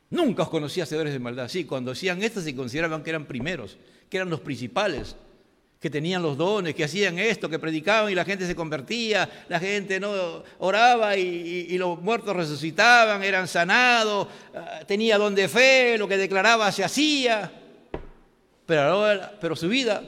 Nunca 0.09 0.43
os 0.43 0.49
conocí 0.49 0.81
hacedores 0.81 1.13
de 1.13 1.19
maldad. 1.19 1.47
Sí, 1.47 1.65
cuando 1.65 1.91
hacían 1.91 2.21
esto 2.21 2.41
se 2.41 2.55
consideraban 2.55 3.03
que 3.03 3.09
eran 3.09 3.25
primeros, 3.25 3.77
que 4.09 4.17
eran 4.17 4.29
los 4.29 4.41
principales, 4.41 5.15
que 5.83 5.89
tenían 5.89 6.21
los 6.21 6.37
dones, 6.37 6.73
que 6.75 6.85
hacían 6.85 7.19
esto, 7.19 7.49
que 7.49 7.59
predicaban 7.59 8.09
y 8.09 8.15
la 8.15 8.23
gente 8.23 8.47
se 8.47 8.55
convertía, 8.55 9.29
la 9.49 9.59
gente 9.59 9.99
no 9.99 10.41
oraba 10.59 11.17
y, 11.17 11.77
los 11.77 12.01
muertos 12.01 12.33
resucitaban, 12.33 13.21
eran 13.21 13.49
sanados, 13.49 14.29
ah, 14.55 14.79
tenía 14.87 15.17
don 15.17 15.35
de 15.35 15.49
fe, 15.49 15.97
lo 15.97 16.07
que 16.07 16.15
declaraba 16.15 16.71
se 16.71 16.85
hacía. 16.85 17.51
Pero, 18.65 19.03
pero 19.41 19.57
su 19.57 19.67
vida, 19.67 20.01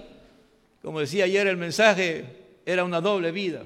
como 0.82 1.02
decía 1.02 1.26
ayer 1.26 1.46
el 1.48 1.58
mensaje, 1.58 2.24
era 2.66 2.86
una 2.86 3.02
doble 3.02 3.34
vida 3.34 3.64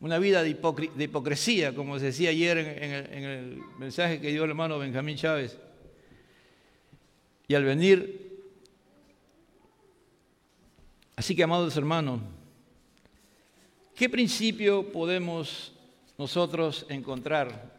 una 0.00 0.18
vida 0.18 0.42
de, 0.42 0.50
hipocresía, 0.50 1.74
como 1.74 1.98
se 1.98 2.06
decía 2.06 2.28
ayer 2.28 2.58
en, 2.58 3.24
el, 3.24 3.62
mensaje 3.78 4.20
que 4.20 4.32
dio 4.32 4.44
el 4.44 4.50
hermano 4.50 4.78
Benjamín 4.78 5.16
Chávez. 5.16 5.56
Y 7.46 7.54
al 7.54 7.64
venir, 7.64 8.21
así 11.22 11.36
que 11.36 11.44
amados 11.44 11.76
hermanos, 11.76 12.18
¿qué 13.94 14.08
principio 14.08 14.90
podemos 14.90 15.72
nosotros 16.18 16.84
encontrar? 16.88 17.78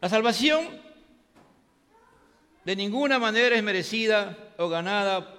La 0.00 0.08
salvación 0.08 0.66
de 2.64 2.74
ninguna 2.74 3.20
manera 3.20 3.54
es 3.54 3.62
merecida 3.62 4.36
o 4.58 4.68
ganada, 4.68 5.32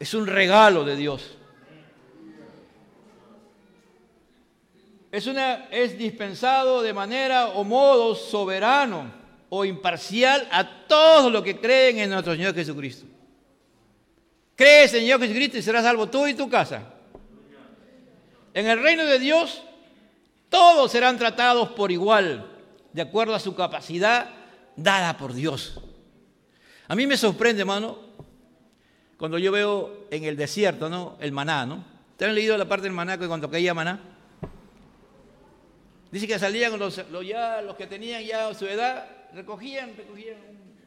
es 0.00 0.14
un 0.14 0.26
regalo 0.26 0.86
de 0.86 0.96
Dios. 0.96 1.36
es, 5.12 5.26
una, 5.26 5.68
es 5.70 5.98
dispensado 5.98 6.80
de 6.80 6.94
manera 6.94 7.48
o 7.48 7.62
modo 7.62 8.14
soberano 8.14 9.12
o 9.50 9.66
imparcial 9.66 10.48
a 10.50 10.86
todos 10.86 11.30
los 11.30 11.42
que 11.42 11.60
creen 11.60 11.98
en 11.98 12.08
nuestro 12.08 12.34
Señor 12.34 12.54
Jesucristo. 12.54 13.13
Crees 14.56 14.94
en 14.94 15.00
Señor 15.00 15.20
Jesucristo 15.20 15.58
y 15.58 15.62
serás 15.62 15.84
salvo 15.84 16.08
tú 16.08 16.26
y 16.26 16.34
tu 16.34 16.48
casa. 16.48 16.82
En 18.52 18.66
el 18.66 18.80
reino 18.80 19.04
de 19.04 19.18
Dios, 19.18 19.62
todos 20.48 20.92
serán 20.92 21.18
tratados 21.18 21.70
por 21.70 21.90
igual, 21.90 22.48
de 22.92 23.02
acuerdo 23.02 23.34
a 23.34 23.40
su 23.40 23.56
capacidad 23.56 24.30
dada 24.76 25.16
por 25.16 25.34
Dios. 25.34 25.80
A 26.86 26.94
mí 26.94 27.06
me 27.06 27.16
sorprende, 27.16 27.62
hermano, 27.62 27.98
cuando 29.16 29.38
yo 29.38 29.50
veo 29.50 30.06
en 30.10 30.24
el 30.24 30.36
desierto, 30.36 30.88
¿no? 30.88 31.16
El 31.18 31.32
maná, 31.32 31.66
¿no? 31.66 31.84
¿Te 32.16 32.24
han 32.24 32.34
leído 32.34 32.56
la 32.56 32.68
parte 32.68 32.84
del 32.84 32.92
maná 32.92 33.18
que 33.18 33.26
cuando 33.26 33.50
caía 33.50 33.74
maná? 33.74 34.00
Dice 36.12 36.28
que 36.28 36.38
salían 36.38 36.78
los, 36.78 37.04
los 37.10 37.76
que 37.76 37.88
tenían 37.88 38.22
ya 38.22 38.54
su 38.54 38.66
edad, 38.66 39.04
recogían, 39.32 39.96
recogían 39.96 40.36
un 40.36 40.78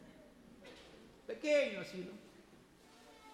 pequeño 1.28 1.82
así, 1.82 1.98
¿no? 1.98 2.27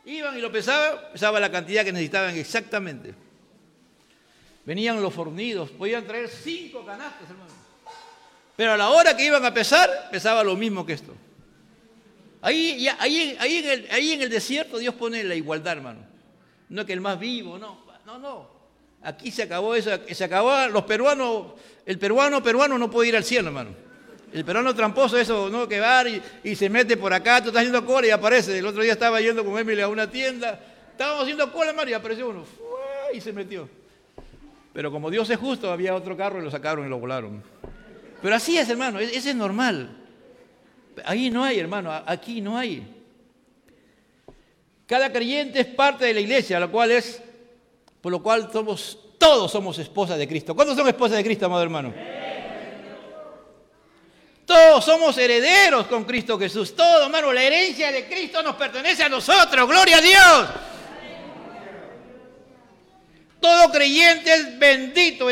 Iban 0.05 0.37
y 0.37 0.41
lo 0.41 0.51
pesaban, 0.51 0.99
pesaba 1.13 1.39
la 1.39 1.51
cantidad 1.51 1.85
que 1.85 1.93
necesitaban 1.93 2.35
exactamente. 2.35 3.13
Venían 4.65 5.01
los 5.01 5.13
fornidos, 5.13 5.69
podían 5.71 6.05
traer 6.05 6.29
cinco 6.29 6.85
canastas, 6.85 7.29
hermano. 7.29 7.51
Pero 8.55 8.73
a 8.73 8.77
la 8.77 8.89
hora 8.89 9.15
que 9.15 9.25
iban 9.25 9.43
a 9.43 9.53
pesar, 9.53 10.09
pesaba 10.11 10.43
lo 10.43 10.55
mismo 10.55 10.85
que 10.85 10.93
esto. 10.93 11.13
Ahí, 12.41 12.87
ahí, 12.99 13.37
ahí, 13.39 14.11
en 14.11 14.21
el, 14.21 14.29
desierto 14.29 14.77
Dios 14.77 14.93
pone 14.95 15.23
la 15.23 15.35
igualdad, 15.35 15.77
hermano. 15.77 16.01
No 16.69 16.85
que 16.85 16.93
el 16.93 17.01
más 17.01 17.17
vivo, 17.17 17.57
no, 17.57 17.85
no, 18.05 18.19
no. 18.19 18.49
Aquí 19.01 19.31
se 19.31 19.43
acabó 19.43 19.75
eso, 19.75 19.91
se 20.09 20.23
acabó, 20.23 20.67
los 20.67 20.83
peruanos, 20.83 21.53
el 21.85 21.97
peruano 21.97 22.43
peruano 22.43 22.77
no 22.77 22.91
puede 22.91 23.09
ir 23.09 23.15
al 23.15 23.23
cielo, 23.23 23.47
hermano. 23.47 23.71
El 24.33 24.43
peruano 24.43 24.73
tramposo, 24.73 25.17
eso, 25.17 25.49
¿no? 25.49 25.67
Que 25.67 25.79
va 25.79 26.03
y, 26.43 26.55
se 26.55 26.69
mete 26.69 26.97
por 26.97 27.13
acá, 27.13 27.41
tú 27.41 27.49
estás 27.49 27.61
haciendo 27.61 27.85
cola 27.85 28.07
y 28.07 28.09
aparece. 28.09 28.57
El 28.57 28.65
otro 28.65 28.81
día 28.81 28.93
estaba 28.93 29.21
yendo 29.21 29.45
con 29.45 29.57
Emily 29.59 29.81
a 29.81 29.87
una 29.87 30.09
tienda, 30.09 30.59
estábamos 30.91 31.23
haciendo 31.23 31.51
cola, 31.51 31.69
hermano, 31.69 31.91
y 31.91 31.93
apareció 31.93 32.29
uno, 32.29 32.43
y 33.13 33.21
se 33.21 33.31
metió. 33.31 33.69
Pero 34.73 34.91
como 34.91 35.11
Dios 35.11 35.29
es 35.29 35.37
justo, 35.37 35.71
había 35.71 35.93
otro 35.93 36.17
carro 36.17 36.41
y 36.41 36.43
lo 36.43 36.49
sacaron 36.49 36.85
y 36.85 36.89
lo 36.89 36.97
volaron. 36.97 37.43
Pero 38.21 38.35
así 38.35 38.57
es, 38.57 38.67
hermano, 38.69 38.99
ese 38.99 39.29
es 39.29 39.35
normal. 39.35 39.97
Ahí 41.05 41.29
no 41.29 41.43
hay, 41.43 41.59
hermano, 41.59 41.91
aquí 42.05 42.41
no 42.41 42.57
hay. 42.57 42.87
Cada 44.87 45.11
creyente 45.11 45.59
es 45.59 45.67
parte 45.67 46.05
de 46.05 46.13
la 46.13 46.19
iglesia, 46.19 46.59
lo 46.59 46.71
cual 46.71 46.91
es 46.91 47.21
por 48.03 48.11
lo 48.11 48.21
cual 48.21 48.49
somos, 48.51 48.99
todos 49.17 49.49
somos 49.49 49.79
esposas 49.79 50.17
de 50.17 50.27
Cristo. 50.27 50.53
¿Cuántos 50.53 50.75
son 50.75 50.85
esposas 50.89 51.15
de 51.15 51.23
Cristo, 51.23 51.45
amado 51.45 51.63
hermano? 51.63 51.93
Todos 54.53 54.85
somos 54.85 55.17
herederos 55.17 55.87
con 55.87 56.03
Cristo 56.03 56.37
Jesús. 56.37 56.75
Todo, 56.75 57.05
hermano, 57.05 57.33
la 57.33 57.41
herencia 57.41 57.91
de 57.91 58.05
Cristo 58.05 58.43
nos 58.43 58.55
pertenece 58.55 59.01
a 59.01 59.09
nosotros. 59.09 59.67
Gloria 59.67 59.97
a 59.97 60.01
Dios. 60.01 60.49
Todo 63.39 63.71
creyente 63.71 64.31
es 64.31 64.59
bendito 64.59 65.27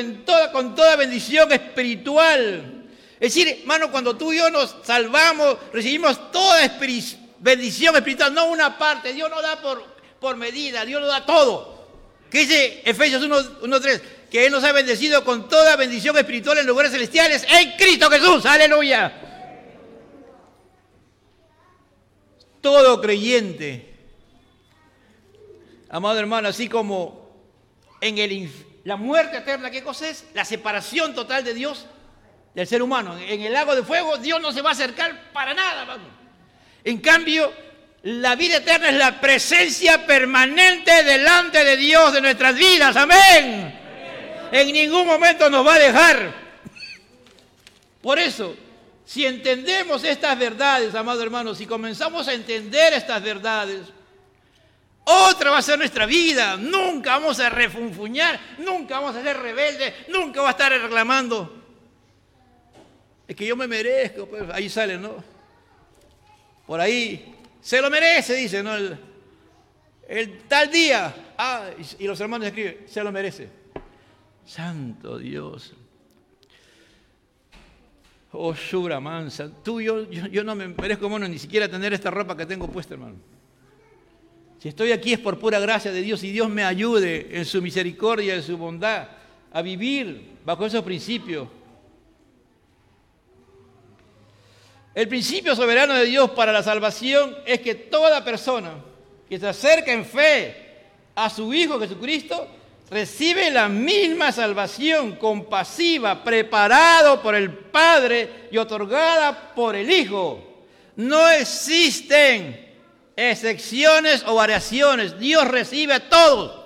con 0.51 0.73
toda 0.73 0.95
bendición 0.95 1.51
espiritual. 1.51 2.87
Es 3.19 3.35
decir, 3.35 3.47
hermano, 3.47 3.91
cuando 3.91 4.17
tú 4.17 4.33
y 4.33 4.37
yo 4.37 4.49
nos 4.49 4.77
salvamos, 4.81 5.55
recibimos 5.71 6.31
toda 6.31 6.67
bendición 7.37 7.95
espiritual, 7.95 8.33
no 8.33 8.45
una 8.45 8.75
parte. 8.75 9.13
Dios 9.13 9.29
no 9.29 9.39
da 9.39 9.61
por, 9.61 9.85
por 10.19 10.35
medida, 10.35 10.83
Dios 10.83 10.99
lo 10.99 11.05
da 11.05 11.23
todo. 11.27 11.89
¿Qué 12.31 12.39
dice 12.39 12.81
Efesios 12.85 13.21
1.3? 13.21 14.01
Que 14.31 14.45
Él 14.45 14.51
nos 14.53 14.63
ha 14.63 14.71
bendecido 14.71 15.25
con 15.25 15.49
toda 15.49 15.75
bendición 15.75 16.17
espiritual 16.17 16.57
en 16.57 16.65
lugares 16.65 16.93
celestiales 16.93 17.45
en 17.49 17.73
Cristo 17.73 18.09
Jesús. 18.09 18.45
Aleluya. 18.45 19.13
Todo 22.61 23.01
creyente, 23.01 23.93
amado 25.89 26.19
hermano, 26.19 26.47
así 26.47 26.69
como 26.69 27.35
en 27.99 28.19
el, 28.19 28.49
la 28.85 28.95
muerte 28.95 29.37
eterna, 29.37 29.69
¿qué 29.69 29.83
cosa 29.83 30.07
es? 30.07 30.25
La 30.33 30.45
separación 30.45 31.13
total 31.13 31.43
de 31.43 31.53
Dios 31.53 31.87
del 32.53 32.67
ser 32.67 32.81
humano. 32.83 33.17
En 33.17 33.41
el 33.41 33.51
lago 33.51 33.75
de 33.75 33.83
fuego 33.83 34.17
Dios 34.17 34.39
no 34.41 34.53
se 34.53 34.61
va 34.61 34.69
a 34.69 34.73
acercar 34.73 35.33
para 35.33 35.53
nada, 35.53 35.81
hermano. 35.81 36.03
En 36.83 36.99
cambio, 36.99 37.51
la 38.03 38.35
vida 38.35 38.57
eterna 38.57 38.89
es 38.89 38.95
la 38.95 39.19
presencia 39.19 40.05
permanente 40.05 41.03
delante 41.03 41.65
de 41.65 41.75
Dios 41.75 42.13
de 42.13 42.21
nuestras 42.21 42.55
vidas. 42.55 42.95
Amén. 42.95 43.80
En 44.51 44.71
ningún 44.71 45.07
momento 45.07 45.49
nos 45.49 45.65
va 45.65 45.75
a 45.75 45.79
dejar. 45.79 46.33
Por 48.01 48.19
eso, 48.19 48.55
si 49.05 49.25
entendemos 49.25 50.03
estas 50.03 50.37
verdades, 50.37 50.93
amados 50.95 51.23
hermanos, 51.23 51.57
si 51.57 51.65
comenzamos 51.65 52.27
a 52.27 52.33
entender 52.33 52.93
estas 52.93 53.21
verdades, 53.21 53.81
otra 55.03 55.51
va 55.51 55.57
a 55.57 55.61
ser 55.61 55.77
nuestra 55.77 56.05
vida. 56.05 56.57
Nunca 56.57 57.11
vamos 57.11 57.39
a 57.39 57.49
refunfuñar, 57.49 58.39
nunca 58.57 58.99
vamos 58.99 59.15
a 59.15 59.23
ser 59.23 59.37
rebeldes, 59.37 59.93
nunca 60.07 60.41
va 60.41 60.49
a 60.49 60.51
estar 60.51 60.71
reclamando. 60.71 61.61
Es 63.27 63.35
que 63.35 63.45
yo 63.45 63.55
me 63.55 63.67
merezco, 63.67 64.25
pues 64.25 64.43
ahí 64.51 64.69
sale, 64.69 64.97
¿no? 64.97 65.23
Por 66.67 66.81
ahí 66.81 67.35
se 67.61 67.81
lo 67.81 67.89
merece, 67.89 68.35
dice, 68.35 68.61
¿no? 68.63 68.75
El, 70.07 70.41
tal 70.47 70.69
día. 70.69 71.13
Ah, 71.37 71.69
y, 71.99 72.05
los 72.05 72.19
hermanos 72.19 72.47
escriben, 72.47 72.85
se 72.87 73.03
lo 73.03 73.11
merece. 73.11 73.60
Santo 74.45 75.17
Dios. 75.17 75.73
Oh, 78.31 78.53
Shura 78.53 78.99
mansa. 78.99 79.49
Tú, 79.63 79.81
yo, 79.81 80.09
yo, 80.09 80.43
no 80.43 80.55
me 80.55 80.67
merezco, 80.67 81.05
hermano, 81.05 81.27
ni 81.27 81.37
siquiera 81.37 81.67
tener 81.67 81.93
esta 81.93 82.09
ropa 82.09 82.35
que 82.35 82.45
tengo 82.45 82.67
puesta, 82.67 82.93
hermano. 82.93 83.17
Si 84.59 84.69
estoy 84.69 84.91
aquí 84.91 85.13
es 85.13 85.19
por 85.19 85.39
pura 85.39 85.59
gracia 85.59 85.91
de 85.91 86.01
Dios 86.01 86.23
y 86.23 86.31
Dios 86.31 86.49
me 86.49 86.63
ayude 86.63 87.37
en 87.37 87.45
su 87.45 87.61
misericordia, 87.61 88.35
en 88.35 88.43
su 88.43 88.57
bondad, 88.57 89.07
a 89.51 89.61
vivir 89.61 90.37
bajo 90.45 90.65
esos 90.65 90.83
principios 90.83 91.47
El 94.93 95.07
principio 95.07 95.55
soberano 95.55 95.93
de 95.93 96.05
Dios 96.05 96.31
para 96.31 96.51
la 96.51 96.63
salvación 96.63 97.37
es 97.45 97.61
que 97.61 97.75
toda 97.75 98.25
persona 98.25 98.73
que 99.29 99.39
se 99.39 99.47
acerca 99.47 99.93
en 99.93 100.03
fe 100.03 100.55
a 101.15 101.29
su 101.29 101.53
Hijo 101.53 101.79
Jesucristo 101.79 102.47
recibe 102.91 103.49
la 103.49 103.69
misma 103.69 104.33
salvación 104.33 105.15
compasiva, 105.15 106.23
preparado 106.23 107.21
por 107.21 107.33
el 107.35 107.49
Padre 107.51 108.49
y 108.51 108.57
otorgada 108.57 109.55
por 109.55 109.77
el 109.77 109.89
Hijo. 109.89 110.65
No 110.97 111.29
existen 111.29 112.69
excepciones 113.15 114.23
o 114.27 114.35
variaciones. 114.35 115.17
Dios 115.17 115.47
recibe 115.47 115.93
a 115.93 116.09
todos. 116.09 116.59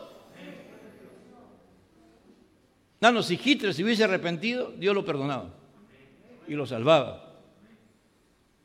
No, 3.00 3.22
si 3.22 3.40
Hitler 3.42 3.72
se 3.72 3.84
hubiese 3.84 4.04
arrepentido, 4.04 4.74
Dios 4.76 4.96
lo 4.96 5.06
perdonaba 5.06 5.54
y 6.48 6.56
lo 6.56 6.66
salvaba. 6.66 7.36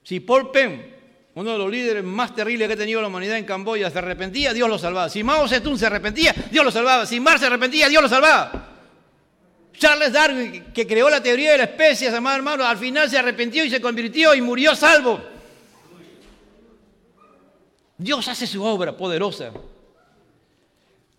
Si 0.02 0.18
Paul 0.18 0.50
Penn, 0.50 0.99
uno 1.40 1.52
de 1.52 1.58
los 1.58 1.70
líderes 1.70 2.04
más 2.04 2.34
terribles 2.34 2.68
que 2.68 2.74
ha 2.74 2.76
tenido 2.76 3.00
la 3.00 3.08
humanidad 3.08 3.38
en 3.38 3.46
Camboya, 3.46 3.90
se 3.90 3.98
arrepentía, 3.98 4.52
Dios 4.52 4.68
lo 4.68 4.78
salvaba. 4.78 5.08
Si 5.08 5.24
Mao 5.24 5.48
Zedong 5.48 5.78
se 5.78 5.86
arrepentía, 5.86 6.34
Dios 6.50 6.62
lo 6.62 6.70
salvaba. 6.70 7.06
Si 7.06 7.18
Marx 7.18 7.40
se 7.40 7.46
arrepentía, 7.46 7.88
Dios 7.88 8.02
lo 8.02 8.08
salvaba. 8.10 8.68
Charles 9.72 10.12
Darwin, 10.12 10.66
que 10.74 10.86
creó 10.86 11.08
la 11.08 11.22
teoría 11.22 11.52
de 11.52 11.58
la 11.58 11.64
especie, 11.64 12.14
amado 12.14 12.36
hermano, 12.36 12.66
al 12.66 12.76
final 12.76 13.08
se 13.08 13.16
arrepintió 13.16 13.64
y 13.64 13.70
se 13.70 13.80
convirtió 13.80 14.34
y 14.34 14.42
murió 14.42 14.76
salvo. 14.76 15.18
Dios 17.96 18.28
hace 18.28 18.46
su 18.46 18.62
obra 18.62 18.94
poderosa. 18.94 19.50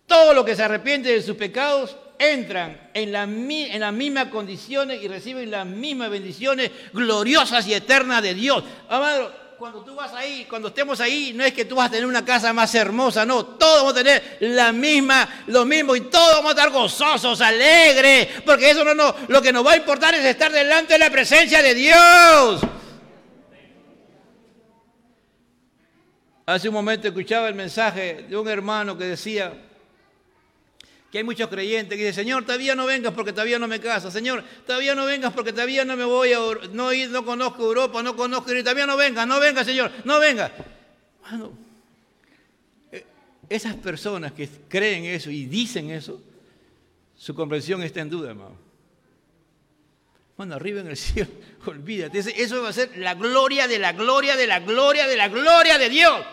Todo 0.06 0.34
lo 0.34 0.44
que 0.44 0.54
se 0.54 0.62
arrepiente 0.62 1.08
de 1.08 1.22
sus 1.22 1.34
pecados 1.34 1.96
entran 2.16 2.90
en, 2.94 3.10
la, 3.10 3.24
en 3.24 3.80
las 3.80 3.92
mismas 3.92 4.26
condiciones 4.26 5.02
y 5.02 5.08
reciben 5.08 5.50
las 5.50 5.66
mismas 5.66 6.10
bendiciones 6.10 6.70
gloriosas 6.92 7.66
y 7.66 7.74
eternas 7.74 8.22
de 8.22 8.34
Dios. 8.34 8.62
Amado, 8.88 9.41
cuando 9.62 9.84
tú 9.84 9.94
vas 9.94 10.12
ahí, 10.12 10.44
cuando 10.50 10.66
estemos 10.66 11.00
ahí, 11.00 11.32
no 11.36 11.44
es 11.44 11.52
que 11.52 11.64
tú 11.64 11.76
vas 11.76 11.86
a 11.86 11.90
tener 11.92 12.04
una 12.04 12.24
casa 12.24 12.52
más 12.52 12.74
hermosa, 12.74 13.24
no, 13.24 13.46
todos 13.46 13.76
vamos 13.76 13.92
a 13.92 13.96
tener 14.02 14.38
la 14.40 14.72
misma, 14.72 15.44
lo 15.46 15.64
mismo 15.64 15.94
y 15.94 16.00
todos 16.00 16.38
vamos 16.38 16.50
a 16.50 16.54
estar 16.56 16.70
gozosos, 16.70 17.40
alegres, 17.40 18.26
porque 18.44 18.70
eso 18.70 18.84
no, 18.84 18.92
no, 18.92 19.14
lo 19.28 19.40
que 19.40 19.52
nos 19.52 19.64
va 19.64 19.74
a 19.74 19.76
importar 19.76 20.16
es 20.16 20.24
estar 20.24 20.50
delante 20.50 20.94
de 20.94 20.98
la 20.98 21.10
presencia 21.10 21.62
de 21.62 21.74
Dios. 21.76 22.60
Hace 26.44 26.68
un 26.68 26.74
momento 26.74 27.06
escuchaba 27.06 27.46
el 27.46 27.54
mensaje 27.54 28.26
de 28.28 28.36
un 28.36 28.48
hermano 28.48 28.98
que 28.98 29.04
decía, 29.04 29.52
que 31.12 31.18
hay 31.18 31.24
muchos 31.24 31.46
creyentes 31.50 31.98
que 31.98 32.06
dicen, 32.06 32.24
Señor, 32.24 32.46
todavía 32.46 32.74
no 32.74 32.86
vengas 32.86 33.12
porque 33.12 33.32
todavía 33.32 33.58
no 33.58 33.68
me 33.68 33.78
caso. 33.78 34.10
Señor, 34.10 34.42
todavía 34.66 34.94
no 34.94 35.04
vengas 35.04 35.30
porque 35.34 35.52
todavía 35.52 35.84
no 35.84 35.94
me 35.94 36.06
voy 36.06 36.32
a, 36.32 36.38
no, 36.72 36.90
no 36.90 37.24
conozco 37.26 37.64
Europa, 37.64 38.02
no 38.02 38.16
conozco, 38.16 38.46
todavía 38.46 38.86
no 38.86 38.96
vengas, 38.96 39.26
no 39.26 39.38
vengas, 39.38 39.66
Señor, 39.66 39.92
no 40.04 40.18
vengas. 40.18 40.50
Bueno, 41.28 41.52
eh, 42.90 43.04
esas 43.46 43.74
personas 43.74 44.32
que 44.32 44.48
creen 44.70 45.04
eso 45.04 45.30
y 45.30 45.44
dicen 45.44 45.90
eso, 45.90 46.18
su 47.14 47.34
comprensión 47.34 47.82
está 47.82 48.00
en 48.00 48.08
duda, 48.08 48.30
hermano. 48.30 48.56
Bueno, 50.38 50.54
arriba 50.54 50.80
en 50.80 50.86
el 50.86 50.96
cielo, 50.96 51.28
olvídate, 51.66 52.20
eso 52.20 52.62
va 52.62 52.70
a 52.70 52.72
ser 52.72 52.96
la 52.96 53.16
gloria 53.16 53.68
de 53.68 53.78
la 53.78 53.92
gloria 53.92 54.34
de 54.34 54.46
la 54.46 54.60
gloria 54.60 55.06
de 55.06 55.16
la 55.18 55.28
gloria 55.28 55.76
de 55.76 55.90
Dios 55.90 56.24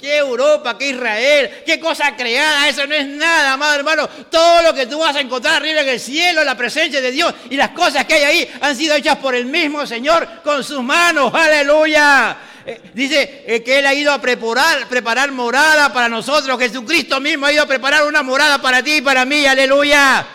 qué 0.00 0.18
Europa, 0.18 0.76
qué 0.78 0.90
Israel, 0.90 1.50
qué 1.64 1.80
cosa 1.80 2.16
creada, 2.16 2.68
eso 2.68 2.86
no 2.86 2.94
es 2.94 3.06
nada, 3.06 3.52
amado 3.52 3.74
hermano. 3.74 4.08
Todo 4.30 4.62
lo 4.62 4.74
que 4.74 4.86
tú 4.86 4.98
vas 4.98 5.16
a 5.16 5.20
encontrar 5.20 5.56
arriba 5.56 5.80
en 5.80 5.88
el 5.88 6.00
cielo, 6.00 6.44
la 6.44 6.56
presencia 6.56 7.00
de 7.00 7.10
Dios 7.10 7.34
y 7.50 7.56
las 7.56 7.70
cosas 7.70 8.04
que 8.04 8.14
hay 8.14 8.22
ahí 8.22 8.50
han 8.60 8.76
sido 8.76 8.94
hechas 8.94 9.16
por 9.16 9.34
el 9.34 9.46
mismo 9.46 9.86
Señor 9.86 10.42
con 10.42 10.62
sus 10.62 10.82
manos, 10.82 11.32
aleluya. 11.34 12.36
Eh, 12.68 12.80
dice 12.94 13.44
eh, 13.46 13.62
que 13.62 13.78
Él 13.78 13.86
ha 13.86 13.94
ido 13.94 14.12
a 14.12 14.20
preparar, 14.20 14.88
preparar 14.88 15.30
morada 15.30 15.92
para 15.92 16.08
nosotros, 16.08 16.58
Jesucristo 16.58 17.20
mismo 17.20 17.46
ha 17.46 17.52
ido 17.52 17.62
a 17.62 17.66
preparar 17.66 18.04
una 18.06 18.24
morada 18.24 18.60
para 18.60 18.82
ti 18.82 18.96
y 18.96 19.00
para 19.00 19.24
mí, 19.24 19.46
aleluya. 19.46 20.26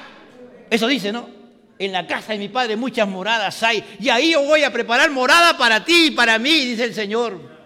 Eso 0.70 0.88
dice, 0.88 1.12
¿no? 1.12 1.30
En 1.78 1.92
la 1.92 2.08
casa 2.08 2.32
de 2.32 2.40
mi 2.40 2.48
Padre 2.48 2.78
muchas 2.78 3.08
moradas 3.08 3.62
hay. 3.64 3.84
Y 4.00 4.08
ahí 4.08 4.32
yo 4.32 4.44
voy 4.44 4.64
a 4.64 4.72
preparar 4.72 5.12
morada 5.12 5.58
para 5.58 5.84
ti 5.84 6.06
y 6.06 6.12
para 6.12 6.40
mí, 6.40 6.66
dice 6.66 6.86
el 6.86 6.94
Señor. 6.94 7.61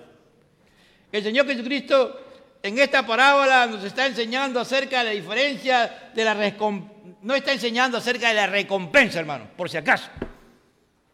El 1.16 1.24
Señor 1.24 1.48
Jesucristo 1.48 2.20
en 2.62 2.78
esta 2.78 3.08
parábola 3.08 3.68
nos 3.68 3.86
está 3.86 4.06
enseñando 4.06 4.60
acerca 4.60 5.00
de 5.00 5.06
la 5.06 5.12
diferencia 5.12 6.12
de 6.14 6.26
la 6.26 6.36
no 7.22 7.34
está 7.34 7.54
enseñando 7.54 7.98
acerca 7.98 8.28
de 8.28 8.34
la 8.34 8.48
recompensa, 8.48 9.20
hermano, 9.20 9.48
por 9.56 9.70
si 9.70 9.78
acaso. 9.78 10.10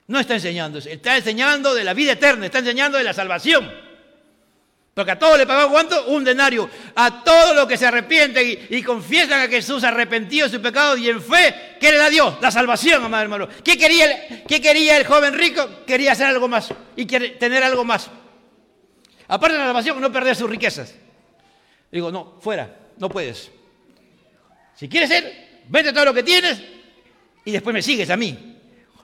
No 0.08 0.20
está 0.20 0.34
enseñando 0.34 0.80
está 0.80 1.18
enseñando 1.18 1.76
de 1.76 1.84
la 1.84 1.94
vida 1.94 2.14
eterna, 2.14 2.48
está 2.48 2.58
enseñando 2.58 2.98
de 2.98 3.04
la 3.04 3.14
salvación. 3.14 3.72
Porque 4.96 5.12
a 5.12 5.20
todos 5.20 5.38
le 5.38 5.46
pagó 5.46 5.72
cuánto? 5.72 6.08
Un 6.08 6.24
denario. 6.24 6.68
A 6.96 7.24
todos 7.24 7.56
los 7.56 7.68
que 7.68 7.78
se 7.78 7.86
arrepienten 7.86 8.68
y, 8.72 8.82
confiesan 8.82 9.42
a 9.42 9.48
Jesús 9.48 9.84
arrepentido 9.84 10.48
de 10.48 10.56
su 10.56 10.62
pecado 10.64 10.98
y 10.98 11.10
en 11.10 11.22
fe, 11.22 11.78
¿qué 11.80 11.92
le 11.92 11.98
da 11.98 12.10
Dios? 12.10 12.38
La 12.42 12.50
salvación, 12.50 13.06
amado 13.06 13.22
hermano. 13.22 13.48
¿Qué 13.64 13.78
quería, 13.78 14.06
el, 14.06 14.44
¿Qué 14.46 14.60
quería 14.60 14.98
el 14.98 15.06
joven 15.06 15.36
rico? 15.36 15.70
Quería 15.86 16.14
hacer 16.14 16.26
algo 16.26 16.48
más 16.48 16.74
y 16.96 17.06
tener 17.06 17.64
algo 17.64 17.86
más. 17.86 18.10
Aparte 19.32 19.54
de 19.54 19.60
la 19.60 19.68
salvación, 19.68 20.02
no 20.02 20.12
perder 20.12 20.36
sus 20.36 20.50
riquezas. 20.50 20.94
Digo, 21.90 22.12
no, 22.12 22.36
fuera, 22.42 22.76
no 22.98 23.08
puedes. 23.08 23.50
Si 24.76 24.90
quieres 24.90 25.08
ser, 25.08 25.62
vete 25.70 25.94
todo 25.94 26.04
lo 26.04 26.14
que 26.14 26.22
tienes 26.22 26.62
y 27.46 27.52
después 27.52 27.74
me 27.74 27.82
sigues 27.82 28.10
a 28.10 28.18
mí. 28.18 28.58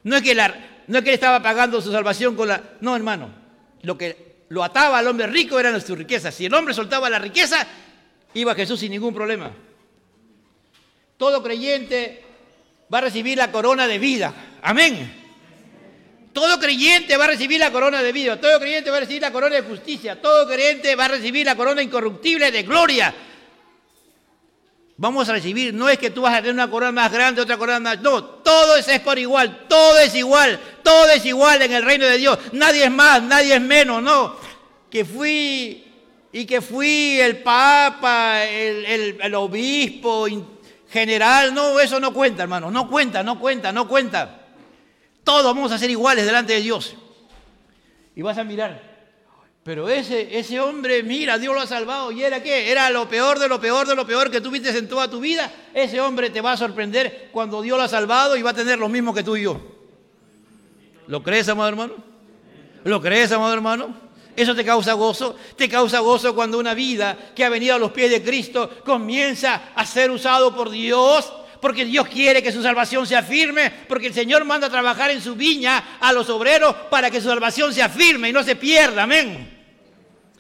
No 0.03 0.17
es 0.17 0.21
que, 0.21 0.35
no 0.35 0.97
es 0.97 1.03
que 1.05 1.11
él 1.11 1.13
estaba 1.13 1.41
pagando 1.41 1.79
su 1.79 1.93
salvación 1.93 2.35
con 2.35 2.49
la... 2.49 2.61
No, 2.81 2.93
hermano. 2.93 3.29
Lo 3.83 3.97
que 3.97 4.43
lo 4.49 4.65
ataba 4.65 4.97
al 4.97 5.07
hombre 5.07 5.27
rico 5.27 5.61
eran 5.61 5.79
sus 5.79 5.97
riquezas. 5.97 6.35
Si 6.35 6.45
el 6.45 6.53
hombre 6.53 6.73
soltaba 6.73 7.09
la 7.09 7.19
riqueza, 7.19 7.65
iba 8.33 8.53
Jesús 8.53 8.81
sin 8.81 8.91
ningún 8.91 9.13
problema. 9.13 9.49
Todo 11.15 11.41
creyente 11.41 12.21
va 12.93 12.97
a 12.97 13.01
recibir 13.01 13.37
la 13.37 13.49
corona 13.49 13.87
de 13.87 13.97
vida. 13.97 14.33
Amén. 14.61 15.26
Todo 16.37 16.59
creyente 16.59 17.17
va 17.17 17.23
a 17.23 17.29
recibir 17.29 17.59
la 17.59 17.71
corona 17.71 18.03
de 18.03 18.11
vida, 18.11 18.39
todo 18.39 18.59
creyente 18.59 18.91
va 18.91 18.97
a 18.97 18.99
recibir 18.99 19.23
la 19.23 19.31
corona 19.31 19.55
de 19.55 19.63
justicia, 19.63 20.21
todo 20.21 20.47
creyente 20.47 20.95
va 20.95 21.05
a 21.05 21.07
recibir 21.07 21.43
la 21.43 21.55
corona 21.55 21.81
incorruptible 21.81 22.51
de 22.51 22.61
gloria. 22.61 23.11
Vamos 24.97 25.27
a 25.27 25.31
recibir, 25.31 25.73
no 25.73 25.89
es 25.89 25.97
que 25.97 26.11
tú 26.11 26.21
vas 26.21 26.35
a 26.35 26.37
tener 26.37 26.53
una 26.53 26.69
corona 26.69 26.91
más 26.91 27.11
grande, 27.11 27.41
otra 27.41 27.57
corona 27.57 27.79
más, 27.79 28.01
no, 28.01 28.23
todo 28.23 28.77
es, 28.77 28.99
por 28.99 29.17
igual, 29.17 29.65
todo 29.67 29.97
es 29.97 30.13
igual, 30.13 30.59
todo 30.83 31.09
es 31.09 31.25
igual 31.25 31.59
en 31.63 31.73
el 31.73 31.81
reino 31.81 32.05
de 32.05 32.19
Dios, 32.19 32.37
nadie 32.51 32.83
es 32.83 32.91
más, 32.91 33.23
nadie 33.23 33.55
es 33.55 33.61
menos, 33.61 34.03
no. 34.03 34.35
Que 34.91 35.05
fui 35.05 35.85
y 36.31 36.45
que 36.45 36.61
fui 36.61 37.19
el 37.19 37.37
papa, 37.37 38.45
el, 38.45 38.85
el, 38.85 39.17
el 39.23 39.33
obispo 39.33 40.27
general, 40.87 41.51
no, 41.55 41.79
eso 41.79 41.99
no 41.99 42.13
cuenta, 42.13 42.43
hermano, 42.43 42.69
no 42.69 42.87
cuenta, 42.87 43.23
no 43.23 43.39
cuenta, 43.39 43.71
no 43.71 43.87
cuenta. 43.87 44.43
Todos 45.27 45.43
vamos 45.43 45.73
a 45.73 45.77
ser 45.77 45.89
iguales 45.89 46.25
delante 46.25 46.53
de 46.53 46.61
Dios. 46.61 46.95
Y 48.15 48.21
vas 48.21 48.37
a 48.37 48.45
mirar. 48.45 48.81
Pero 49.61 49.89
ese, 49.89 50.39
ese 50.39 50.57
hombre, 50.61 51.03
mira, 51.03 51.37
Dios 51.37 51.53
lo 51.53 51.59
ha 51.59 51.67
salvado. 51.67 52.13
¿Y 52.13 52.23
era 52.23 52.41
qué? 52.41 52.71
Era 52.71 52.89
lo 52.91 53.09
peor 53.09 53.37
de 53.37 53.49
lo 53.49 53.59
peor 53.59 53.85
de 53.85 53.93
lo 53.93 54.07
peor 54.07 54.31
que 54.31 54.39
tú 54.39 54.49
viste 54.49 54.69
en 54.69 54.87
toda 54.87 55.09
tu 55.09 55.19
vida. 55.19 55.51
Ese 55.73 55.99
hombre 55.99 56.29
te 56.29 56.39
va 56.39 56.53
a 56.53 56.57
sorprender 56.57 57.27
cuando 57.33 57.61
Dios 57.61 57.77
lo 57.77 57.83
ha 57.83 57.89
salvado 57.89 58.37
y 58.37 58.41
va 58.41 58.51
a 58.51 58.53
tener 58.53 58.79
lo 58.79 58.87
mismo 58.87 59.13
que 59.13 59.21
tú 59.21 59.35
y 59.35 59.43
yo. 59.43 59.59
¿Lo 61.07 61.21
crees, 61.21 61.49
amado 61.49 61.67
hermano? 61.67 61.95
¿Lo 62.85 63.01
crees, 63.01 63.29
amado 63.33 63.53
hermano? 63.53 63.93
Eso 64.33 64.55
te 64.55 64.63
causa 64.63 64.93
gozo. 64.93 65.35
Te 65.57 65.67
causa 65.67 65.99
gozo 65.99 66.33
cuando 66.33 66.57
una 66.57 66.73
vida 66.73 67.17
que 67.35 67.43
ha 67.43 67.49
venido 67.49 67.75
a 67.75 67.79
los 67.79 67.91
pies 67.91 68.11
de 68.11 68.23
Cristo 68.23 68.69
comienza 68.85 69.73
a 69.75 69.85
ser 69.85 70.09
usado 70.09 70.55
por 70.55 70.69
Dios 70.69 71.33
porque 71.61 71.85
Dios 71.85 72.07
quiere 72.07 72.43
que 72.43 72.51
su 72.51 72.61
salvación 72.61 73.05
sea 73.07 73.23
firme, 73.23 73.71
porque 73.87 74.07
el 74.07 74.13
Señor 74.13 74.45
manda 74.45 74.67
a 74.67 74.71
trabajar 74.71 75.11
en 75.11 75.21
su 75.21 75.35
viña 75.35 75.97
a 75.99 76.13
los 76.13 76.29
obreros 76.29 76.75
para 76.89 77.09
que 77.11 77.21
su 77.21 77.27
salvación 77.27 77.73
sea 77.73 77.89
firme 77.89 78.29
y 78.29 78.33
no 78.33 78.43
se 78.43 78.55
pierda, 78.55 79.03
amén 79.03 79.56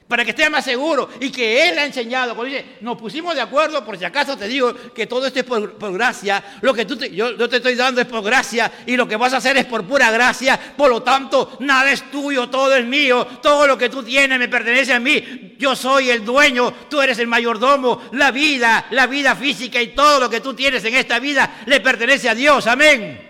para 0.07 0.23
que 0.23 0.31
esté 0.31 0.49
más 0.49 0.63
seguro 0.63 1.09
y 1.19 1.29
que 1.29 1.67
Él 1.67 1.77
ha 1.77 1.85
enseñado. 1.85 2.35
Cuando 2.35 2.53
dice, 2.53 2.77
nos 2.81 2.97
pusimos 2.97 3.35
de 3.35 3.41
acuerdo, 3.41 3.83
por 3.83 3.97
si 3.97 4.05
acaso 4.05 4.37
te 4.37 4.47
digo 4.47 4.73
que 4.93 5.05
todo 5.05 5.27
esto 5.27 5.39
es 5.39 5.45
por, 5.45 5.93
gracia, 5.93 6.43
lo 6.61 6.73
que 6.73 6.85
tú 6.85 6.95
yo, 6.95 7.35
yo, 7.35 7.49
te 7.49 7.57
estoy 7.57 7.75
dando 7.75 8.01
es 8.01 8.07
por 8.07 8.23
gracia 8.23 8.71
y 8.85 8.95
lo 8.95 9.07
que 9.07 9.17
vas 9.17 9.33
a 9.33 9.37
hacer 9.37 9.57
es 9.57 9.65
por 9.65 9.85
pura 9.85 10.09
gracia, 10.11 10.59
por 10.77 10.89
lo 10.89 11.03
tanto, 11.03 11.57
nada 11.59 11.91
es 11.91 12.09
tuyo, 12.09 12.49
todo 12.49 12.75
es 12.75 12.85
mío, 12.85 13.25
todo 13.41 13.67
lo 13.67 13.77
que 13.77 13.89
tú 13.89 14.03
tienes 14.03 14.39
me 14.39 14.47
pertenece 14.47 14.93
a 14.93 14.99
mí, 14.99 15.55
yo 15.57 15.75
soy 15.75 16.09
el 16.09 16.23
dueño, 16.23 16.73
tú 16.89 17.01
eres 17.01 17.19
el 17.19 17.27
mayordomo, 17.27 18.01
la 18.13 18.31
vida, 18.31 18.87
la 18.91 19.07
vida 19.07 19.35
física 19.35 19.81
y 19.81 19.89
todo 19.89 20.21
lo 20.21 20.29
que 20.29 20.39
tú 20.39 20.53
tienes 20.53 20.83
en 20.85 20.95
esta 20.95 21.19
vida 21.19 21.61
le 21.65 21.81
pertenece 21.81 22.29
a 22.29 22.35
Dios, 22.35 22.65
amén. 22.67 23.25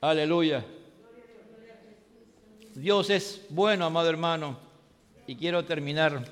Aleluya. 0.00 0.64
Dios 2.80 3.10
es 3.10 3.42
bueno, 3.50 3.84
amado 3.84 4.08
hermano, 4.08 4.56
y 5.26 5.36
quiero 5.36 5.64
terminar 5.66 6.24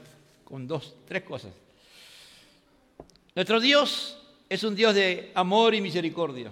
con 0.45 0.67
dos, 0.67 0.95
tres 1.07 1.23
cosas. 1.23 1.53
Nuestro 3.35 3.61
Dios 3.61 4.19
es 4.49 4.65
un 4.65 4.75
Dios 4.75 4.95
de 4.95 5.31
amor 5.35 5.75
y 5.75 5.83
misericordia. 5.83 6.51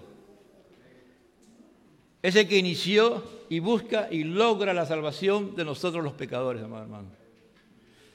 Es 2.23 2.37
el 2.37 2.47
que 2.47 2.59
inició 2.59 3.25
y 3.49 3.59
busca 3.59 4.09
y 4.11 4.23
logra 4.25 4.75
la 4.75 4.85
salvación 4.85 5.57
de 5.57 5.65
nosotros 5.65 6.05
los 6.05 6.13
pecadores, 6.13 6.63
amado 6.63 6.83
hermano. 6.83 7.09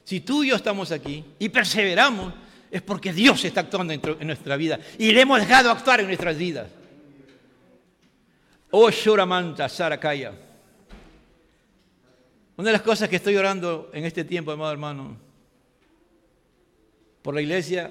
Si 0.04 0.20
tú 0.20 0.44
y 0.44 0.50
yo 0.50 0.56
estamos 0.56 0.92
aquí 0.92 1.24
y 1.40 1.48
perseveramos, 1.48 2.32
es 2.70 2.80
porque 2.80 3.12
Dios 3.12 3.44
está 3.44 3.62
actuando 3.62 3.92
en 3.92 4.26
nuestra 4.28 4.56
vida 4.56 4.78
y 4.98 5.10
le 5.10 5.22
hemos 5.22 5.40
dejado 5.40 5.70
actuar 5.70 5.98
en 5.98 6.06
nuestras 6.06 6.38
vidas. 6.38 6.68
Oh, 8.70 8.88
Shoramanta, 8.88 9.68
Sarakaya. 9.68 10.32
Una 12.56 12.68
de 12.68 12.72
las 12.72 12.82
cosas 12.82 13.08
que 13.08 13.16
estoy 13.16 13.36
orando 13.36 13.90
en 13.92 14.04
este 14.04 14.24
tiempo, 14.24 14.50
amado 14.52 14.72
hermano, 14.72 15.16
por 17.22 17.34
la 17.34 17.40
iglesia, 17.40 17.90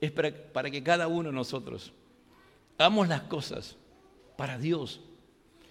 es 0.00 0.12
para, 0.12 0.70
que 0.70 0.82
cada 0.82 1.08
uno 1.08 1.30
de 1.30 1.34
nosotros 1.34 1.92
hagamos 2.78 3.08
las 3.08 3.22
cosas 3.22 3.76
para 4.36 4.58
Dios 4.58 5.00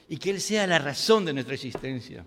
y 0.09 0.17
que 0.17 0.31
Él 0.31 0.41
sea 0.41 0.67
la 0.67 0.79
razón 0.79 1.23
de 1.25 1.33
nuestra 1.33 1.55
existencia. 1.55 2.25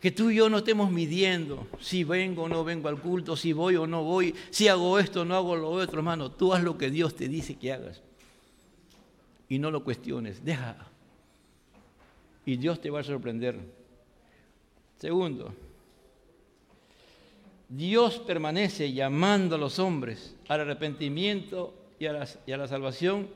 Que 0.00 0.10
tú 0.10 0.30
y 0.30 0.36
yo 0.36 0.50
no 0.50 0.58
estemos 0.58 0.90
midiendo 0.90 1.66
si 1.80 2.04
vengo 2.04 2.42
o 2.42 2.48
no 2.48 2.62
vengo 2.62 2.88
al 2.88 3.00
culto, 3.00 3.36
si 3.36 3.54
voy 3.54 3.76
o 3.76 3.86
no 3.86 4.04
voy, 4.04 4.34
si 4.50 4.68
hago 4.68 4.98
esto 4.98 5.22
o 5.22 5.24
no 5.24 5.34
hago 5.34 5.56
lo 5.56 5.70
otro, 5.70 5.98
hermano. 5.98 6.30
Tú 6.30 6.52
haz 6.52 6.62
lo 6.62 6.76
que 6.76 6.90
Dios 6.90 7.16
te 7.16 7.26
dice 7.26 7.56
que 7.56 7.72
hagas. 7.72 8.02
Y 9.48 9.58
no 9.58 9.70
lo 9.70 9.82
cuestiones, 9.82 10.44
deja. 10.44 10.93
Y 12.46 12.56
Dios 12.56 12.80
te 12.80 12.90
va 12.90 13.00
a 13.00 13.04
sorprender. 13.04 13.58
Segundo, 14.98 15.54
Dios 17.68 18.18
permanece 18.18 18.92
llamando 18.92 19.56
a 19.56 19.58
los 19.58 19.78
hombres 19.78 20.36
al 20.48 20.60
arrepentimiento 20.60 21.74
y 21.98 22.06
a, 22.06 22.12
la, 22.12 22.68
salvación 22.68 23.28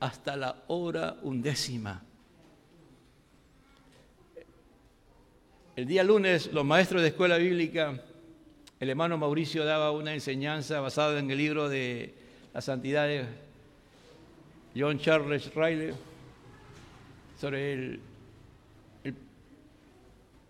hasta 0.00 0.36
la 0.36 0.62
hora 0.68 1.16
undécima. 1.22 2.02
El 5.74 5.86
día 5.86 6.04
lunes 6.04 6.52
los 6.52 6.64
maestros 6.64 7.02
de 7.02 7.08
escuela 7.08 7.38
bíblica, 7.38 8.00
el 8.78 8.90
hermano 8.90 9.18
Mauricio 9.18 9.64
daba 9.64 9.90
una 9.90 10.14
enseñanza 10.14 10.80
basada 10.80 11.18
en 11.18 11.30
el 11.30 11.38
libro 11.38 11.68
de 11.68 12.14
la 12.52 12.60
santidad 12.60 13.06
de 13.06 13.26
John 14.76 14.98
Charles 14.98 15.54
Riley 15.54 15.94
sobre 17.38 17.72
el, 17.72 18.00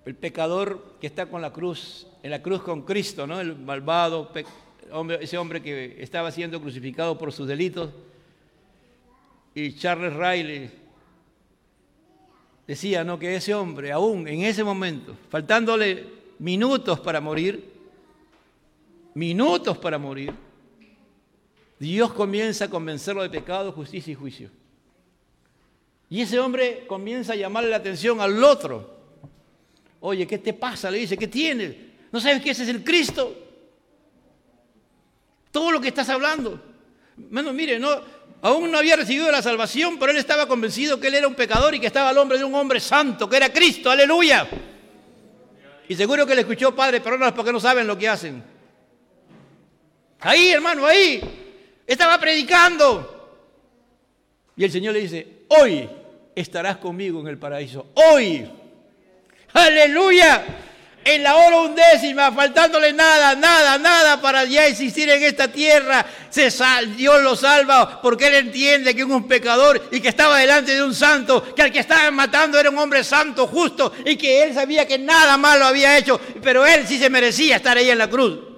el, 0.05 0.15
pecador 0.15 0.97
que 1.01 1.07
está 1.07 1.27
con 1.27 1.43
la 1.43 1.53
cruz, 1.53 2.07
en 2.23 2.31
la 2.31 2.43
cruz 2.43 2.63
con 2.63 2.83
Cristo, 2.83 3.27
¿no? 3.27 3.41
el 3.41 3.57
malvado, 3.57 4.33
hombre, 4.93 5.19
ese 5.21 5.39
hombre 5.39 5.63
que 5.63 6.03
estaba 6.03 6.31
siendo 6.31 6.61
crucificado 6.61 7.19
por 7.19 7.33
sus 7.33 7.47
delitos. 7.47 7.91
Y 9.55 9.75
Charles 9.75 10.15
Riley 10.15 10.71
decía 12.67 13.05
¿no? 13.05 13.19
que 13.19 13.35
ese 13.35 13.55
hombre, 13.55 13.93
aún 13.93 14.27
en 14.29 14.43
ese 14.43 14.65
momento, 14.65 15.17
faltándole 15.29 16.07
minutos 16.39 17.01
para 17.01 17.21
morir, 17.21 17.71
minutos 19.15 19.79
para 19.79 19.99
morir, 19.99 20.33
Dios 21.79 22.13
comienza 22.13 22.67
a 22.67 22.71
convencerlo 22.71 23.23
de 23.23 23.31
pecado, 23.31 23.73
justicia 23.73 24.13
y 24.13 24.15
juicio. 24.15 24.51
Y 26.09 26.21
ese 26.21 26.39
hombre 26.39 26.85
comienza 26.87 27.33
a 27.33 27.37
llamarle 27.37 27.71
la 27.71 27.77
atención 27.77 28.21
al 28.21 28.45
otro. 28.45 28.92
Oye, 30.03 30.27
¿qué 30.27 30.39
te 30.39 30.53
pasa? 30.53 30.91
Le 30.91 30.99
dice, 30.99 31.17
¿qué 31.17 31.29
tienes? 31.29 31.75
¿No 32.13 32.21
sabes 32.21 32.43
que 32.43 32.51
ese 32.51 32.65
es 32.65 32.69
el 32.69 32.85
Cristo? 32.85 33.37
Todo 35.51 35.71
lo 35.71 35.81
que 35.81 35.89
estás 35.89 36.09
hablando. 36.09 36.61
Bueno, 37.17 37.53
mire, 37.53 37.79
no, 37.79 38.01
Aún 38.45 38.73
no 38.73 38.79
había 38.79 38.97
recibido 38.97 39.31
la 39.31 39.41
salvación, 39.41 40.01
pero 40.01 40.11
él 40.11 40.19
estaba 40.19 40.49
convencido 40.49 40.99
que 40.99 41.07
él 41.07 41.15
era 41.15 41.29
un 41.29 41.37
pecador 41.37 41.77
y 41.77 41.81
que 41.81 41.87
estaba 41.87 42.09
al 42.09 42.19
hombre 42.19 42.39
de 42.39 42.45
un 42.45 42.55
hombre 42.57 42.81
santo, 42.81 43.31
que 43.31 43.37
era 43.37 43.53
Cristo, 43.53 43.89
aleluya. 43.89 44.49
Y 45.89 45.95
seguro 45.95 46.27
que 46.27 46.35
le 46.35 46.41
escuchó, 46.41 46.75
Padre, 46.75 47.01
perdónalos 47.01 47.35
porque 47.35 47.53
no 47.53 47.61
saben 47.61 47.87
lo 47.87 47.97
que 47.97 48.09
hacen. 48.09 48.43
Ahí, 50.19 50.49
hermano, 50.49 50.85
ahí. 50.85 51.21
Estaba 51.87 52.19
predicando. 52.19 53.39
Y 54.57 54.65
el 54.65 54.73
Señor 54.73 54.95
le 54.95 55.03
dice, 55.03 55.45
hoy 55.47 55.89
estarás 56.35 56.79
conmigo 56.79 57.21
en 57.21 57.29
el 57.29 57.39
paraíso. 57.39 57.93
Hoy. 57.95 58.51
Aleluya 59.53 60.45
en 61.05 61.23
la 61.23 61.37
hora 61.37 61.61
undécima, 61.61 62.31
faltándole 62.33 62.93
nada, 62.93 63.35
nada, 63.35 63.79
nada 63.79 64.21
para 64.21 64.45
ya 64.45 64.67
existir 64.67 65.09
en 65.11 65.23
esta 65.23 65.49
tierra, 65.49 66.07
se 66.31 66.51
sal, 66.51 66.97
Dios 66.97 67.23
lo 67.23 67.35
salva 67.35 68.01
porque 68.01 68.29
Él 68.29 68.35
entiende 68.35 68.95
que 68.95 69.03
es 69.03 69.07
un 69.07 69.27
pecador 69.27 69.89
y 69.91 70.01
que 70.01 70.09
estaba 70.09 70.39
delante 70.39 70.75
de 70.75 70.83
un 70.83 70.95
santo, 70.95 71.55
que 71.55 71.63
al 71.63 71.73
que 71.73 71.81
estaban 71.81 72.15
matando 72.15 72.59
era 72.59 72.71
un 72.71 72.79
hombre 72.79 73.03
santo, 73.03 73.47
justo, 73.47 73.93
y 74.05 74.17
que 74.17 74.45
Él 74.45 74.55
sabía 74.55 74.87
que 74.87 74.99
nada 74.99 75.37
malo 75.37 75.65
había 75.65 75.99
hecho, 75.99 76.21
pero 76.43 76.65
Él 76.65 76.87
sí 76.87 76.99
se 76.99 77.11
merecía 77.11 77.57
estar 77.57 77.77
ahí 77.77 77.91
en 77.91 77.99
la 77.99 78.09
cruz. 78.09 78.52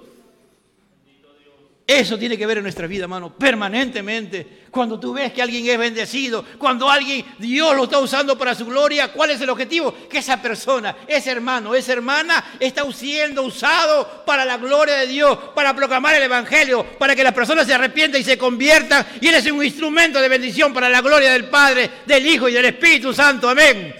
Eso 1.87 2.17
tiene 2.17 2.35
que 2.35 2.47
ver 2.47 2.57
en 2.57 2.63
nuestra 2.63 2.87
vida, 2.87 3.03
hermano, 3.03 3.37
permanentemente. 3.37 4.63
Cuando 4.71 4.99
tú 4.99 5.13
ves 5.13 5.31
que 5.31 5.41
alguien 5.43 5.67
es 5.67 5.77
bendecido, 5.77 6.43
cuando 6.57 6.89
alguien, 6.89 7.23
Dios 7.37 7.75
lo 7.75 7.83
está 7.83 7.99
usando 7.99 8.35
para 8.35 8.55
su 8.55 8.65
gloria, 8.65 9.11
¿cuál 9.11 9.29
es 9.29 9.41
el 9.41 9.51
objetivo? 9.51 9.93
Que 10.09 10.17
esa 10.17 10.41
persona, 10.41 10.95
ese 11.07 11.29
hermano, 11.29 11.75
esa 11.75 11.93
hermana 11.93 12.43
está 12.59 12.91
siendo 12.91 13.43
usado 13.43 14.23
para 14.25 14.45
la 14.45 14.57
gloria 14.57 14.95
de 14.95 15.07
Dios, 15.07 15.37
para 15.53 15.75
proclamar 15.75 16.15
el 16.15 16.23
Evangelio, 16.23 16.83
para 16.97 17.15
que 17.15 17.23
las 17.23 17.33
personas 17.33 17.67
se 17.67 17.75
arrepientan 17.75 18.19
y 18.19 18.23
se 18.23 18.37
conviertan. 18.37 19.05
Y 19.21 19.27
Él 19.27 19.35
es 19.35 19.45
un 19.51 19.63
instrumento 19.63 20.19
de 20.19 20.27
bendición 20.27 20.73
para 20.73 20.89
la 20.89 21.01
gloria 21.01 21.33
del 21.33 21.49
Padre, 21.49 21.91
del 22.07 22.25
Hijo 22.25 22.49
y 22.49 22.53
del 22.53 22.65
Espíritu 22.65 23.13
Santo. 23.13 23.47
Amén. 23.47 23.93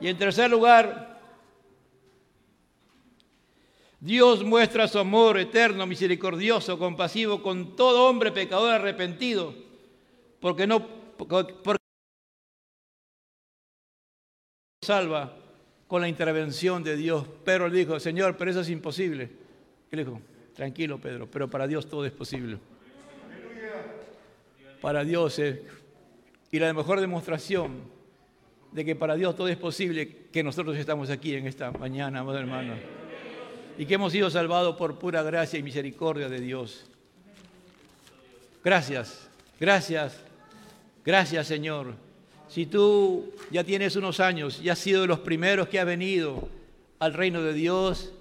Y 0.00 0.06
en 0.06 0.16
tercer 0.16 0.48
lugar, 0.48 1.11
Dios 4.02 4.42
muestra 4.42 4.88
su 4.88 4.98
amor 4.98 5.38
eterno, 5.38 5.86
misericordioso, 5.86 6.76
compasivo 6.76 7.40
con 7.40 7.76
todo 7.76 8.08
hombre 8.08 8.32
pecador 8.32 8.72
arrepentido, 8.72 9.54
porque 10.40 10.66
no 10.66 10.84
porque 11.16 11.76
salva 14.84 15.36
con 15.86 16.02
la 16.02 16.08
intervención 16.08 16.82
de 16.82 16.96
Dios. 16.96 17.24
Pero 17.44 17.68
le 17.68 17.78
dijo, 17.78 18.00
Señor, 18.00 18.36
pero 18.36 18.50
eso 18.50 18.62
es 18.62 18.70
imposible. 18.70 19.30
Le 19.92 20.04
dijo, 20.04 20.20
tranquilo 20.52 20.98
Pedro, 20.98 21.30
pero 21.30 21.48
para 21.48 21.68
Dios 21.68 21.88
todo 21.88 22.04
es 22.04 22.10
posible. 22.10 22.58
Para 24.80 25.04
Dios 25.04 25.38
es... 25.38 25.60
Y 26.50 26.58
la 26.58 26.74
mejor 26.74 27.00
demostración 27.00 27.82
de 28.72 28.84
que 28.84 28.96
para 28.96 29.14
Dios 29.14 29.36
todo 29.36 29.46
es 29.46 29.56
posible, 29.56 30.26
que 30.32 30.42
nosotros 30.42 30.76
estamos 30.76 31.08
aquí 31.08 31.36
en 31.36 31.46
esta 31.46 31.70
mañana, 31.70 32.18
amados 32.18 32.40
hermanos 32.40 32.78
y 33.78 33.86
que 33.86 33.94
hemos 33.94 34.12
sido 34.12 34.30
salvados 34.30 34.76
por 34.76 34.98
pura 34.98 35.22
gracia 35.22 35.58
y 35.58 35.62
misericordia 35.62 36.28
de 36.28 36.40
Dios. 36.40 36.84
Gracias, 38.64 39.28
gracias, 39.58 40.18
gracias 41.04 41.46
Señor. 41.46 41.94
Si 42.48 42.66
tú 42.66 43.32
ya 43.50 43.64
tienes 43.64 43.96
unos 43.96 44.20
años 44.20 44.60
y 44.62 44.68
has 44.68 44.78
sido 44.78 45.02
de 45.02 45.06
los 45.06 45.20
primeros 45.20 45.68
que 45.68 45.80
ha 45.80 45.84
venido 45.84 46.48
al 46.98 47.14
reino 47.14 47.42
de 47.42 47.54
Dios, 47.54 48.12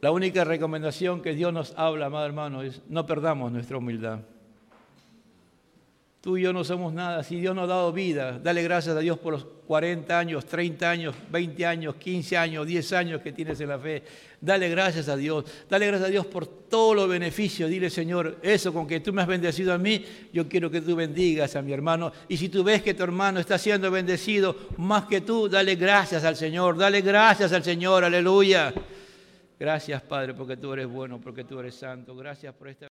la 0.00 0.10
única 0.10 0.44
recomendación 0.44 1.22
que 1.22 1.34
Dios 1.34 1.52
nos 1.52 1.74
habla, 1.76 2.06
amado 2.06 2.26
hermano, 2.26 2.62
es 2.62 2.80
no 2.88 3.06
perdamos 3.06 3.52
nuestra 3.52 3.76
humildad. 3.76 4.20
Tú 6.26 6.36
y 6.36 6.42
yo 6.42 6.52
no 6.52 6.64
somos 6.64 6.92
nada. 6.92 7.22
Si 7.22 7.38
Dios 7.38 7.54
nos 7.54 7.66
ha 7.66 7.66
dado 7.68 7.92
vida, 7.92 8.40
dale 8.42 8.60
gracias 8.60 8.96
a 8.96 8.98
Dios 8.98 9.16
por 9.16 9.34
los 9.34 9.44
40 9.44 10.18
años, 10.18 10.44
30 10.44 10.90
años, 10.90 11.14
20 11.30 11.64
años, 11.64 11.94
15 11.94 12.36
años, 12.36 12.66
10 12.66 12.92
años 12.94 13.20
que 13.22 13.30
tienes 13.30 13.60
en 13.60 13.68
la 13.68 13.78
fe. 13.78 14.02
Dale 14.40 14.68
gracias 14.68 15.08
a 15.08 15.16
Dios. 15.16 15.44
Dale 15.70 15.86
gracias 15.86 16.08
a 16.08 16.10
Dios 16.10 16.26
por 16.26 16.48
todos 16.48 16.96
los 16.96 17.08
beneficios. 17.08 17.70
Dile, 17.70 17.90
Señor, 17.90 18.38
eso 18.42 18.72
con 18.72 18.88
que 18.88 18.98
tú 18.98 19.12
me 19.12 19.22
has 19.22 19.28
bendecido 19.28 19.72
a 19.72 19.78
mí, 19.78 20.04
yo 20.32 20.48
quiero 20.48 20.68
que 20.68 20.80
tú 20.80 20.96
bendigas 20.96 21.54
a 21.54 21.62
mi 21.62 21.72
hermano. 21.72 22.10
Y 22.26 22.36
si 22.36 22.48
tú 22.48 22.64
ves 22.64 22.82
que 22.82 22.94
tu 22.94 23.04
hermano 23.04 23.38
está 23.38 23.56
siendo 23.56 23.88
bendecido 23.92 24.56
más 24.78 25.04
que 25.04 25.20
tú, 25.20 25.48
dale 25.48 25.76
gracias 25.76 26.24
al 26.24 26.34
Señor. 26.34 26.76
Dale 26.76 27.02
gracias 27.02 27.52
al 27.52 27.62
Señor. 27.62 28.02
Aleluya. 28.02 28.74
Gracias, 29.60 30.02
Padre, 30.02 30.34
porque 30.34 30.56
tú 30.56 30.72
eres 30.72 30.88
bueno, 30.88 31.20
porque 31.20 31.44
tú 31.44 31.60
eres 31.60 31.76
santo. 31.76 32.16
Gracias 32.16 32.52
por 32.52 32.66
esta... 32.66 32.84